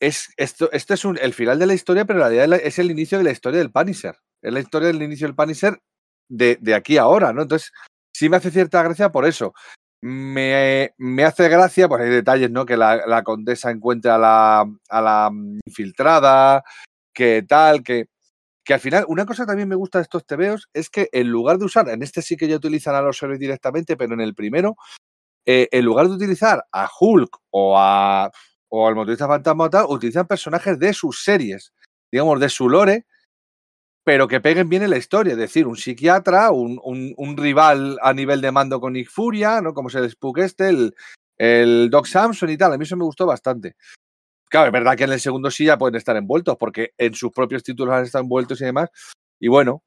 [0.00, 2.90] es, esto, esto es un- el final de la historia, pero en realidad es el
[2.90, 4.16] inicio de la historia del Punisher.
[4.42, 5.78] Es la historia del inicio del Punisher
[6.28, 7.42] de, de aquí a ahora, ¿no?
[7.42, 7.70] Entonces,
[8.12, 9.54] sí me hace cierta gracia por eso.
[10.02, 12.66] Me, me hace gracia, pues hay detalles, ¿no?
[12.66, 15.30] Que la, la condesa encuentra a la, a la
[15.64, 16.64] infiltrada,
[17.14, 18.06] que tal, que,
[18.64, 21.28] que al final, una cosa que también me gusta de estos tebeos es que en
[21.30, 24.20] lugar de usar, en este sí que ya utilizan a los héroes directamente, pero en
[24.22, 24.76] el primero,
[25.46, 28.30] eh, en lugar de utilizar a Hulk o a
[28.74, 31.72] o al motorista fantasma o tal, utilizan personajes de sus series,
[32.10, 33.06] digamos, de su lore,
[34.04, 35.32] pero que peguen bien en la historia.
[35.32, 39.74] Es decir, un psiquiatra, un, un- rival a nivel de mando con Nick Furia, ¿no?
[39.74, 40.94] Como es el Spook este, el,
[41.38, 42.72] el Doc Samson y tal.
[42.72, 43.76] A mí eso me gustó bastante.
[44.52, 47.32] Claro, es verdad que en el segundo sí ya pueden estar envueltos, porque en sus
[47.32, 48.90] propios títulos han estado envueltos y demás.
[49.40, 49.82] Y bueno.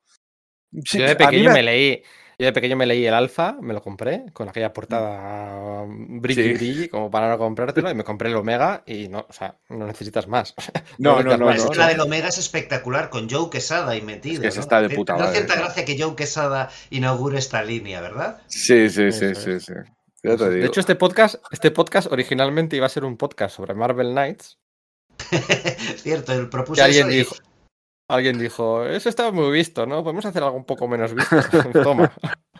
[0.83, 2.01] sí, Yo de pequeño me- me leí.
[2.39, 6.53] Yo de pequeño me leí el alfa, me lo compré con aquella portada brilli Sí.
[6.53, 9.85] brilli, como para no comprártelo, y me compré el Omega y no, o sea, no
[9.85, 10.53] necesitas más.
[10.97, 11.63] No, no, no, más.
[11.63, 14.41] no, que la del Omega es espectacular, con Joe Quesada ahí metido.
[14.41, 18.41] que está de puta madre, cierta gracia que Joe Quesada inaugure esta línea, ¿verdad?
[18.47, 19.65] Sí, sí, sí, Eso sí, es.
[19.65, 19.73] sí.
[20.25, 20.65] De digo.
[20.67, 24.57] hecho, este podcast, este podcast originalmente iba a ser un podcast sobre Marvel Knights.
[25.97, 27.35] cierto, él Y propuso alguien eso y- dijo,
[28.09, 30.03] alguien dijo, eso está muy visto, ¿no?
[30.03, 31.35] Podemos hacer algo un poco menos visto.
[31.83, 32.11] Toma.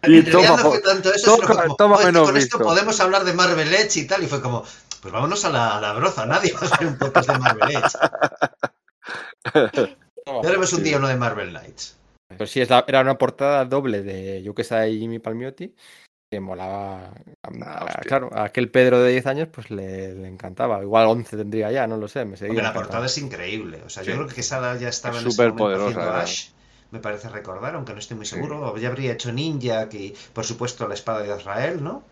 [0.03, 2.37] Y En realidad toma, no fue tanto eso, como, toma "Oh, es que menos con
[2.37, 2.69] esto visto".
[2.69, 4.63] podemos hablar de Marvel Edge y tal, y fue como,
[5.01, 7.71] pues vámonos a la, a la broza, nadie va a hacer un podcast de Marvel
[7.75, 7.97] Edge.
[10.25, 11.97] Ya haremos un día uno de Marvel Knights.
[12.27, 15.75] Pero sí, es la- era una portada doble de Yo que y Jimmy Palmiotti
[16.31, 17.13] que molaba.
[17.61, 20.81] Ah, claro, a aquel Pedro de 10 años pues le, le encantaba.
[20.81, 22.51] Igual 11 tendría ya, no lo sé, me seguía.
[22.51, 23.81] Hombre, la portada es increíble.
[23.85, 24.17] O sea, yo Sí.
[24.17, 26.21] creo que Quesada ya estaba Es en ese súper momento poderosa.
[26.21, 26.49] Ash,
[26.91, 28.35] me parece recordar, aunque no estoy muy Sí.
[28.35, 28.75] seguro.
[28.77, 32.03] Ya habría hecho Ninja y, por supuesto, la espada de Israel, ¿no?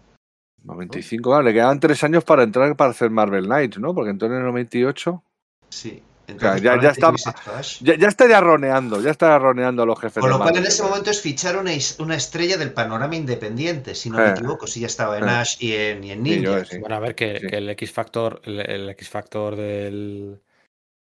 [0.63, 3.93] 95, claro, le quedaban tres años para entrar para hacer Marvel Knights, ¿no?
[3.93, 5.23] Porque entonces en el 98
[5.69, 6.01] Sí.
[6.39, 7.83] Sea, Entonces, ya- ya probablemente estaba- hubiese hecho Ash.
[7.83, 10.83] ya, ya estaría roneando, ya estaría roneando a los jefes Con lo cual, en ese
[10.83, 14.31] momento es fichar una, una estrella del panorama independiente, si no me Eh.
[14.31, 15.29] equivoco, si ya estaba en Eh.
[15.31, 16.65] Ash y en, y en Sí, yo Ninja.
[16.65, 16.77] sí.
[16.79, 17.47] Bueno, a ver que, Sí.
[17.47, 20.39] que el X Factor, el, el X Factor del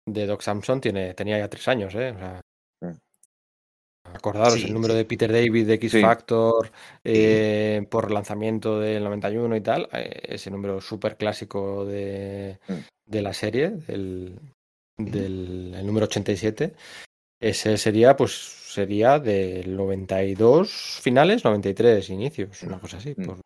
[0.09, 2.11] de Doc Samson tiene, tenía ya tres años, ¿eh?
[2.15, 2.41] O sea,
[2.83, 2.97] Mm.
[4.17, 4.99] acordaros Sí, el número sí.
[4.99, 6.01] de Peter David de X Sí.
[6.01, 6.71] Factor
[7.05, 12.59] eh, por lanzamiento del 91 y tal, eh, ese número súper clásico de,
[13.07, 14.37] de la serie, del,
[15.05, 16.75] del el número 87.
[17.41, 20.71] Ese sería, pues, sería del 92
[21.03, 23.25] finales, 93 inicios, una cosa así, Mm.
[23.25, 23.37] por,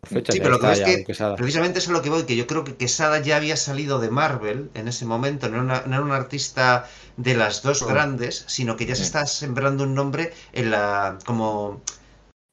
[0.00, 0.32] por fecha.
[0.32, 1.36] Sí, pero lo que ya que Quesada.
[1.36, 4.10] Precisamente eso es lo que voy, que yo creo que Quesada ya había salido de
[4.10, 7.86] Marvel en ese momento, no era, una- no era un artista de las dos Mm.
[7.88, 9.04] grandes, sino que ya se Mm.
[9.04, 11.80] está sembrando un nombre en la como,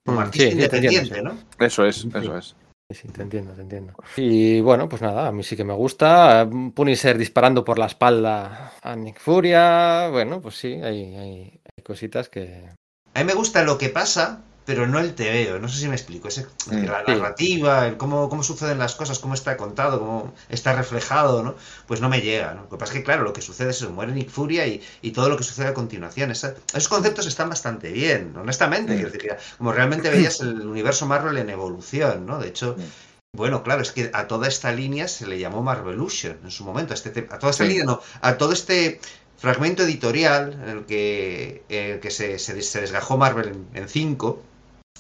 [0.06, 1.22] como artista sí, independiente, sí.
[1.24, 1.38] ¿no?
[1.60, 2.56] Eso es, eso es.
[2.92, 3.94] Sí, sí, te entiendo, te entiendo.
[4.18, 6.50] Y bueno, pues nada, a mí sí que me gusta.
[6.74, 10.10] Punisher disparando por la espalda a Nick Furia.
[10.10, 12.68] Bueno, pues sí, hay, hay, hay cositas que.
[13.14, 15.96] A mí me gusta lo que pasa, pero no el tebeo, no sé si me
[15.96, 16.28] explico.
[16.28, 16.84] Mm.
[16.86, 17.12] la Sí.
[17.12, 21.56] narrativa, el cómo, cómo suceden las cosas, cómo está contado, cómo está reflejado, ¿no?
[21.88, 22.62] Pues no me llega, ¿no?
[22.66, 24.80] Lo que pasa es que, claro, lo que sucede es que muere Nick Furia y,
[25.02, 26.30] y todo lo que sucede a continuación.
[26.30, 28.94] Esa- esos conceptos están bastante bien, honestamente.
[28.96, 29.04] Mm.
[29.06, 32.38] Decir como realmente veías el universo Marvel en evolución, ¿no?
[32.38, 33.38] De hecho, Mm.
[33.38, 36.94] bueno, claro, es que a toda esta línea se le llamó Marvelution en su momento.
[36.94, 37.70] A, este, a toda esta Sí.
[37.70, 39.00] línea, no, a todo este
[39.38, 44.44] fragmento editorial en el que, en el que se, se desgajó Marvel en, en cinco,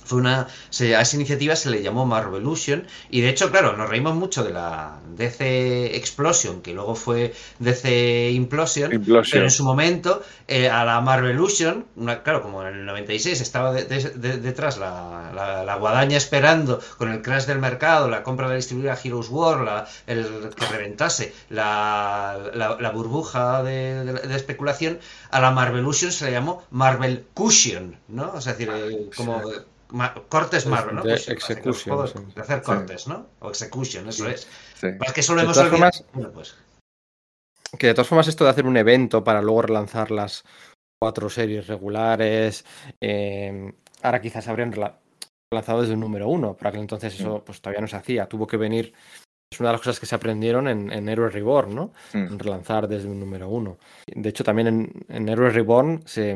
[0.09, 3.87] fue una se- a esa iniciativa se le llamó Marvelution y de hecho claro nos
[3.89, 8.91] reímos mucho de la DC Explosion que luego fue DC Implosion
[9.31, 13.71] pero en su momento eh, a la Marvelution una- claro como en el 96 estaba
[13.71, 18.23] de- de- de- detrás la, la- la guadaña esperando con el crash del mercado la
[18.23, 24.19] compra de la distribuidora Heroes War la- el que reventase la, la- la burbuja de,
[24.35, 24.99] especulación
[25.29, 28.37] a la Marvelution se le llamó Marvel Cushion ¿no?
[28.39, 29.41] es decir eh, como
[29.91, 31.01] Ma- cortes Marvel, ¿no?
[31.03, 32.19] De Pues, execution, juegos sí.
[32.35, 32.65] de hacer Sí.
[32.65, 33.27] cortes, ¿no?
[33.39, 34.31] O execution, eso Sí.
[34.31, 34.47] es.
[34.75, 34.87] Sí.
[35.05, 35.91] Es que solo De hemos todas olvidado.
[35.93, 36.55] formas- Bueno, pues,
[37.77, 40.43] Que de todas formas esto de hacer un evento para luego relanzar las
[41.01, 42.65] cuatro series regulares,
[42.99, 43.71] eh,
[44.01, 44.73] ahora quizás habrían
[45.53, 48.47] lanzado desde un número uno, para aquel entonces eso pues todavía no se hacía, tuvo
[48.47, 48.93] que venir,
[49.51, 51.93] es una de las cosas que se aprendieron en, en Heroes Reborn, ¿no?
[52.13, 52.17] Mm.
[52.33, 53.77] En relanzar desde un número uno.
[54.07, 56.35] De hecho también en, en Heroes Reborn se,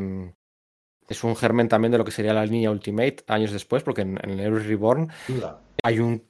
[1.08, 4.20] es un germen también de lo que sería la línea Ultimate años después, porque en,
[4.24, 5.62] en Heroes Reborn duda.
[5.84, 6.24] hay un,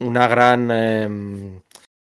[0.00, 1.60] una gran em,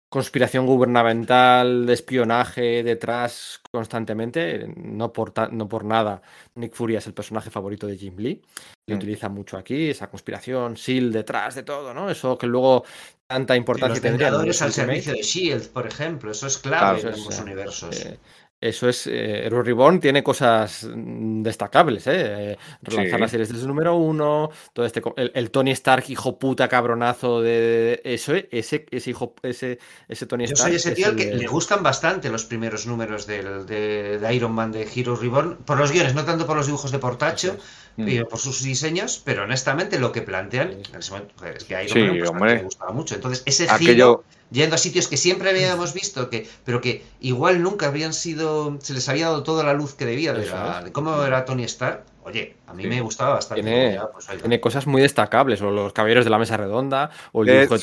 [0.09, 4.67] conspiración gubernamental de espionaje detrás constantemente.
[4.77, 6.21] No por, ta- no por nada,
[6.55, 8.41] Nick Fury es el personaje favorito de Jim Lee.
[8.87, 8.97] Y Mm.
[8.97, 12.09] utiliza mucho aquí esa conspiración, SEAL detrás de todo, ¿no?
[12.09, 12.83] Eso que luego
[13.27, 14.27] tanta importancia los tendría.
[14.27, 15.01] en Vengadores al Ultimate.
[15.01, 18.05] servicio de Shield, por ejemplo, eso es clave Claro, en es, ambos eh, universos.
[18.05, 18.19] eh,
[18.67, 22.11] eso es, eh, Heroes Reborn tiene cosas mm, destacables, ¿eh?
[22.51, 23.21] Eh, Relanzar Sí.
[23.21, 27.41] las series desde el número uno, todo este, el, el Tony Stark hijo puta cabronazo
[27.41, 30.67] de eso, eh, ese, ese hijo, ese, ese Tony Yo Stark.
[30.69, 34.19] soy ese es tío al que de- le gustan bastante los primeros números del- de,
[34.19, 36.99] de Iron Man de Heroes Reborn, por los guiones, no tanto por los dibujos de
[36.99, 37.55] Portacho,
[37.97, 38.09] Eso Mm.
[38.09, 40.91] y por sus diseños, pero honestamente lo que plantean, Sí.
[40.93, 43.15] en ese momento, joder, es que Iron Sí, Man pues, a me gustaba mucho.
[43.15, 47.61] Entonces, ese Aquello, giro, yendo a sitios que siempre habíamos visto, que, pero que igual
[47.61, 50.91] nunca habían sido, se les había dado toda la luz que debía de, la- de
[50.91, 52.05] cómo era Tony Stark.
[52.23, 52.89] Oye, a mí Sí.
[52.89, 53.61] me gustaba bastante.
[53.63, 54.27] Tiene- Ya, pues.
[54.27, 57.79] Tiene cosas muy destacables, o los Caballeros de la Mesa Redonda, o el dibujo de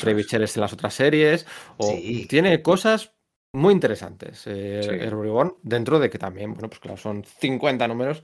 [0.55, 1.45] en las otras series,
[1.77, 2.25] o Sí.
[2.29, 3.13] tiene cosas
[3.55, 4.43] muy interesantes.
[4.47, 4.89] Eh, Sí.
[4.89, 8.23] Heroes Reborn, dentro de que también, bueno, pues claro, son 50 números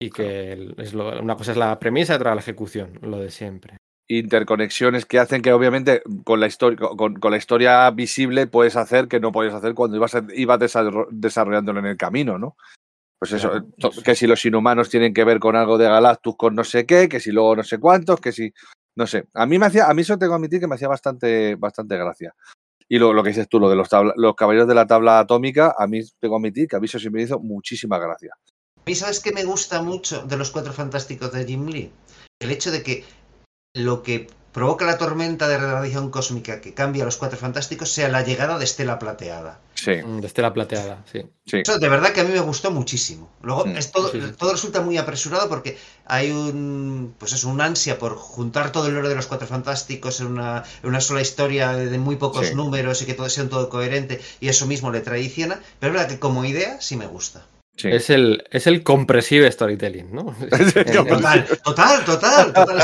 [0.00, 3.18] y que el- es lo- una cosa es la premisa y otra la ejecución, lo
[3.18, 3.76] de siempre.
[4.18, 9.06] Interconexiones que hacen que obviamente con la historia con, con la historia visible puedes hacer
[9.06, 12.56] que no podías hacer cuando ibas, a- ibas desarro- desarrollándolo en el camino, ¿no?
[13.20, 13.52] Pues eso,
[14.04, 17.08] que si los inhumanos tienen que ver con algo de Galactus con no sé qué,
[17.08, 18.52] que si luego no sé cuántos, que si
[18.96, 19.28] no sé.
[19.34, 21.96] A mí me hacía, a mí eso tengo que admitir que me hacía bastante, bastante
[21.98, 22.34] gracia.
[22.88, 25.18] Y lo, lo que dices tú, lo de los, tabla- los caballeros de la tabla
[25.20, 28.32] atómica, a mí tengo que admitir que a mí eso sí me hizo muchísima gracia.
[28.78, 31.92] A mí, ¿sabes qué me gusta mucho de los Cuatro Fantásticos de Jim Lee?
[32.40, 33.04] El hecho de que
[33.74, 38.08] lo que provoca la tormenta de radiación cósmica que cambia a los Cuatro Fantásticos sea
[38.08, 39.60] la llegada de Estela Plateada.
[39.76, 41.22] Sí, Mm, De Estela Plateada, sí.
[41.46, 41.58] sí.
[41.58, 43.30] Eso de verdad que a mí me gustó muchísimo.
[43.42, 43.76] Luego Mm.
[43.76, 44.32] es todo, Sí, sí.
[44.36, 48.96] todo resulta muy apresurado porque hay un pues es un ansia por juntar todo el
[48.96, 52.48] oro de los Cuatro Fantásticos en una, en una sola historia de, de muy pocos
[52.48, 52.54] Sí.
[52.56, 55.60] números y que todo sea un todo coherente y eso mismo le traiciona.
[55.78, 57.46] Pero es verdad que como idea sí me gusta.
[57.76, 57.88] Sí.
[57.88, 60.34] Es el, es el compresive storytelling, ¿no?
[61.64, 62.82] Total, total, total,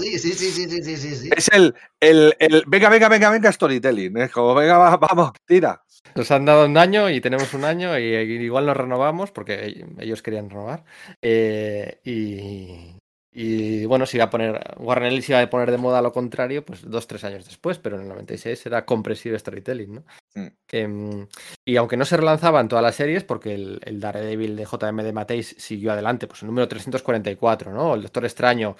[0.00, 1.30] Sí, sí, sí, sí, sí, sí, sí, sí.
[1.36, 4.16] Es el, el, el venga, venga, venga, venga, storytelling.
[4.18, 5.82] Es como, venga, va- vamos, tira.
[6.14, 10.22] Nos han dado un año y tenemos un año y igual nos renovamos porque ellos
[10.22, 10.84] querían renovar.
[11.22, 12.96] Eh, y,
[13.34, 16.64] y, bueno, si iba a poner, Warren Ellis iba a poner de moda lo contrario,
[16.64, 20.04] pues dos, tres años después, pero en el 96 era Compressive Storytelling, ¿no?
[20.34, 20.46] Mm.
[20.70, 21.26] Em,
[21.64, 25.12] y aunque no se relanzaban todas las series, porque el, el Daredevil de JM de
[25.12, 27.94] Mateis siguió adelante, pues el número 344, ¿no?
[27.94, 28.76] El Doctor Extraño,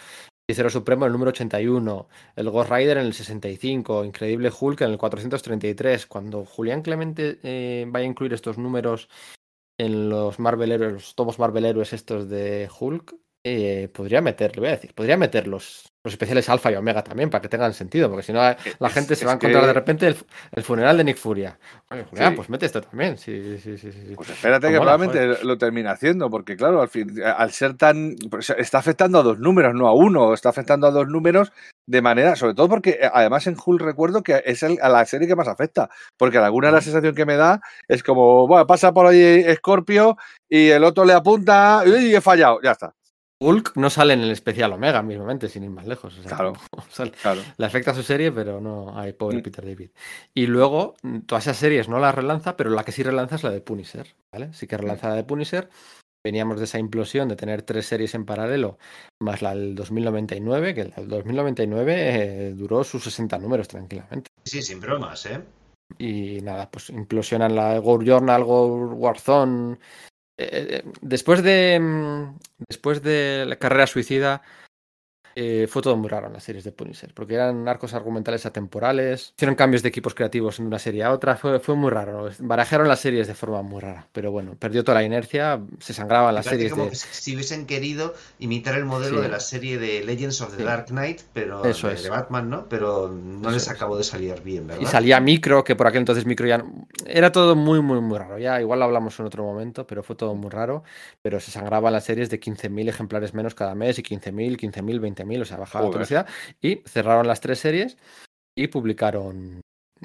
[0.47, 4.91] Hechicero Supremo en el número 81, el Ghost Rider en el 65, Increíble Hulk en
[4.91, 6.07] el 433.
[6.07, 9.09] Cuando Julián Clemente eh, vaya a incluir estos números
[9.79, 13.15] en los Marvel Heroes, los tomos Marvel Heroes estos de Hulk,
[13.45, 17.03] eh, podría meter, le voy a decir, podría meter los, los especiales Alpha y Omega
[17.03, 19.63] también para que tengan sentido, porque si no la Es- gente se va a encontrar
[19.63, 20.17] que- de repente el,
[20.53, 21.59] el funeral de Nick Furia.
[21.91, 22.23] Oye, Sí.
[22.37, 23.19] pues mete esto también.
[23.19, 23.91] Sí, sí, sí.
[24.15, 27.77] Pues espérate que Pues mola, probablemente lo termine haciendo, porque claro, al fin, al ser
[27.77, 28.15] tan.
[28.31, 31.53] pues, está afectando a dos números, no a uno, está afectando a dos números
[31.85, 35.05] de manera, sobre todo porque eh, además en Hull recuerdo que es el- a la
[35.05, 38.93] serie que más afecta, porque alguna la sensación que me da es como, bueno, pasa
[38.93, 40.17] por ahí Scorpio
[40.49, 42.95] y el otro le apunta y he fallado, ya está.
[43.43, 46.19] Hulk no sale en el especial Omega mismamente, sin ir más lejos.
[46.19, 46.53] o sea, Claro.
[46.91, 47.41] sale- Claro.
[47.57, 49.43] Le afecta a su serie, pero no hay pobre Mm.
[49.43, 49.91] Peter David.
[50.35, 53.43] Y luego, mm, todas esas series no las relanza, pero la que sí relanza es
[53.43, 54.53] la de Punisher, ¿vale?
[54.53, 55.69] Sí que relanza la de Punisher.
[56.25, 58.79] Veníamos de esa implosión de tener tres series en paralelo,
[59.21, 64.31] más la del 2099, que la del 2099 eh, duró sus 60 números tranquilamente.
[64.45, 65.41] Sí, sin bromas, ¿eh?
[65.99, 69.79] Y nada, pues implosionan la Gore Journal, Gore Warzone.
[70.43, 72.39] Eh, eh, después de mm,
[72.69, 74.43] después de la carrera suicida,
[75.35, 79.33] eh, fue todo muy raro en las series de Punisher, porque eran arcos argumentales atemporales,
[79.37, 82.29] hicieron cambios de equipos creativos en una serie a otra, fue, fue muy raro.
[82.39, 86.35] Barajaron las series de forma muy rara, pero bueno, perdió toda la inercia, se sangraban
[86.35, 86.91] las series como de...
[86.91, 89.23] que si hubiesen querido imitar el modelo Sí.
[89.23, 90.63] de la serie de Legends of the Sí.
[90.65, 92.03] Dark Knight, pero Eso de, es.
[92.05, 92.69] de Batman, ¿no?
[92.69, 93.69] Pero no Eso les es.
[93.71, 94.83] acabó de salir bien, ¿verdad?
[94.83, 96.59] Y salía micro, que por aquel entonces micro ya...
[96.59, 98.39] no- Era todo muy, muy, muy raro.
[98.39, 100.83] Ya igual lo hablamos en otro momento, pero fue todo muy raro.
[101.21, 105.22] Pero se sangraban las series de 15.000 ejemplares menos cada mes y 15.000, 15.000, 20.000,
[105.43, 105.99] o sea, bajaba la Joder.
[105.99, 106.27] velocidad.
[106.61, 107.97] Y cerraron las tres series
[108.57, 109.61] y publicaron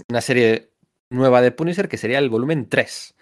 [0.10, 0.72] una serie
[1.11, 3.15] nueva de Punisher que sería el volumen 3.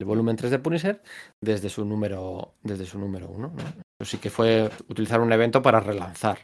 [0.00, 1.02] El volumen 3 de Punisher
[1.40, 3.52] desde su número desde su número 1.
[4.00, 6.38] Eso sí que fue utilizar un evento para relanzar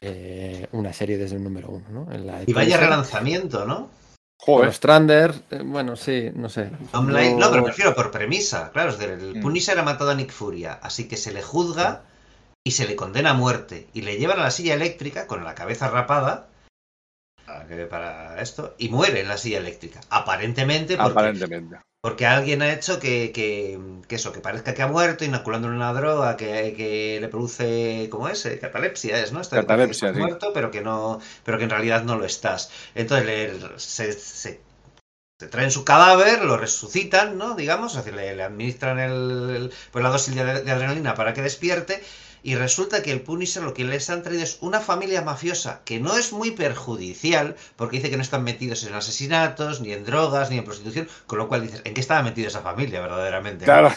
[0.00, 1.88] eh, una serie desde el número 1.
[1.90, 2.12] ¿no?
[2.12, 2.76] En la de Y vaya Punisher.
[2.78, 2.80] Joder.
[2.90, 3.90] relanzamiento, ¿no?
[4.42, 6.70] Con Strander, eh, bueno, sí, no sé.
[6.94, 7.06] No,
[7.50, 8.70] pero me refiero por premisa.
[8.72, 9.42] Claro, es del Mm.
[9.42, 12.04] Punisher ha matado a Nick Furia, así que se le juzga
[12.64, 13.88] y se le condena a muerte.
[13.94, 16.48] Y le llevan a la silla eléctrica con la cabeza rapada
[17.88, 20.00] para, esto y muere en la silla eléctrica.
[20.10, 21.76] Aparentemente porque, Aparentemente.
[22.00, 25.92] porque alguien ha hecho que, que- que eso, que parezca que ha muerto, inoculándole una
[25.92, 28.46] droga que, que le produce, ¿cómo es?
[28.46, 29.40] Eh, Catalepsia es, ¿no?
[29.42, 30.18] Que Catalepsia, sí.
[30.18, 32.70] muerto, pero que no, pero que en realidad no lo estás.
[32.94, 34.60] Entonces le- se, se-
[35.40, 37.54] se traen su cadáver, lo resucitan, ¿no?
[37.56, 41.34] Digamos, es decir, le, le administran el, el- pues la dosis de, de adrenalina para
[41.34, 42.02] que despierte.
[42.42, 46.00] Y resulta que el Punisher lo que les han traído es una familia mafiosa que
[46.00, 50.50] no es muy perjudicial, porque dice que no están metidos en asesinatos, ni en drogas,
[50.50, 53.64] ni en prostitución, con lo cual dices, ¿en qué estaba metida esa familia verdaderamente?
[53.64, 53.92] Claro.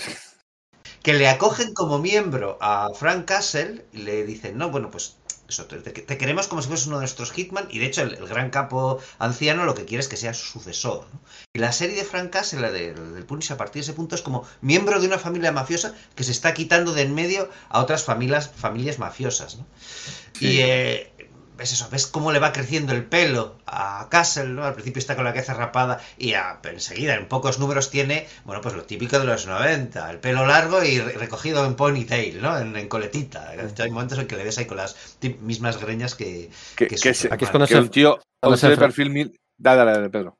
[1.04, 5.18] Que le acogen como miembro a Frank Castle y le dicen, no, bueno, pues
[5.50, 8.28] eso, te, queremos como si fueras uno de nuestros Hitman y de hecho el, el
[8.28, 11.06] gran capo anciano lo que quiere es que sea su sucesor.
[11.14, 11.20] ¿no?
[11.54, 14.16] Y la serie de Frank Castle, la de- del Punisher a partir de ese punto,
[14.16, 17.82] es como miembro de una familia mafiosa que se está quitando de en medio a
[17.82, 19.58] otras familias, familias mafiosas.
[19.58, 19.66] ¿no?
[20.34, 20.48] Sí.
[20.48, 21.14] Y eh,
[21.58, 24.64] ves eso, ves cómo le va creciendo el pelo a Castle, ¿no?
[24.66, 28.62] Al principio está con la cabeza rapada y a- enseguida en pocos números tiene, bueno,
[28.62, 32.58] pues lo típico de los 90, el pelo largo y re- recogido en ponytail, ¿no?
[32.58, 33.52] En, en coletita.
[33.80, 34.96] Hay momentos en que le ves ahí con las
[35.42, 36.50] mismas greñas que...
[36.76, 39.40] Que, que que Aquí es cuando que se- un tío, cuando se perfil mil.
[39.58, 40.38] Dale, dale, dale, Pedro.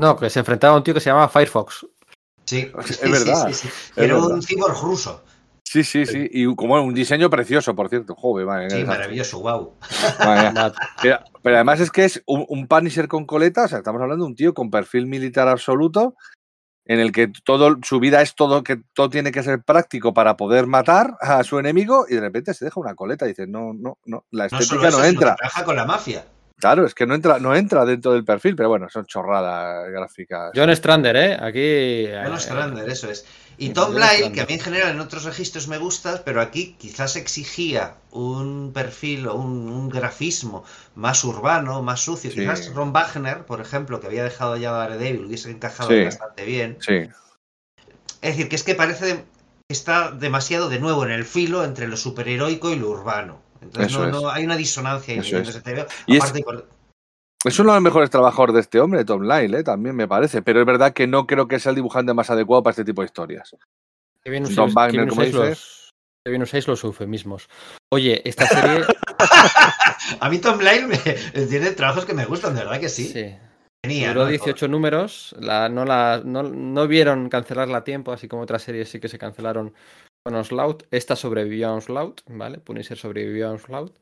[0.00, 1.86] No, que se enfrentaba a un tío que se llamaba Firefox.
[2.44, 3.68] Sí, Es sí, sí, verdad, sí, sí.
[3.68, 4.30] es Era verdad.
[4.30, 5.22] un cyborg ruso.
[5.70, 6.26] Sí, sí, sí.
[6.32, 8.14] Y como un diseño precioso, por cierto.
[8.14, 9.74] Joder, Sí, maravilloso, wow.
[11.02, 14.24] Pero, pero además es que es un, un Punisher con coleta, o sea, estamos hablando
[14.24, 16.14] de un tío con perfil militar absoluto,
[16.86, 20.38] en el que todo su vida es todo que todo tiene que ser práctico para
[20.38, 23.74] poder matar a su enemigo y de repente se deja una coleta y dice, no,
[23.74, 25.36] no, no, la No estética solo no, eso, que entra.
[25.36, 26.24] trabaja con la mafia.
[26.58, 30.50] Claro, es que no entra, no entra dentro del perfil, pero bueno, son chorradas gráficas.
[30.54, 31.34] John Strander, ¿eh?
[31.40, 32.06] Aquí.
[32.10, 33.24] Bueno, eh, Strander, eso es.
[33.58, 34.32] Y Tom John Lyle, Strander.
[34.32, 38.72] que a mí en general en otros registros me gusta, pero aquí quizás exigía un
[38.72, 40.64] perfil o un, un grafismo
[40.96, 42.30] más urbano, más sucio.
[42.30, 42.40] Sí.
[42.40, 46.04] Quizás Ron Wagner, por ejemplo, que había dejado ya Daredevil, hubiese encajado Sí.
[46.04, 46.76] bastante bien.
[46.80, 47.08] Sí,
[48.20, 49.14] Es decir, que es que parece
[49.68, 53.42] que está demasiado de nuevo en el filo entre lo superheroico y lo urbano.
[53.60, 54.22] Entonces Eso no, es.
[54.22, 55.48] no- hay una disonancia ahí Eso en es.
[55.48, 55.86] ese TVO.
[56.06, 56.68] Y es- Aparte, por-
[57.44, 59.62] es uno de los mejores trabajadores de este hombre, Tom Lyle, ¿eh?
[59.64, 62.62] también me parece, pero es verdad que no creo que sea el dibujante más adecuado
[62.62, 63.54] para este tipo de historias.
[64.24, 65.48] Qué bien usáis, Wagner, qué bien como usáis dices.
[65.48, 65.90] los,
[66.24, 67.48] qué bien usáis los eufemismos.
[67.92, 68.84] Oye, esta serie.
[70.20, 70.96] a mí Tom Lyle me,
[71.48, 73.06] tiene trabajos que me gustan, de verdad que sí.
[73.06, 73.36] sí,
[73.82, 74.30] Tenía, duró ¿no?
[74.30, 75.36] 18 números.
[75.38, 79.08] La, no, la, no, no vieron cancelarla a tiempo, así como otras series sí que
[79.08, 79.72] se cancelaron
[80.24, 80.84] con Onslaught.
[80.90, 82.58] Esta sobrevivió a Onslaught, ¿vale?
[82.58, 83.96] Punisher sobrevivió a Onslaught.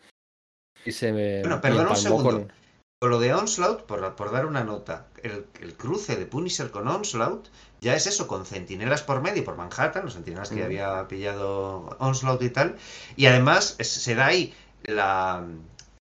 [0.85, 1.41] Y se me.
[1.41, 2.31] Bueno, y perdona un segundo.
[2.31, 2.53] con-
[2.99, 6.89] Con lo de Onslaught, por, por dar una nota, el, el cruce de Punisher con
[6.89, 7.49] Onslaught
[7.83, 10.65] ya es eso, con centinelas por medio por Manhattan, los centinelas que Mm.
[10.65, 12.77] había pillado Onslaught y tal,
[13.17, 15.45] y además es- se da ahí la,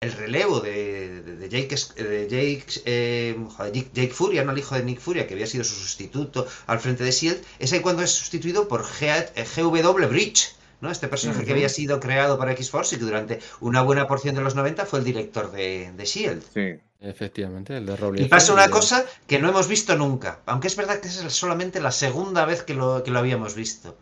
[0.00, 4.52] el relevo de, de- de Jake, de Jake, eh, joder, Jake- Jake Furia, ¿no?
[4.52, 7.72] el hijo de Nick Furia, que había sido su sustituto al frente de S.H.I.E.L.D., es
[7.72, 10.90] ahí cuando es sustituido por G- eh, GW Bridge, ¿no?
[10.92, 14.40] Este personaje que había sido creado para X-Force y que durante una buena porción de
[14.42, 16.42] los 90 fue el director de, de S.H.I.E.L.D.
[16.76, 16.80] Sí.
[17.00, 20.74] Efectivamente, el de Robbie Y pasa una cosa que no hemos visto nunca, aunque es
[20.76, 23.96] verdad que es solamente la segunda vez que lo, que lo habíamos visto.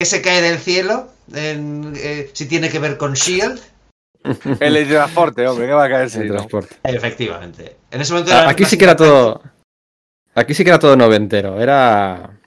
[0.00, 3.60] Que se cae del cielo, en, eh, si tiene que ver con Shield,
[4.60, 6.20] El transporte, hombre, que va a caerse.
[6.22, 6.76] el transporte.
[6.82, 7.76] efectivamente.
[7.90, 9.40] En ese momento Ah, Aquí sí que era todo.
[10.34, 11.60] Aquí sí que era todo noventero.
[11.60, 12.38] Era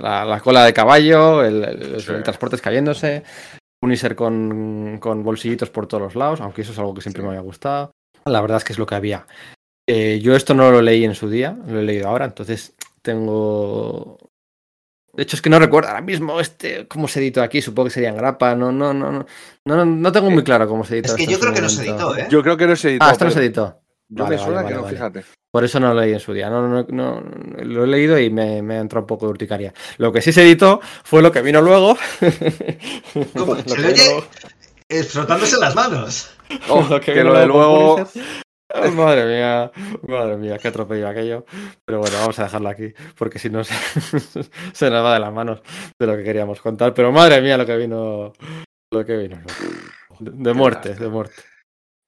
[0.00, 2.12] la, la cola de caballo, el, el, Sí.
[2.12, 3.22] el transporte cayéndose,
[3.80, 7.24] Punisher con, con bolsillitos por todos los lados, aunque eso es algo que siempre Sí.
[7.24, 7.92] me había gustado.
[8.26, 9.26] La verdad es que es lo que había.
[9.88, 14.18] Eh, yo esto no lo leí en su día, lo he leído ahora, entonces tengo
[15.16, 17.62] De hecho, es que no recuerdo ahora mismo este cómo se editó aquí.
[17.62, 18.54] Supongo que sería en grapa.
[18.54, 19.26] No, no, no, no,
[19.64, 21.16] no, no tengo muy claro cómo se editó.
[21.16, 22.26] Es que yo creo que no se editó, ¿eh?
[22.30, 23.04] Yo creo que no se editó.
[23.06, 23.80] Ah, esto no se editó.
[24.08, 25.24] Yo Vale, me suena vale, que no, vale, fíjate.
[25.50, 26.48] Por eso no lo leí en su día.
[26.50, 27.22] No, no, no, no,
[27.64, 29.72] lo he leído y me, me ha entrado un poco de urticaria.
[29.98, 31.96] Lo que sí se editó fue lo que vino luego.
[33.34, 33.54] ¿Cómo?
[33.56, 34.04] Lo ¿Se que le oye?
[34.04, 34.26] luego-
[34.88, 36.30] Eh, frotándose las manos.
[36.68, 38.08] Oh, lo que vino lo de luego.
[38.94, 39.70] Madre mía,
[40.06, 41.44] madre mía, qué atropello aquello.
[41.84, 43.74] Pero bueno, vamos a dejarlo aquí, porque si no se,
[44.72, 45.62] se nos va de las manos
[45.98, 46.94] de lo que queríamos contar.
[46.94, 48.32] Pero madre mía, lo que vino.
[48.92, 49.38] Lo que vino.
[50.18, 51.42] De, de muerte, de muerte.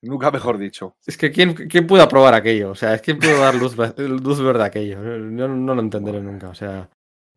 [0.03, 0.97] Nunca mejor dicho.
[1.05, 2.71] Es que ¿quién, quién pudo aprobar aquello?
[2.71, 5.03] O sea, es quién pudo dar luz, luz verde a aquello.
[5.03, 6.49] Yo no lo entenderé nunca.
[6.49, 6.89] O sea,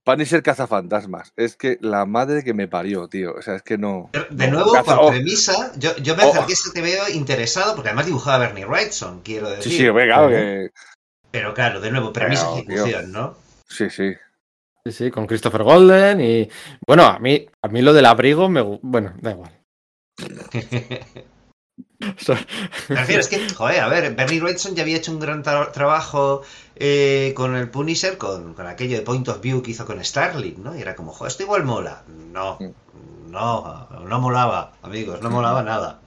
[0.03, 1.31] Punisher cazafantasmas.
[1.35, 3.33] Es que la madre que me parió, tío.
[3.35, 4.09] O sea, es que no.
[4.31, 6.29] De nuevo, caza- por oh, premisa, yo, yo me Oh.
[6.31, 9.71] acerqué a este veo interesado, porque además dibujaba Bernie Wrightson, quiero Sí, decir.
[9.73, 10.29] sí, venga, Claro.
[10.29, 10.71] que.
[11.31, 12.57] Pero claro, de nuevo, premisa tío.
[12.73, 13.37] ejecución, ¿no?
[13.69, 14.13] Sí, sí.
[14.85, 16.49] sí, sí, con Christopher Golden y.
[16.85, 18.61] Bueno, a mí, a mí lo del abrigo me.
[18.81, 19.51] Bueno, da igual.
[22.01, 22.35] O sea,
[22.89, 25.71] Me refiero, es que, joder, a ver, Bernie Wrightson ya había hecho un gran tra-
[25.71, 26.41] trabajo
[26.75, 30.63] eh, con el Punisher, con, con aquello de Point of View que hizo con Starling,
[30.63, 30.75] ¿no?
[30.75, 32.03] Y era como, joder, esto igual mola.
[32.07, 32.57] No,
[33.27, 36.01] no, no molaba, amigos, no molaba nada.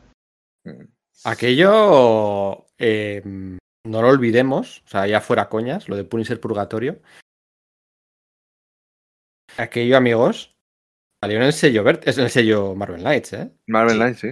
[1.25, 7.01] Aquello eh, no lo olvidemos, o sea, ya fuera coñas, lo de Punisher Purgatorio.
[9.57, 10.57] Aquello, amigos,
[11.23, 13.53] salió en el sello en el sello Marvel Knights, ¿eh?
[13.69, 13.99] Marvel Sí.
[13.99, 14.29] Knight, sí.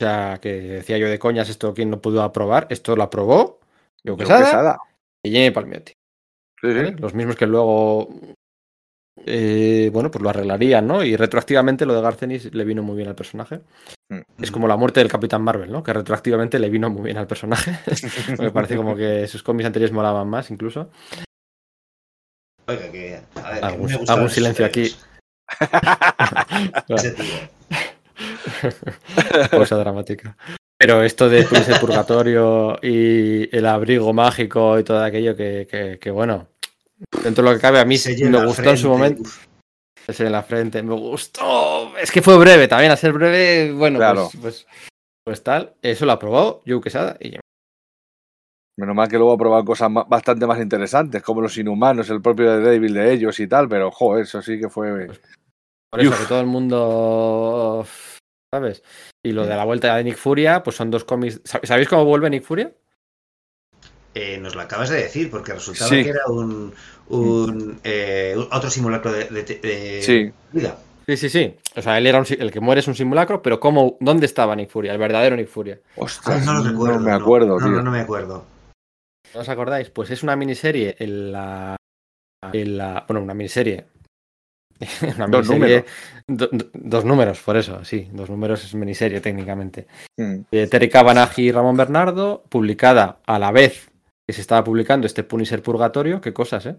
[0.00, 3.60] O sea, que decía yo de coñas, esto quién no pudo aprobar, esto lo aprobó
[4.02, 4.78] yo Quesada Quesada.
[5.22, 5.92] y Jamie Palmiotti.
[5.92, 6.74] Sí, sí.
[6.74, 6.92] ¿vale?
[6.92, 8.08] Los mismos que luego,
[9.26, 11.04] eh, bueno, pues lo arreglarían, ¿no?
[11.04, 13.60] Y retroactivamente lo de Garcenis le vino muy bien al personaje.
[14.10, 14.20] Mm.
[14.42, 15.82] Es como la muerte del Capitán Marvel, ¿no?
[15.82, 17.78] Que retroactivamente le vino muy bien al personaje.
[18.38, 20.88] Me parece como que sus cómics anteriores molaban más, incluso.
[22.66, 23.20] Oiga, que.
[23.44, 24.94] A ver, Algún- me gustaban algún silencio aquí.
[29.50, 30.36] Cosa dramática.
[30.78, 36.10] Pero esto de Punisher Purgatorio y el abrigo mágico y todo aquello que, que- que,
[36.10, 36.48] bueno,
[37.22, 39.28] dentro de lo que cabe, a mí Se me gustó en su momento.
[40.06, 41.96] Ese en la frente, me gustó.
[41.98, 44.30] Es que fue breve también, a ser breve, bueno, Claro.
[44.40, 44.66] pues, pues,
[45.24, 45.74] pues tal.
[45.82, 47.36] Eso lo aprobó Joe Quesada y.
[48.78, 52.50] Menos mal que luego aprobaban cosas ma- bastante más interesantes, como los inhumanos, el propio
[52.56, 55.06] de David de ellos y tal, pero joder, eso sí que fue.
[55.90, 56.20] Por eso Uf.
[56.20, 57.86] que todo el mundo,
[58.52, 58.82] ¿sabes?
[59.24, 61.42] Y lo de la vuelta de Nick Furia, pues son dos cómics.
[61.44, 62.72] ¿Sab- ¿Sabéis cómo vuelve Nick Furia?
[64.14, 66.02] Eh, nos lo acabas de decir, porque resultaba Sí.
[66.02, 66.74] que era un,
[67.10, 70.76] un, eh, otro simulacro de, de- de Sí, vida.
[71.06, 71.56] Sí, sí, sí.
[71.76, 74.56] O sea, él era un el que muere es un simulacro, pero ¿cómo, ¿dónde estaba
[74.56, 74.92] Nick Furia?
[74.92, 75.78] El verdadero Nick Furia.
[75.96, 76.98] ostras, no lo recuerdo.
[77.00, 77.76] me acuerdo, no, tío.
[77.76, 78.44] No, no me acuerdo.
[79.32, 79.90] ¿No os acordáis?
[79.90, 81.76] Pues es una miniserie en la.
[82.52, 83.86] En la bueno, una miniserie.
[85.16, 85.46] una Dos
[86.26, 88.08] do- do- dos números, por eso, sí.
[88.12, 89.86] Dos números es miniserie técnicamente.
[90.18, 93.90] Mm, De Terry Cavanagh y Ramón Bernardo, publicada a la vez
[94.26, 96.20] que se estaba publicando este Punisher Purgatorio.
[96.20, 96.76] Qué cosas, ¿eh?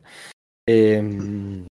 [0.68, 1.66] Em,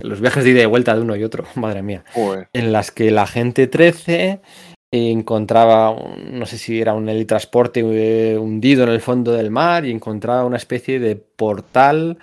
[0.00, 2.04] los viajes de ida y vuelta de uno y otro, madre mía.
[2.14, 2.48] joder.
[2.52, 4.40] en las que la gente 13
[4.92, 5.94] encontraba,
[6.30, 10.44] no sé si era un helitransporte eh, hundido en el fondo del mar y encontraba
[10.44, 12.18] una especie de portal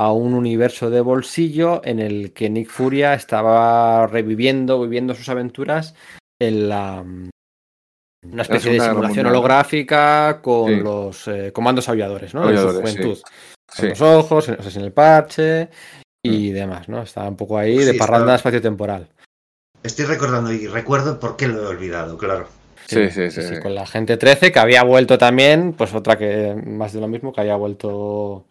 [0.00, 5.94] a un universo de bolsillo en el que Nick Furia estaba reviviendo, viviendo sus aventuras
[6.40, 7.04] en la
[8.22, 10.76] una especie de simulación holográfica con Sí.
[10.80, 12.48] los eh, comandos aulladores, ¿no?
[12.48, 12.76] En su sí.
[12.78, 13.18] juventud.
[13.70, 13.88] Sí.
[13.88, 15.68] Los ojos, o sea, sin el parche
[16.24, 17.02] y demás, ¿no?
[17.02, 19.08] Estaba un poco ahí Sí, de estaba- parranda espacio-temporal.
[19.82, 22.46] Estoy recordando y recuerdo por qué lo he olvidado, claro.
[22.86, 23.60] Sí, sí, sí, sí.
[23.60, 27.32] Con la gente 13, que había vuelto también, pues otra que más de lo mismo,
[27.32, 28.46] que había vuelto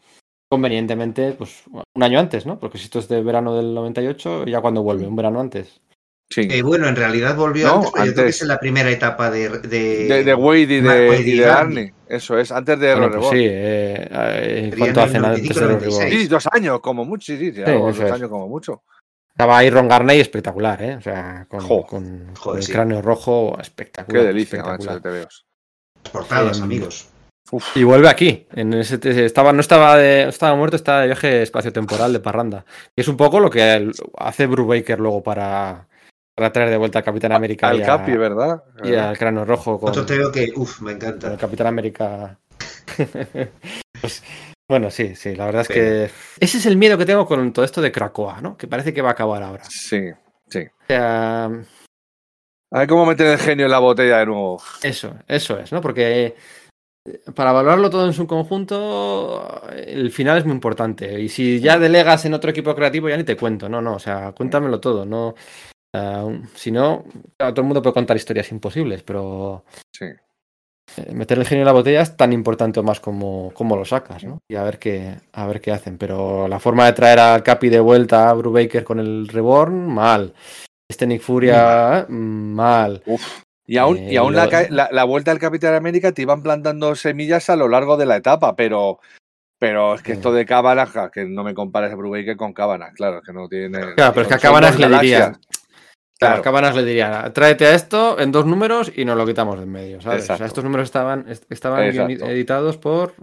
[0.49, 1.63] convenientemente, pues
[1.93, 2.59] un año antes, ¿no?
[2.59, 5.81] Porque si esto es de verano del 98, ya cuando vuelve, un verano antes.
[6.31, 6.47] Sí.
[6.51, 8.35] Eh, bueno, en realidad volvió No, antes, pero yo creo que antes.
[8.35, 9.49] es en la primera etapa de.
[9.49, 11.93] De, De, de Wade y de, y Arnie.
[12.07, 15.03] Eso es, antes de Bueno, Error pues sí, eh, eh, en Sería cuanto en a
[15.05, 15.99] el cena antes 95, de los 96.
[16.03, 16.19] Reborn.
[16.21, 18.11] Sí, dos años, como mucho, sí, sí, algo, dos es.
[18.11, 18.84] años como mucho.
[19.31, 20.95] Estaba ahí Ron Garney espectacular, ¿eh?
[20.97, 21.85] O sea, con, Jo.
[21.85, 22.71] con- con Joder, el sí.
[22.73, 24.23] cráneo rojo Qué espectacular.
[24.26, 25.01] delicia, macho, espectacular.
[25.01, 25.45] de TVOs.
[26.11, 27.09] portadas, Em, amigos.
[27.51, 28.45] Uf, Y vuelve aquí.
[28.53, 32.65] En ese, estaba, no estaba, de, estaba muerto, estaba de viaje espacio-temporal de parranda.
[32.95, 35.88] Y es un poco lo que el- hace Brubaker luego para,
[36.35, 38.63] para traer de vuelta al Capitán América al y, a- Capi, ¿verdad?
[38.84, 41.31] y al cráneo rojo con, Otro teo que, uff, me con encanta.
[41.31, 42.38] el Capitán América.
[44.01, 44.23] Pues,
[44.69, 46.09] bueno, sí, sí, la verdad es que
[46.39, 48.55] ese es el miedo que tengo con todo esto de Krakoa, ¿no?
[48.57, 49.63] Que parece que va a acabar ahora.
[49.67, 50.09] Sí,
[50.47, 50.59] sí.
[50.59, 51.45] O sea,
[52.71, 54.61] A ver cómo meten el genio en la botella de nuevo.
[54.84, 55.81] Eso, eso es, ¿no?
[55.81, 56.35] Porque
[57.36, 61.19] para valorarlo todo en su conjunto, el final es muy importante.
[61.19, 63.69] Y si ya delegas en otro equipo creativo, ya ni te cuento.
[63.69, 65.06] No, no, o sea, cuéntamelo todo.
[65.06, 65.36] No,
[65.95, 67.06] uh, si no,
[67.38, 69.64] claro, todo el mundo puede contar historias imposibles, pero
[69.95, 70.06] Sí.
[70.06, 73.86] eh, meter el genio en la botella es tan importante o más como, como lo
[73.86, 74.40] sacas, ¿no?
[74.49, 75.98] Y a ver qué, a ver qué hacen.
[75.98, 80.34] Pero la forma de traer a Capi de vuelta a Brubaker con el Reborn, mal.
[80.90, 83.03] Este Nick Furia, mal.
[83.06, 83.44] Uf.
[83.70, 86.24] Y aún, y Eh, aún la, lo- ca- la- la vuelta del Capitán América te
[86.24, 89.00] iban plantando semillas a lo largo de la etapa, pero,
[89.60, 92.94] pero es que esto de Cabanagh, ja, que no me compares a Brubaker con Cabanagh,
[92.96, 93.94] claro, es que no tiene.
[93.94, 95.18] Claro, pero es que a dos le diría.
[95.20, 95.40] Claro,
[96.18, 96.36] Claro.
[96.36, 99.64] a Cabanas le diría, tráete a esto en dos números y nos lo quitamos de
[99.64, 100.30] en medio, ¿sabes?
[100.30, 103.14] O sea, estos números estaban, est- estaban editados por,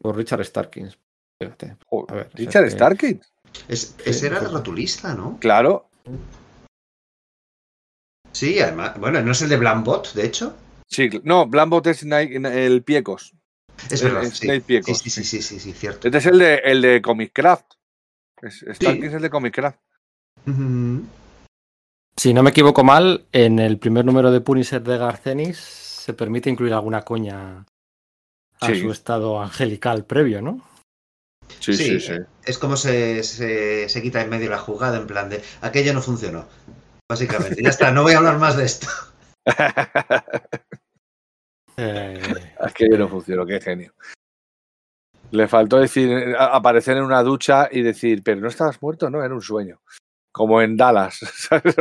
[0.00, 0.96] por Richard Starkins.
[1.42, 1.76] Fíjate.
[2.08, 3.32] A ver, o sea, Richard que- Starkins,
[3.66, 4.58] Es- ese era el perfecto.
[4.58, 5.38] rotulista, ¿no?
[5.40, 5.88] claro.
[8.34, 10.56] Sí, además, bueno, no es el de Blambot, de hecho.
[10.90, 12.36] Sí, no, Blambot es Nike-
[12.66, 13.32] el Piecos.
[13.90, 14.60] Es verdad, el sí.
[14.60, 16.08] Piecos, Sí, sí, sí, sí, sí, sí, cierto.
[16.08, 17.66] Este es el de, el de Comic Craft.
[18.42, 19.78] Es- Starkins es el de Comic Craft.
[22.16, 26.50] Si no me equivoco mal, en el primer número de Punisher de Garcenis se permite
[26.50, 27.64] incluir alguna coña
[28.60, 28.80] a Sí.
[28.80, 30.60] su estado angelical previo, ¿no?
[31.60, 31.84] Sí, Sí.
[31.84, 32.12] sí, sí.
[32.44, 36.00] Es como se, se, se quita en medio la jugada, en plan de aquello no
[36.02, 36.46] funcionó.
[37.08, 38.88] Básicamente, ya está, no voy a hablar más de esto.
[41.76, 42.22] Eh,
[42.64, 43.92] Es que no funcionó, qué genio.
[45.32, 49.34] Le faltó decir, aparecer en una ducha y decir, pero no estabas muerto, no, era
[49.34, 49.80] un sueño.
[50.30, 51.74] Como en Dallas, ¿sabes?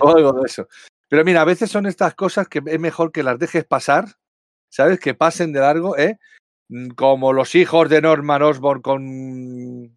[0.00, 0.68] o algo de eso.
[1.08, 4.06] Pero mira, a veces son estas cosas que es mejor que las dejes pasar,
[4.70, 4.98] ¿sabes?
[4.98, 6.18] Que pasen de largo, ¿eh?
[6.68, 9.94] Mm, Como los hijos de Norman Osborn con,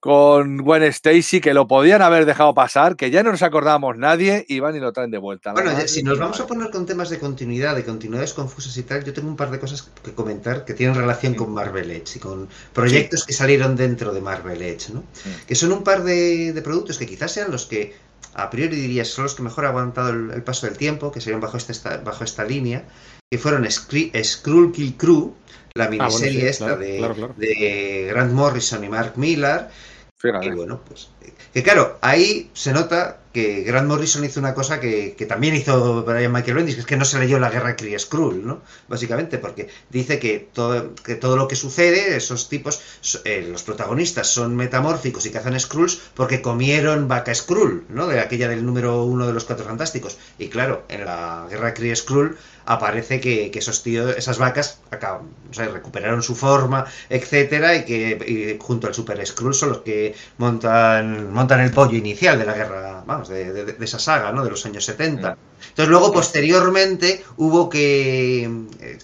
[0.00, 4.46] con Gwen Stacy, que lo podían haber dejado pasar, que ya no nos acordábamos nadie
[4.48, 5.52] y van y lo traen de vuelta.
[5.52, 8.82] Bueno, ya- si nos vamos a poner con temas de continuidad, de continuidades confusas y
[8.82, 12.16] tal, yo tengo un par de cosas que comentar que tienen relación con Marvel Edge
[12.16, 15.04] y con proyectos que salieron dentro de Marvel Edge, ¿no?
[15.46, 17.94] Que son un par de, de productos que quizás sean los que
[18.34, 21.20] a priori dirías son los que mejor han aguantado el, el paso del tiempo, que
[21.20, 22.84] serían bajo esta, esta- bajo esta línea,
[23.30, 25.34] que fueron Skrull Kill Crew,
[25.74, 27.34] la bueno, miniserie sí, esta claro, de, claro, claro.
[27.36, 29.70] de Grant Morrison y Mark Millar,
[30.18, 30.46] Fíjate.
[30.46, 31.10] y bueno, pues.
[31.52, 36.02] Que claro, ahí se nota que Grant Morrison hizo una cosa que, que también hizo
[36.04, 38.60] Brian Michael Bendis, que es que no se leyó la guerra Kree Skrull, ¿no?
[38.88, 42.80] Básicamente, porque dice que todo, que todo lo que sucede, esos tipos,
[43.24, 48.06] eh, los protagonistas son metamórficos y cazan Skrulls porque comieron vaca Skrull, ¿no?
[48.06, 50.18] De aquella del número uno de los cuatro fantásticos.
[50.38, 52.36] Y claro, en la guerra Kree Skrull
[52.66, 57.84] aparece que, que esos tíos, esas vacas acaban, o sea, recuperaron su forma, etcétera, y
[57.84, 62.54] que junto al Super Skrull son los que montan, montan el pollo inicial de la
[62.54, 64.44] guerra, vamos, de, de- de esa saga, ¿no?
[64.44, 65.36] De los años 70.
[65.70, 68.44] Entonces luego, posteriormente, hubo que,
[68.80, 68.98] eh,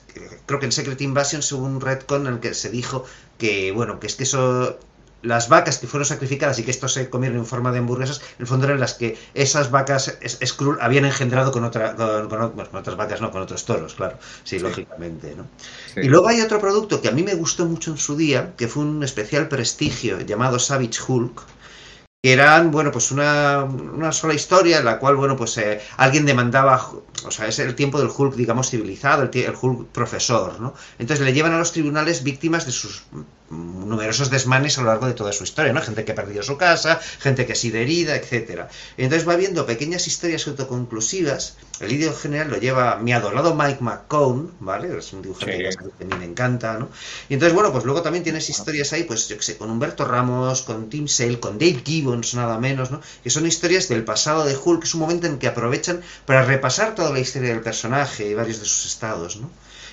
[0.47, 3.05] creo que en Secret Invasion hubo un retcon en el que se dijo
[3.39, 4.79] que, bueno, que es que eso...
[5.23, 8.43] Las vacas que fueron sacrificadas y que esto se comieron en forma de hamburguesas, en
[8.43, 12.71] el fondo eran las que esas vacas Skrull habían engendrado con, otra, con, con- bueno,
[12.71, 14.19] con otras vacas, no, con otros toros, claro.
[14.45, 14.59] Sí, Sí.
[14.61, 15.47] lógicamente, ¿no?
[15.93, 16.01] Sí.
[16.05, 18.69] Y luego hay otro producto que a mí me gustó mucho en su día, que
[18.69, 21.43] fue un especial prestigio llamado Savage Hulk,
[22.27, 26.27] que eran, bueno, pues una, una sola historia en la cual, bueno, pues eh, alguien
[26.27, 26.91] demandaba,
[27.25, 30.75] o sea, es el tiempo del Hulk, digamos, civilizado, el, el Hulk profesor, ¿no?
[30.99, 33.05] Entonces le llevan a los tribunales víctimas de sus
[33.51, 35.81] numerosos desmanes a lo largo de toda su historia, ¿no?
[35.81, 38.69] Gente que ha perdido su casa, gente que ha sido herida, etcétera.
[38.97, 41.57] Entonces va viendo pequeñas historias autoconclusivas.
[41.81, 44.97] El vídeo general lo lleva mi adorado Mike McCone, ¿vale?
[44.99, 45.79] Es un dibujante Sí.
[45.99, 46.89] que a mí me encanta, ¿no?
[47.29, 50.05] Y entonces, bueno, pues luego también tienes historias ahí, pues yo que sé, con Humberto
[50.05, 53.01] Ramos, con Tim Sale, con Dave Gibbons, nada menos, ¿no?
[53.23, 56.45] Que son historias del pasado de Hulk, que es un momento en que aprovechan para
[56.45, 59.51] repasar toda la historia del personaje y varios de sus estados, ¿no?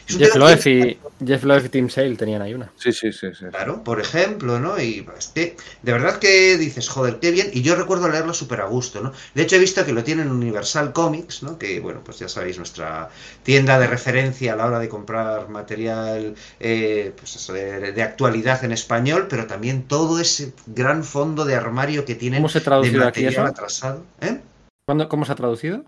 [0.08, 2.72] Es un Jeff Loeb y, Jeff Loeb y Tim Sale tenían ahí una.
[2.76, 3.46] Sí, sí, sí, sí.
[3.52, 4.78] Claro, por ejemplo, ¿no?
[4.80, 7.50] Y es que, de verdad que dices, joder, qué bien.
[7.54, 9.14] Y yo recuerdo leerlo súper a gusto, ¿no?
[9.34, 11.58] De hecho, he visto que lo tienen en Universal Comics, ¿no?
[11.58, 13.10] Que, bueno, pues ya sabéis, nuestra
[13.44, 18.64] tienda de referencia a la hora de comprar material eh, pues eso, de, de actualidad
[18.66, 22.62] en español, pero también todo ese gran fondo de armario que tienen ¿Cómo se ha
[22.62, 23.44] de traducido aquí material eso?
[23.46, 24.04] atrasado.
[24.22, 24.40] ¿Eh?
[24.86, 25.86] ¿Cuándo- ¿Cómo se ha traducido?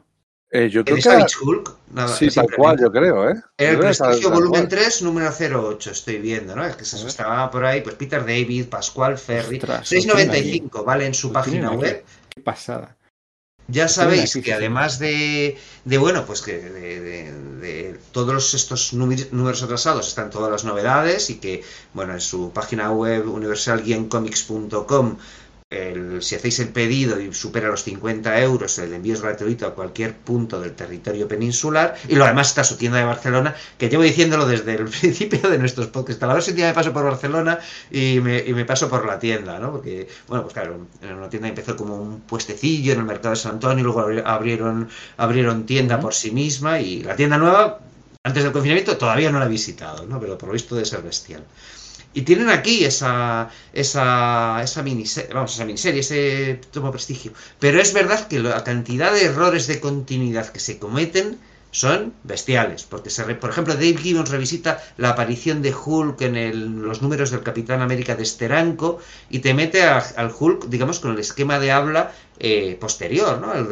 [0.57, 3.33] Eh, yo creo El que Savage Hulk, nada, sí, tal cual, yo creo, ¿eh?
[3.35, 4.69] Yo El Prestigio Volumen cual.
[4.69, 6.65] 3, número 08, estoy viendo, ¿no?
[6.65, 11.05] Es que eso estaba por ahí, pues Peter David, Pascual Ferry, Ostras, 6.95, ¿vale?
[11.07, 12.05] En su página web.
[12.33, 12.95] Qué pasada.
[13.67, 19.29] Ya sabéis que además de, de, bueno, pues que de, de- de todos estos números,
[19.31, 21.63] números atrasados están todas las novedades y que,
[21.93, 25.17] bueno, en su página web universal-comics.com
[25.69, 29.73] el- si hacéis el pedido y supera los 50 euros, el envío es gratuito a
[29.75, 31.95] cualquier punto del territorio peninsular.
[32.07, 35.57] Y lo demás está su tienda de Barcelona, que llevo diciéndolo desde el principio de
[35.57, 36.21] nuestros podcasts.
[36.23, 37.59] A la si un día me paso por Barcelona
[37.91, 39.71] y me, y me paso por la tienda, ¿no?
[39.71, 43.35] Porque, bueno, pues claro, en una tienda empezó como un puestecillo en el mercado de
[43.41, 47.79] San Antonio, luego abri- abrieron, abrieron tienda por sí misma y la tienda nueva,
[48.23, 50.19] antes del confinamiento, todavía no la he visitado, ¿no?
[50.19, 51.43] Pero por lo visto debe ser bestial.
[52.15, 57.33] Y tienen aquí esa, esa, esa miniserie, vamos, esa miniserie, ese tomo prestigio.
[57.59, 61.37] Pero es verdad que la cantidad de errores de continuidad que se cometen
[61.81, 62.83] son bestiales.
[62.91, 67.01] Porque, se re- por ejemplo, Dave Gibbons revisita la aparición de Hulk en el- los
[67.01, 68.99] números del Capitán América de Steranko
[69.29, 73.53] y te mete a- al Hulk, digamos, con el esquema de habla eh, posterior, ¿no?
[73.53, 73.65] El,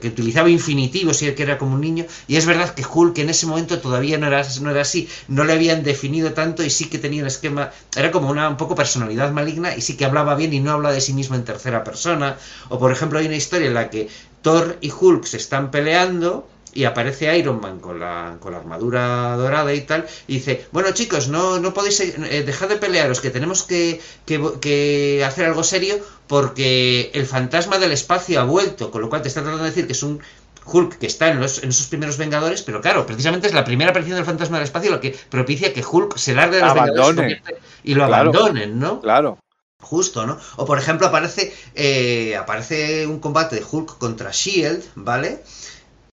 [0.00, 2.04] que utilizaba infinitivos y el que era como un niño.
[2.26, 5.44] Y es verdad que Hulk en ese momento todavía no era, no era así, no
[5.44, 8.74] le habían definido tanto y sí que tenía un esquema, era como una un poco
[8.74, 11.84] personalidad maligna y sí que hablaba bien y no habla de sí mismo en tercera
[11.84, 12.36] persona.
[12.68, 14.08] O por ejemplo hay una historia en la que
[14.42, 19.34] Thor y Hulk se están peleando y aparece Iron Man con la, con la armadura
[19.36, 23.30] dorada y tal, y dice, bueno chicos, no, no podéis eh, dejar de pelearos, que
[23.30, 25.96] tenemos que, que, que hacer algo serio
[26.26, 29.86] porque el fantasma del espacio ha vuelto, con lo cual te está tratando de decir
[29.86, 30.20] que es un
[30.66, 33.90] Hulk que está en, los, en esos primeros Vengadores, pero claro, precisamente es la primera
[33.90, 36.74] aparición del fantasma del espacio lo que propicia que Hulk se largue de los.
[36.74, 37.38] Vengadores
[37.84, 38.30] y, lo Claro.
[38.30, 39.00] abandonen, ¿no?
[39.00, 39.38] Claro.
[39.86, 40.36] Justo, ¿no?
[40.56, 45.44] O por ejemplo aparece eh, aparece un combate de Hulk contra Shield, ¿vale?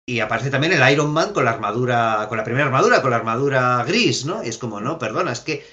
[0.07, 3.16] Y aparece también el Iron Man con la armadura, con la primera armadura, con la
[3.16, 4.44] armadura gris, ¿no?
[4.44, 5.65] Y es como, no, perdona, es que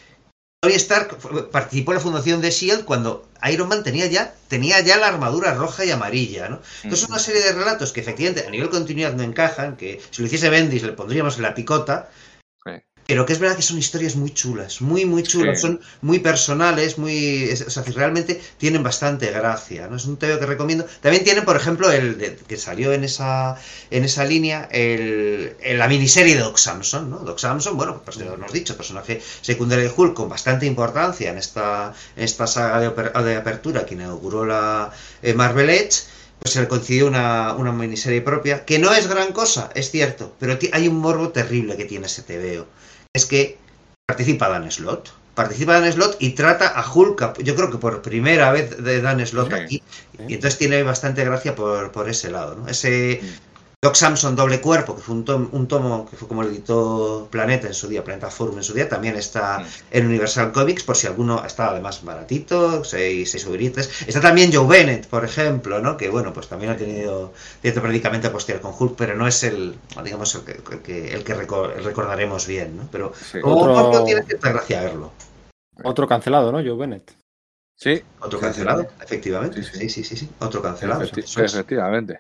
[0.61, 1.17] Tony Stark
[1.51, 5.53] participó en la fundación de Shield cuando Iron Man tenía ya tenía ya la armadura
[5.53, 6.61] roja y amarilla, ¿no?
[6.83, 10.27] Entonces una serie de relatos que efectivamente a nivel continuidad no encajan, que si lo
[10.27, 12.09] hiciese Bendis le pondríamos en la picota.
[13.09, 15.61] Pero que es verdad que son historias muy chulas, muy, muy chulas, Sí.
[15.65, 19.95] son muy personales, muy, es- o sea, que realmente tienen bastante gracia, ¿no?
[19.95, 20.85] Es un TVO que recomiendo.
[21.01, 23.57] También tienen, por ejemplo, el de- que salió en esa,
[23.89, 27.17] en esa línea, el, la miniserie de Doc Samson, ¿no?
[27.19, 31.39] Doc Samson, bueno, pues lo hemos dicho, personaje secundario de Hulk con bastante importancia en
[31.39, 34.91] esta, en esta saga de, apertura que inauguró la
[35.23, 36.03] eh, Marvel Edge,
[36.39, 40.35] pues se le concedió una, una miniserie propia, que no es gran cosa, es cierto,
[40.39, 42.67] pero hay un morbo terrible que tiene ese TVO
[43.15, 43.57] es que
[44.07, 45.09] participa Dan Slott.
[45.35, 49.25] Participa Dan Slott y trata a Hulk, yo creo que por primera vez de Dan
[49.25, 49.83] Slott Sí, aquí.
[50.17, 50.23] sí.
[50.27, 52.55] Y entonces tiene bastante gracia por, por ese lado.
[52.55, 52.67] ¿no?
[52.67, 53.48] Ese Mm.
[53.81, 57.29] Doc Samson Doble Cuerpo, que fue un, tom- un tomo que fue como lo editó
[57.31, 59.65] Planeta en su día, Planeta Forum en su día, también está Mm.
[59.91, 63.89] en Universal Comics, por si alguno está además baratito, seis, seis euritos.
[64.05, 65.95] Está también Joe Bennett, por ejemplo, ¿no?
[65.95, 67.31] que bueno, pues también ha tenido
[67.61, 69.73] cierto predicamento posterior con Hulk, pero no es el,
[70.03, 72.89] digamos, el que, el que, el que reco- recordaremos bien, ¿no?
[72.91, 73.39] Pero Sí.
[73.39, 75.13] como Otro- tiene cierta gracia verlo.
[75.85, 76.57] Otro cancelado, ¿no?
[76.57, 77.13] Joe Bennett.
[77.77, 78.87] Sí, Otro cancelado, sí.
[79.05, 79.63] efectivamente.
[79.63, 79.79] Sí, sí.
[79.79, 80.29] Sí, sí, sí, sí.
[80.39, 81.01] Otro cancelado.
[81.01, 82.19] efecti- efectivamente.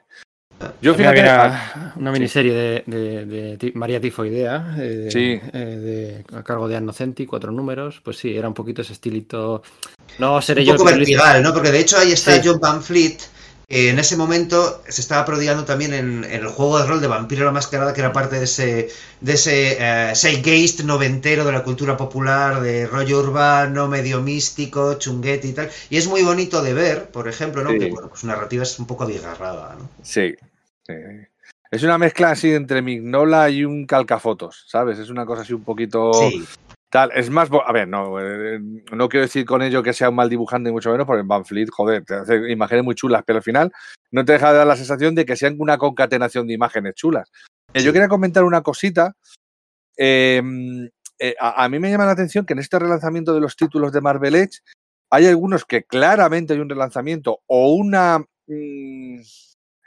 [0.81, 2.83] Yo fíjate, había una miniserie de,
[3.57, 5.39] de- María Tifoidea, eh, Sí.
[5.53, 8.01] eh, de, a cargo de Annocenti, cuatro números.
[8.03, 9.61] Pues sí, era un poquito ese estilito.
[10.17, 11.53] No seré Un yo el poco vertical, ¿no?
[11.53, 12.41] Porque de hecho ahí está Sí.
[12.43, 13.17] John Van Fleet.
[13.69, 17.45] En ese momento se estaba prodigando también en, en el juego de rol de Vampiro
[17.45, 18.89] la Mascarada, que era parte de ese,
[19.21, 25.53] de ese eh, noventero de la cultura popular, de rollo urbano, medio místico, chunguete y
[25.53, 25.69] tal.
[25.91, 27.69] Y es muy bonito de ver, por ejemplo, ¿no?
[27.69, 27.77] Sí.
[27.77, 29.87] Que, bueno, pues su narrativa es un poco abigarrada, ¿no?
[30.01, 30.33] Sí.
[30.87, 30.93] sí.
[31.71, 34.97] Es una mezcla así entre Mignola y un calcafotos, ¿sabes?
[34.97, 36.43] Es una cosa así un poquito Sí,
[36.89, 37.11] tal.
[37.13, 38.59] Es más, a ver, no, eh,
[38.91, 41.45] no quiero decir con ello que sea un mal dibujante, ni mucho menos, porque Van
[41.45, 43.71] Fleet, joder, te hace imágenes muy chulas, pero al final
[44.11, 47.31] no te deja de dar la sensación de que sean una concatenación de imágenes chulas.
[47.73, 49.13] Eh, Yo quería comentar una cosita.
[49.97, 50.41] eh,
[51.21, 53.91] eh, a, a mí me llama la atención que en este relanzamiento de los títulos
[53.91, 54.59] de Marvel Edge
[55.11, 58.19] hay algunos que claramente hay un relanzamiento o una.
[58.47, 59.19] mm,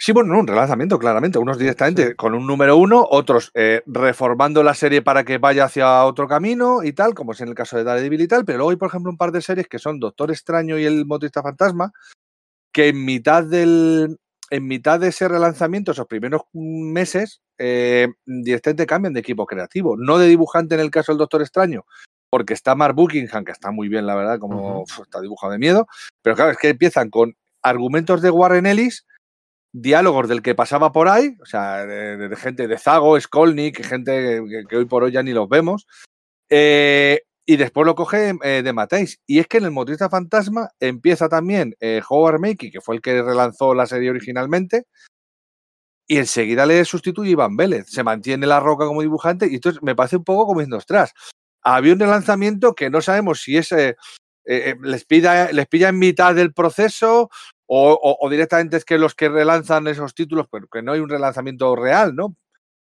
[0.05, 1.39] Sí, bueno, no, un relanzamiento, claramente.
[1.39, 6.05] Unos directamente con un número uno, otros eh, reformando la serie para que vaya hacia
[6.05, 8.45] otro camino y tal, como es en el caso de Daredevil y tal.
[8.45, 11.07] Pero luego hay, por ejemplo, un par de series que son Doctor Extraño y el
[11.07, 11.93] Motorista Fantasma,
[12.73, 14.19] que en mitad del.
[14.51, 19.97] En mitad de ese relanzamiento, esos primeros meses, eh, directamente cambian de equipo creativo.
[19.97, 21.85] No de dibujante en el caso del Doctor Extraño,
[22.29, 25.87] porque está Mark Buckingham, que está muy bien, la verdad, como está dibujado de miedo.
[26.23, 29.07] Pero claro, es que empiezan con argumentos de Warren Ellis,
[29.73, 34.77] diálogos del que pasaba por ahí, o sea, de, gente de Zago, Skolnick, gente que,
[34.77, 35.87] hoy por hoy ya ni los vemos.
[36.51, 39.21] eh, y después lo coge eh, de Matéis.
[39.27, 43.03] Y es que en el Motorista Fantasma empieza también eh, Howard Makey, que fue el
[43.03, 44.85] que relanzó la serie originalmente,
[46.07, 47.87] y enseguida le sustituye Iván Vélez.
[47.89, 51.15] Se mantiene la roca como dibujante, y entonces me parece un poco como diciendo, ostras,
[51.65, 53.75] había un relanzamiento que no sabemos si es
[54.45, 57.31] les, pida, les pilla en mitad del proceso
[57.75, 61.01] o, o- o directamente es que los que relanzan esos títulos, pero que no hay
[61.01, 62.37] un relanzamiento real, ¿no?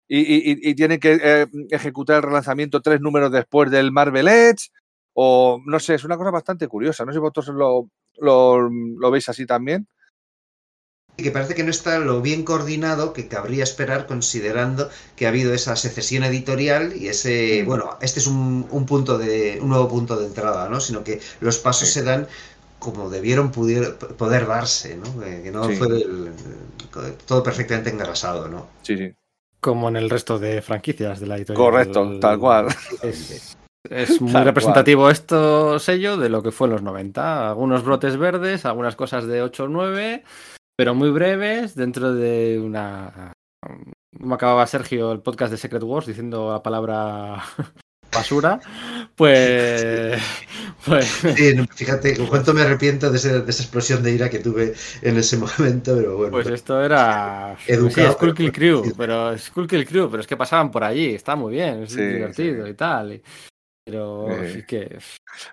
[0.08, 4.70] Y, y- y- tienen que eh, ejecutar el relanzamiento tres números después del Marvel Edge,
[5.14, 7.04] o no sé, es una cosa bastante curiosa.
[7.04, 7.88] No sé si vosotros lo,
[8.18, 9.86] lo, lo veis así también.
[11.18, 15.28] Y que parece que no está lo bien coordinado que cabría esperar considerando que ha
[15.28, 17.66] habido esa secesión editorial y ese, Mm.
[17.66, 20.80] bueno, este es un, un punto de, un nuevo punto de entrada, ¿no?
[20.80, 21.94] Sino que los pasos Sí.
[21.94, 22.26] se dan
[22.82, 25.20] como debieron pudier- poder darse, ¿no?
[25.20, 25.76] Que no Sí.
[25.76, 26.32] fue el-
[27.26, 28.66] todo perfectamente engrasado, ¿no?
[28.82, 29.14] Sí, sí.
[29.60, 31.64] Como en el resto de franquicias de la editorial.
[31.64, 32.66] Correcto, tal cual.
[33.02, 33.56] Es,
[33.88, 37.50] es muy Tal representativo esto sello de lo que fue en los 90.
[37.50, 40.24] Algunos brotes verdes, algunas cosas de 8 o 9,
[40.76, 43.32] pero muy breves dentro de una...
[44.20, 47.44] Como acababa Sergio el podcast de Secret Wars diciendo la palabra
[48.12, 48.60] basura,
[49.16, 50.20] pues...
[50.84, 51.04] pues
[51.36, 54.38] Sí, no, fíjate con cuánto me arrepiento de, ese- de esa explosión de ira que
[54.38, 56.32] tuve en ese momento, pero bueno.
[56.32, 57.56] Pues esto era.
[57.66, 61.14] Educado, sí, Skull Kill Crew, pero Skull Kill Crew, pero es que pasaban por allí,
[61.14, 62.70] está muy bien, es Sí, divertido sí.
[62.70, 63.12] y tal.
[63.14, 63.22] y-
[63.84, 64.52] Pero Sí.
[64.54, 64.98] sí que.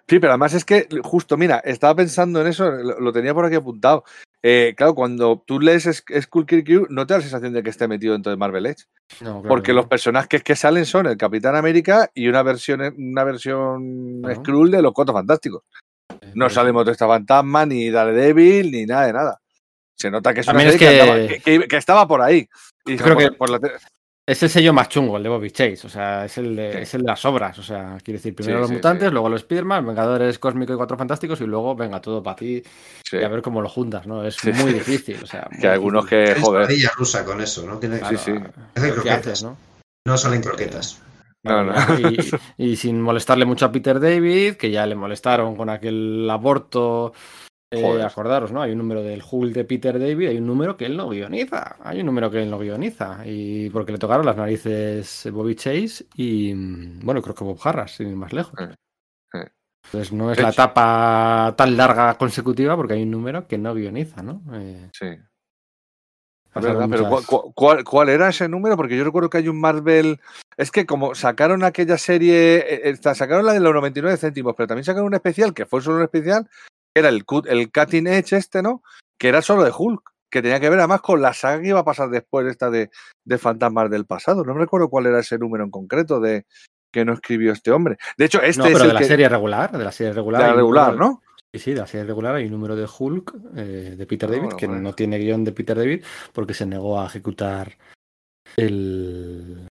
[0.07, 3.45] Sí, pero además es que, justo, mira, estaba pensando en eso, lo, lo tenía por
[3.45, 4.03] aquí apuntado.
[4.41, 7.69] Eh, claro, cuando tú lees Sk- Skull Crew, no te da la sensación de que
[7.69, 8.85] esté metido dentro de Marvel Edge.
[9.21, 9.89] no, claro Porque que los no.
[9.89, 14.39] personajes que salen son el Capitán América y una versión, una versión Claro.
[14.39, 15.63] Skrull de los Cuatro Fantásticos.
[16.35, 19.41] No Pues- sale Motoesta Fantasma, ni Daredevil, ni nada de nada.
[19.95, 22.07] Se nota que es una También es serie que, que- andaba- que- que- que estaba
[22.07, 22.47] por ahí.
[22.85, 23.59] Y creo por- que- por la
[24.29, 25.79] Es el sello más chungo, el de Bobby Chase.
[25.85, 26.77] O sea, es el de, Sí.
[26.79, 27.57] es el de las obras.
[27.57, 29.11] O sea, quiero decir, primero Sí, los sí, mutantes, sí.
[29.11, 32.61] luego los Spiderman, Vengadores Cósmico y Cuatro Fantásticos, y luego, venga, todo para ti
[33.03, 34.23] sí, y a ver cómo lo juntas, ¿no?
[34.23, 34.51] Es Sí.
[34.53, 35.17] muy difícil.
[35.23, 36.25] O sea, muy que algunos difícil.
[36.25, 36.69] que, Es joder.
[36.95, 37.77] rusa con eso, ¿no?
[37.79, 38.33] Tiene- Claro, sí.
[38.75, 39.19] ¿Qué croquetas.
[39.19, 39.57] haces, no?
[40.07, 41.01] No salen croquetas.
[41.43, 41.73] No, no.
[41.99, 42.17] Y,
[42.57, 47.13] y sin molestarle mucho a Peter David, que ya le molestaron con aquel aborto.
[47.71, 48.61] Eh, acordaros, ¿no?
[48.61, 51.75] Hay un número del Hulk de Peter David, hay un número que él no guioniza.
[51.83, 53.21] Hay un número que él no guioniza.
[53.25, 57.91] Y porque le tocaron las narices Bobby Chase y, mm, bueno, creo que Bob Harras,
[57.95, 58.53] sin ir más lejos.
[58.59, 58.73] Eh,
[59.35, 59.47] eh.
[59.85, 63.57] Entonces no es De la hecho- etapa tan larga consecutiva porque hay un número que
[63.57, 64.41] no guioniza, ¿no?
[64.53, 65.07] Eh, Sí.
[66.51, 67.23] Pero ¿cuál,
[67.53, 68.75] cuál, cuál era ese número?
[68.75, 70.19] Porque yo recuerdo que hay un Marvel.
[70.57, 75.05] Es que como sacaron aquella serie, sacaron la de los 99 céntimos, pero también sacaron
[75.07, 76.49] un especial, que fue solo un especial,
[76.95, 78.81] era el, cut- el Cutting Edge este, ¿no?
[79.19, 80.01] Que era solo de Hulk,
[80.31, 82.89] que tenía que ver además con la saga que iba a pasar después esta de,
[83.25, 84.43] de Fantasmas del pasado.
[84.43, 86.45] No me recuerdo cuál era ese número en concreto de
[86.91, 87.97] que no escribió este hombre.
[88.17, 90.09] De hecho, este no, es pero el de la que- serie regular, de la serie
[90.11, 90.41] de regular.
[90.41, 91.21] la regular, número- ¿no?
[91.53, 94.35] Sí, sí, de la serie regular hay un número de Hulk eh, de Peter Ah,
[94.35, 97.75] David que no tiene guion de Peter David porque se negó a ejecutar
[98.55, 99.67] el,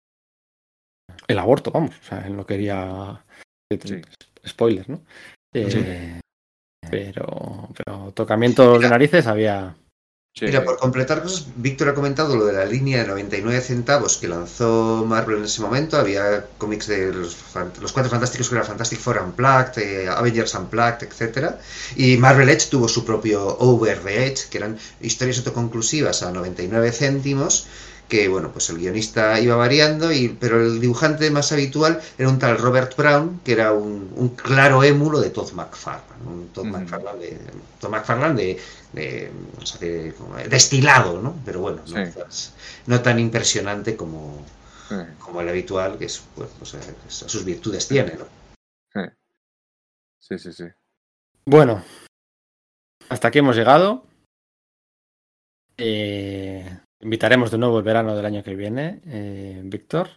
[1.28, 1.96] el aborto, vamos.
[1.98, 3.24] O sea, él no quería.
[3.70, 4.00] Sí.
[4.46, 5.02] Spoilers, ¿no?
[5.54, 6.20] Eh,
[6.90, 9.74] Pero, pero tocamientos de narices había.
[10.34, 14.18] Sí, Mira, por completar cosas, Víctor ha comentado lo de la línea de 99 centavos
[14.18, 15.96] que lanzó Marvel en ese momento.
[15.96, 17.36] Había cómics de los,
[17.80, 21.58] los cuatro fantásticos que era Fantastic Four Unplugged, eh, Avengers Unplugged, etcétera.
[21.96, 26.92] Y Marvel Edge tuvo su propio Over the Edge, que eran historias autoconclusivas a 99
[26.92, 27.66] céntimos.
[28.08, 32.38] Que bueno, pues el guionista iba variando, y, pero el dibujante más habitual era un
[32.38, 36.24] tal Robert Brown, que era un, un claro émulo de Todd McFarlane.
[36.26, 36.64] Un Todd.
[36.64, 37.38] McFarlane de,
[37.78, 38.60] Todd McFarlane de,
[38.94, 39.30] de,
[39.60, 41.36] o sea, de- como destilado, ¿no?
[41.44, 43.02] Pero bueno, no, Sí.
[43.02, 44.42] tan impresionante como,
[44.88, 44.94] Sí.
[45.18, 48.38] como el habitual, que es, pues, pues, eh, sus virtudes tiene, ¿no?
[50.20, 50.64] Sí, sí, sí.
[51.46, 51.82] Bueno,
[53.08, 54.04] hasta aquí hemos llegado.
[55.78, 60.08] Eh, invitaremos de nuevo el verano del año que viene, eh, Víctor.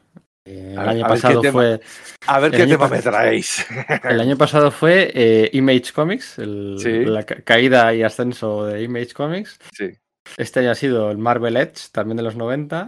[0.45, 1.81] Eh, el A ver- año a pasado tema- fue.
[2.27, 3.65] A ver qué tema me traéis.
[4.03, 7.05] El año pasado fue eh, Image Comics, el- Sí.
[7.05, 9.59] la ca- caída y ascenso de Image Comics.
[9.73, 9.91] Sí.
[10.37, 12.87] Este año ha sido el Marvel Edge, también de los 90.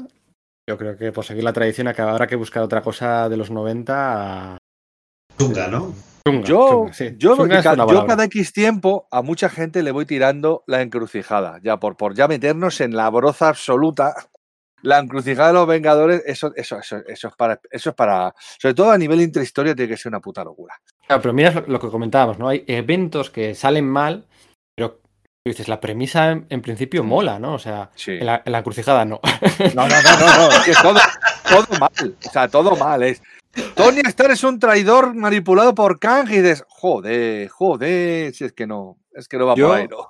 [0.67, 4.57] Yo creo que por seguir la tradición habrá que buscar otra cosa de los 90.
[5.37, 5.93] Chunga, ¿no?
[6.25, 7.15] Chunga, Yo, chunga, sí.
[7.17, 11.77] yo, Chunga ca- cada X tiempo a mucha gente le voy tirando la encrucijada, ya
[11.77, 14.13] por, por ya meternos en la broza absoluta.
[14.83, 18.73] La encrucijada de los Vengadores, eso, eso, eso, eso es para, eso es para, sobre
[18.73, 20.75] todo a nivel intrahistoria, tiene que ser una puta locura.
[21.07, 22.49] Claro, pero mira lo, lo que comentábamos, ¿no?
[22.49, 24.25] Hay eventos que salen mal,
[24.75, 25.01] pero tú
[25.45, 27.53] dices, la premisa en, en principio mola, ¿no?
[27.53, 28.11] O sea, Sí.
[28.13, 29.21] en la, en la encrucijada no.
[29.73, 30.99] No, no, no, no, no, es que todo,
[31.49, 33.21] todo mal, o sea, todo mal es.
[33.75, 38.65] Tony Stark es un traidor manipulado por Kang y dices, joder, joder, si es que
[38.67, 40.09] no, es que no va Yo- por ahí, ¿no?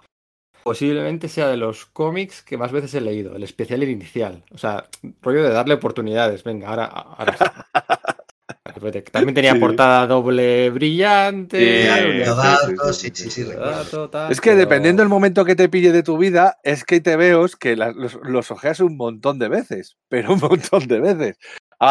[0.63, 4.45] Posiblemente sea de los cómics que más veces he leído, el especial y el inicial.
[4.51, 4.85] O sea,
[5.21, 6.45] rollo de darle oportunidades.
[6.45, 7.35] Venga, ahora, ahora
[9.11, 9.59] también tenía Sí.
[9.59, 11.87] portada doble brillante.
[14.29, 17.01] Es que pero- dependiendo del momento que te pille de tu vida, es que hay
[17.01, 21.37] tebeos que la- los, los ojeas un montón de veces, pero un montón de veces.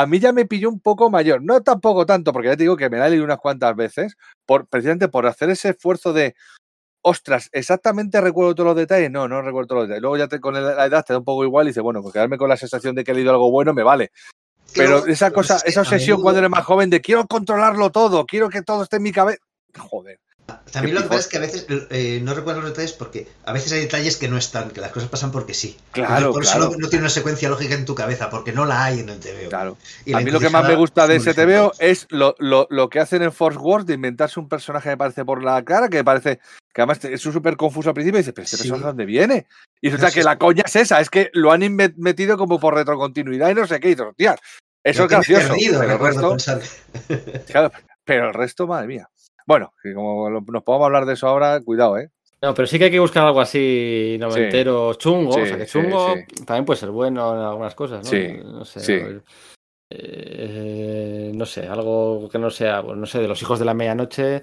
[0.01, 2.77] A mí ya me pilló un poco mayor, no tampoco tanto, porque ya te digo
[2.77, 4.17] que me la he leído unas cuantas veces,
[4.47, 6.35] por, precisamente por hacer ese esfuerzo de,
[7.03, 10.03] ostras, exactamente recuerdo todos los detalles, no, no recuerdo todos los detalles.
[10.03, 12.13] Luego ya te- con la edad te da un poco igual y dices, bueno, pues
[12.15, 14.13] quedarme con la sensación de que he leído algo bueno me vale.
[14.75, 18.63] Pero esa cosa, esa obsesión cuando eres más joven de quiero controlarlo todo, quiero que
[18.63, 19.41] todo esté en mi cabeza.
[19.77, 20.19] Joder.
[20.73, 23.53] También lo que pasa es que a veces eh, no recuerdo los detalles porque a
[23.53, 25.77] veces hay detalles que no están, que las cosas pasan porque sí.
[25.93, 26.71] Claro, por eso claro.
[26.73, 29.21] no, no tiene una secuencia lógica en tu cabeza, porque no la hay en el
[29.21, 29.49] TVO.
[29.51, 29.77] Claro.
[30.05, 31.35] Y A mí lo que más me gusta de ese.
[31.35, 34.97] TVO es lo, lo, lo que hacen en Force Wars de inventarse un personaje que
[34.97, 36.41] parece por la cara, que parece
[36.73, 38.63] que además es súper confuso al principio y dices, pero este Sí.
[38.63, 39.47] personaje ¿de dónde viene?
[39.81, 41.61] Y resulta No, que la coña es esa, es que lo han
[41.97, 44.37] metido como por retrocontinuidad y no sé qué, y dices, "Hostia,
[44.83, 46.63] eso es gracioso, perdido, pero el, recuerdo resto, pensar.
[47.47, 47.73] claro,
[48.05, 49.09] pero el resto, madre mía.
[49.47, 52.11] Bueno, como nos podamos hablar de eso ahora, cuidado, ¿eh?
[52.41, 55.37] No, pero sí que hay que buscar algo así noventero, chungo.
[55.43, 56.45] o sea, que chungo sí.
[56.45, 58.11] también puede ser bueno en algunas cosas, ¿no?
[58.11, 58.81] Sí, No sé.
[58.81, 59.21] sí.
[59.91, 63.75] eh, no sé, algo que no sea, pues, no sé, de los hijos de la
[63.75, 64.43] medianoche.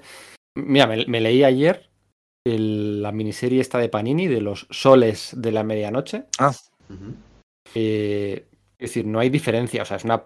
[0.55, 1.89] Mira, me, me leí ayer
[2.45, 6.25] el- la miniserie esta de Panini de los soles de la medianoche.
[6.89, 7.13] Ujú.
[7.75, 8.45] Eh,
[8.77, 10.23] es decir, no hay diferencia, o sea, es una,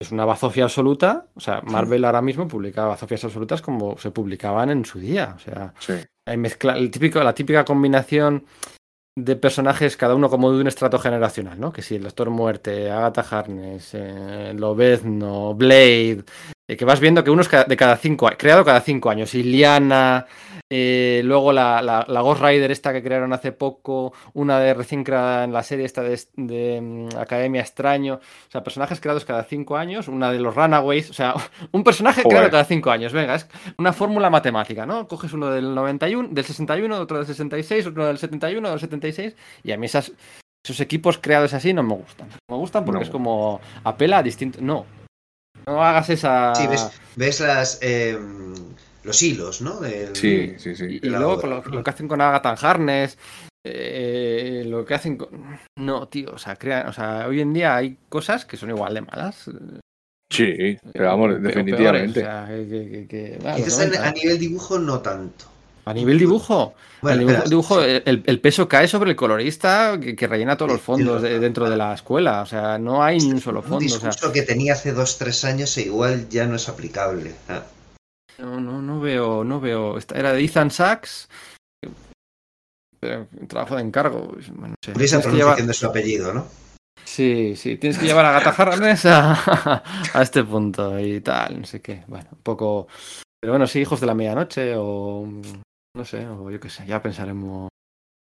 [0.00, 1.26] es una bazofia absoluta.
[1.34, 5.34] O sea, Marvel ahora mismo publica bazofias absolutas como se publicaban en su día.
[5.36, 5.94] O sea, Sí.
[6.26, 8.44] hay mezcla, el típico, la típica combinación
[9.16, 11.72] de personajes, cada uno como de un estrato generacional, ¿no?
[11.72, 16.22] Que si el Doctor Muerte, Agatha Harkness, eh, Lobezno, Blade,
[16.76, 20.26] que vas viendo que uno es de cada cinco creado cada cinco años, Iliana,
[20.70, 25.02] eh, luego la, la, la Ghost Rider esta que crearon hace poco, una de recién
[25.02, 29.44] creada en la serie esta de, de, mm, Academia Extraño, o sea, personajes creados cada
[29.44, 31.34] cinco años, una de los Runaways, o sea,
[31.72, 32.36] un personaje Joder.
[32.36, 35.08] creado cada cinco años, venga, es una fórmula matemática, ¿no?
[35.08, 39.72] Coges uno del 91, del 61, otro del 66, otro del 71, del 76, y
[39.72, 40.12] a mí esas,
[40.62, 42.28] esos equipos creados así no me gustan.
[42.50, 43.04] Me gustan porque No.
[43.04, 44.60] es como apela a distintos.
[44.60, 44.84] No.
[45.68, 46.54] No hagas esa.
[46.54, 48.18] Sí, ves, ves las, eh,
[49.04, 49.80] los hilos, ¿no?
[49.80, 50.98] Del- Sí, sí, sí.
[51.02, 53.18] Y, luego lo, que hacen con Agatha Harness,
[53.66, 55.28] eh, lo que hacen con...
[55.78, 58.94] No, tío, o sea, crean, o sea, hoy en día hay cosas que son igual
[58.94, 59.50] de malas.
[60.32, 62.20] Sí, pero vamos, definitivamente.
[62.22, 64.08] peores, o sea, que- que- que- que- los Quizás a, 90.
[64.08, 65.44] a nivel dibujo no tanto.
[65.88, 70.14] A nivel dibujo, Bueno, nivel espera, dibujo el, el peso cae sobre el colorista que,
[70.14, 72.42] que rellena todos los fondos de- dentro de la escuela.
[72.42, 73.86] O sea, no hay ni un solo un fondo.
[73.86, 77.34] O sea, discurso que tenía hace dos, tres años e igual ya no es aplicable.
[77.48, 77.62] Ah.
[78.38, 79.96] no, no, no veo, no veo.
[79.98, 81.28] Esta era de Ethan Sachs.
[83.02, 84.34] un trabajo de encargo.
[84.54, 84.92] bueno, no sé.
[84.92, 86.46] Llevar- pronunciación de su apellido, ¿no?
[87.04, 89.82] Sí, sí, tienes que llevar a Gata Harness a,
[90.14, 92.02] a este punto y tal, no sé qué.
[92.06, 92.86] Bueno, un poco.
[93.40, 95.26] Pero bueno, sí, hijos de la medianoche o.
[95.98, 97.68] No sé, o yo qué sé, ya pensaremos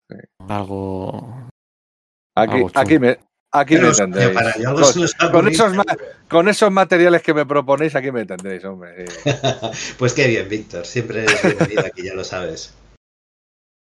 [0.10, 0.16] Sí.
[0.48, 1.50] algo.
[2.38, 3.20] Aquí, algo aquí me,
[3.52, 4.76] aquí me Pero algo
[5.30, 5.74] Con- esos
[6.30, 9.08] Con esos materiales que me proponéis, aquí me tendréis, hombre.
[9.08, 9.14] sí.
[10.00, 10.86] Pues qué bien, Víctor.
[10.86, 12.74] Siempre eres bienvenido aquí, ya lo sabes.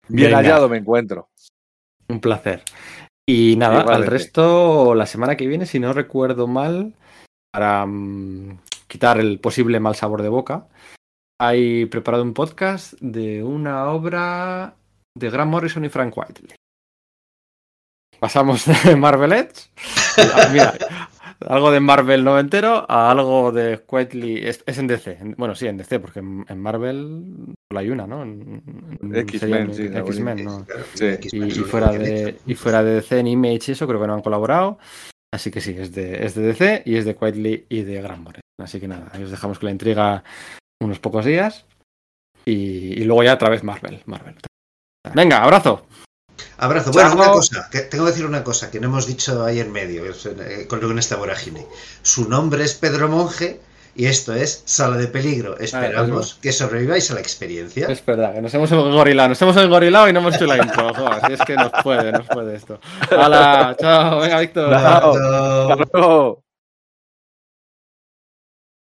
[0.07, 1.29] Bien Venga, hallado me encuentro.
[2.09, 2.63] Un placer.
[3.27, 6.93] Y nada, al resto, la semana que viene, si no recuerdo mal,
[7.51, 10.67] para mm, quitar el posible mal sabor de boca,
[11.47, 14.75] hay preparado un podcast de una obra
[15.17, 16.55] de Grant Morrison y Frank Whiteley.
[18.19, 19.69] Pasamos de Marvel Edge,
[20.53, 20.73] mira,
[21.45, 25.67] algo de Marvel noventero a algo de Whiteley, es, es en DC, en- bueno, sí,
[25.67, 27.25] en DC, porque en, en Marvel
[27.69, 28.23] solo hay una, ¿no?
[28.23, 30.47] En- en- X-Men, sí, la X-Men,
[30.93, 31.07] Sí.
[31.33, 34.21] Y, fuera de y fuera de DC en Image y eso creo que no han
[34.21, 34.77] colaborado
[35.33, 38.21] así que sí es de, es de DC y es de Quietly y de Gran
[38.23, 40.23] Morrison así que nada ahí os dejamos con la intriga
[40.84, 41.65] unos pocos días
[42.45, 44.35] y, y luego ya otra vez Marvel Marvel
[45.14, 45.85] venga abrazo
[46.57, 46.91] Abrazo.
[46.91, 47.18] Bueno, Chao.
[47.18, 50.03] una cosa, que tengo que decir una cosa que no hemos dicho ahí en medio,
[50.05, 51.65] eh, con esta vorágine.
[52.01, 53.60] Su nombre es Pedro Monje
[53.95, 55.57] y esto es Sala de Peligro.
[55.60, 57.88] Esperamos que sobreviváis a la experiencia.
[57.88, 60.93] es verdad que nos hemos engorilado nos hemos engorilado y no hemos hecho la intro
[60.93, 62.80] joder, si es que nos puede nos puede esto
[63.11, 65.14] hala chao venga Víctor Chao.
[65.14, 65.72] Chao.
[65.72, 66.42] Hasta luego.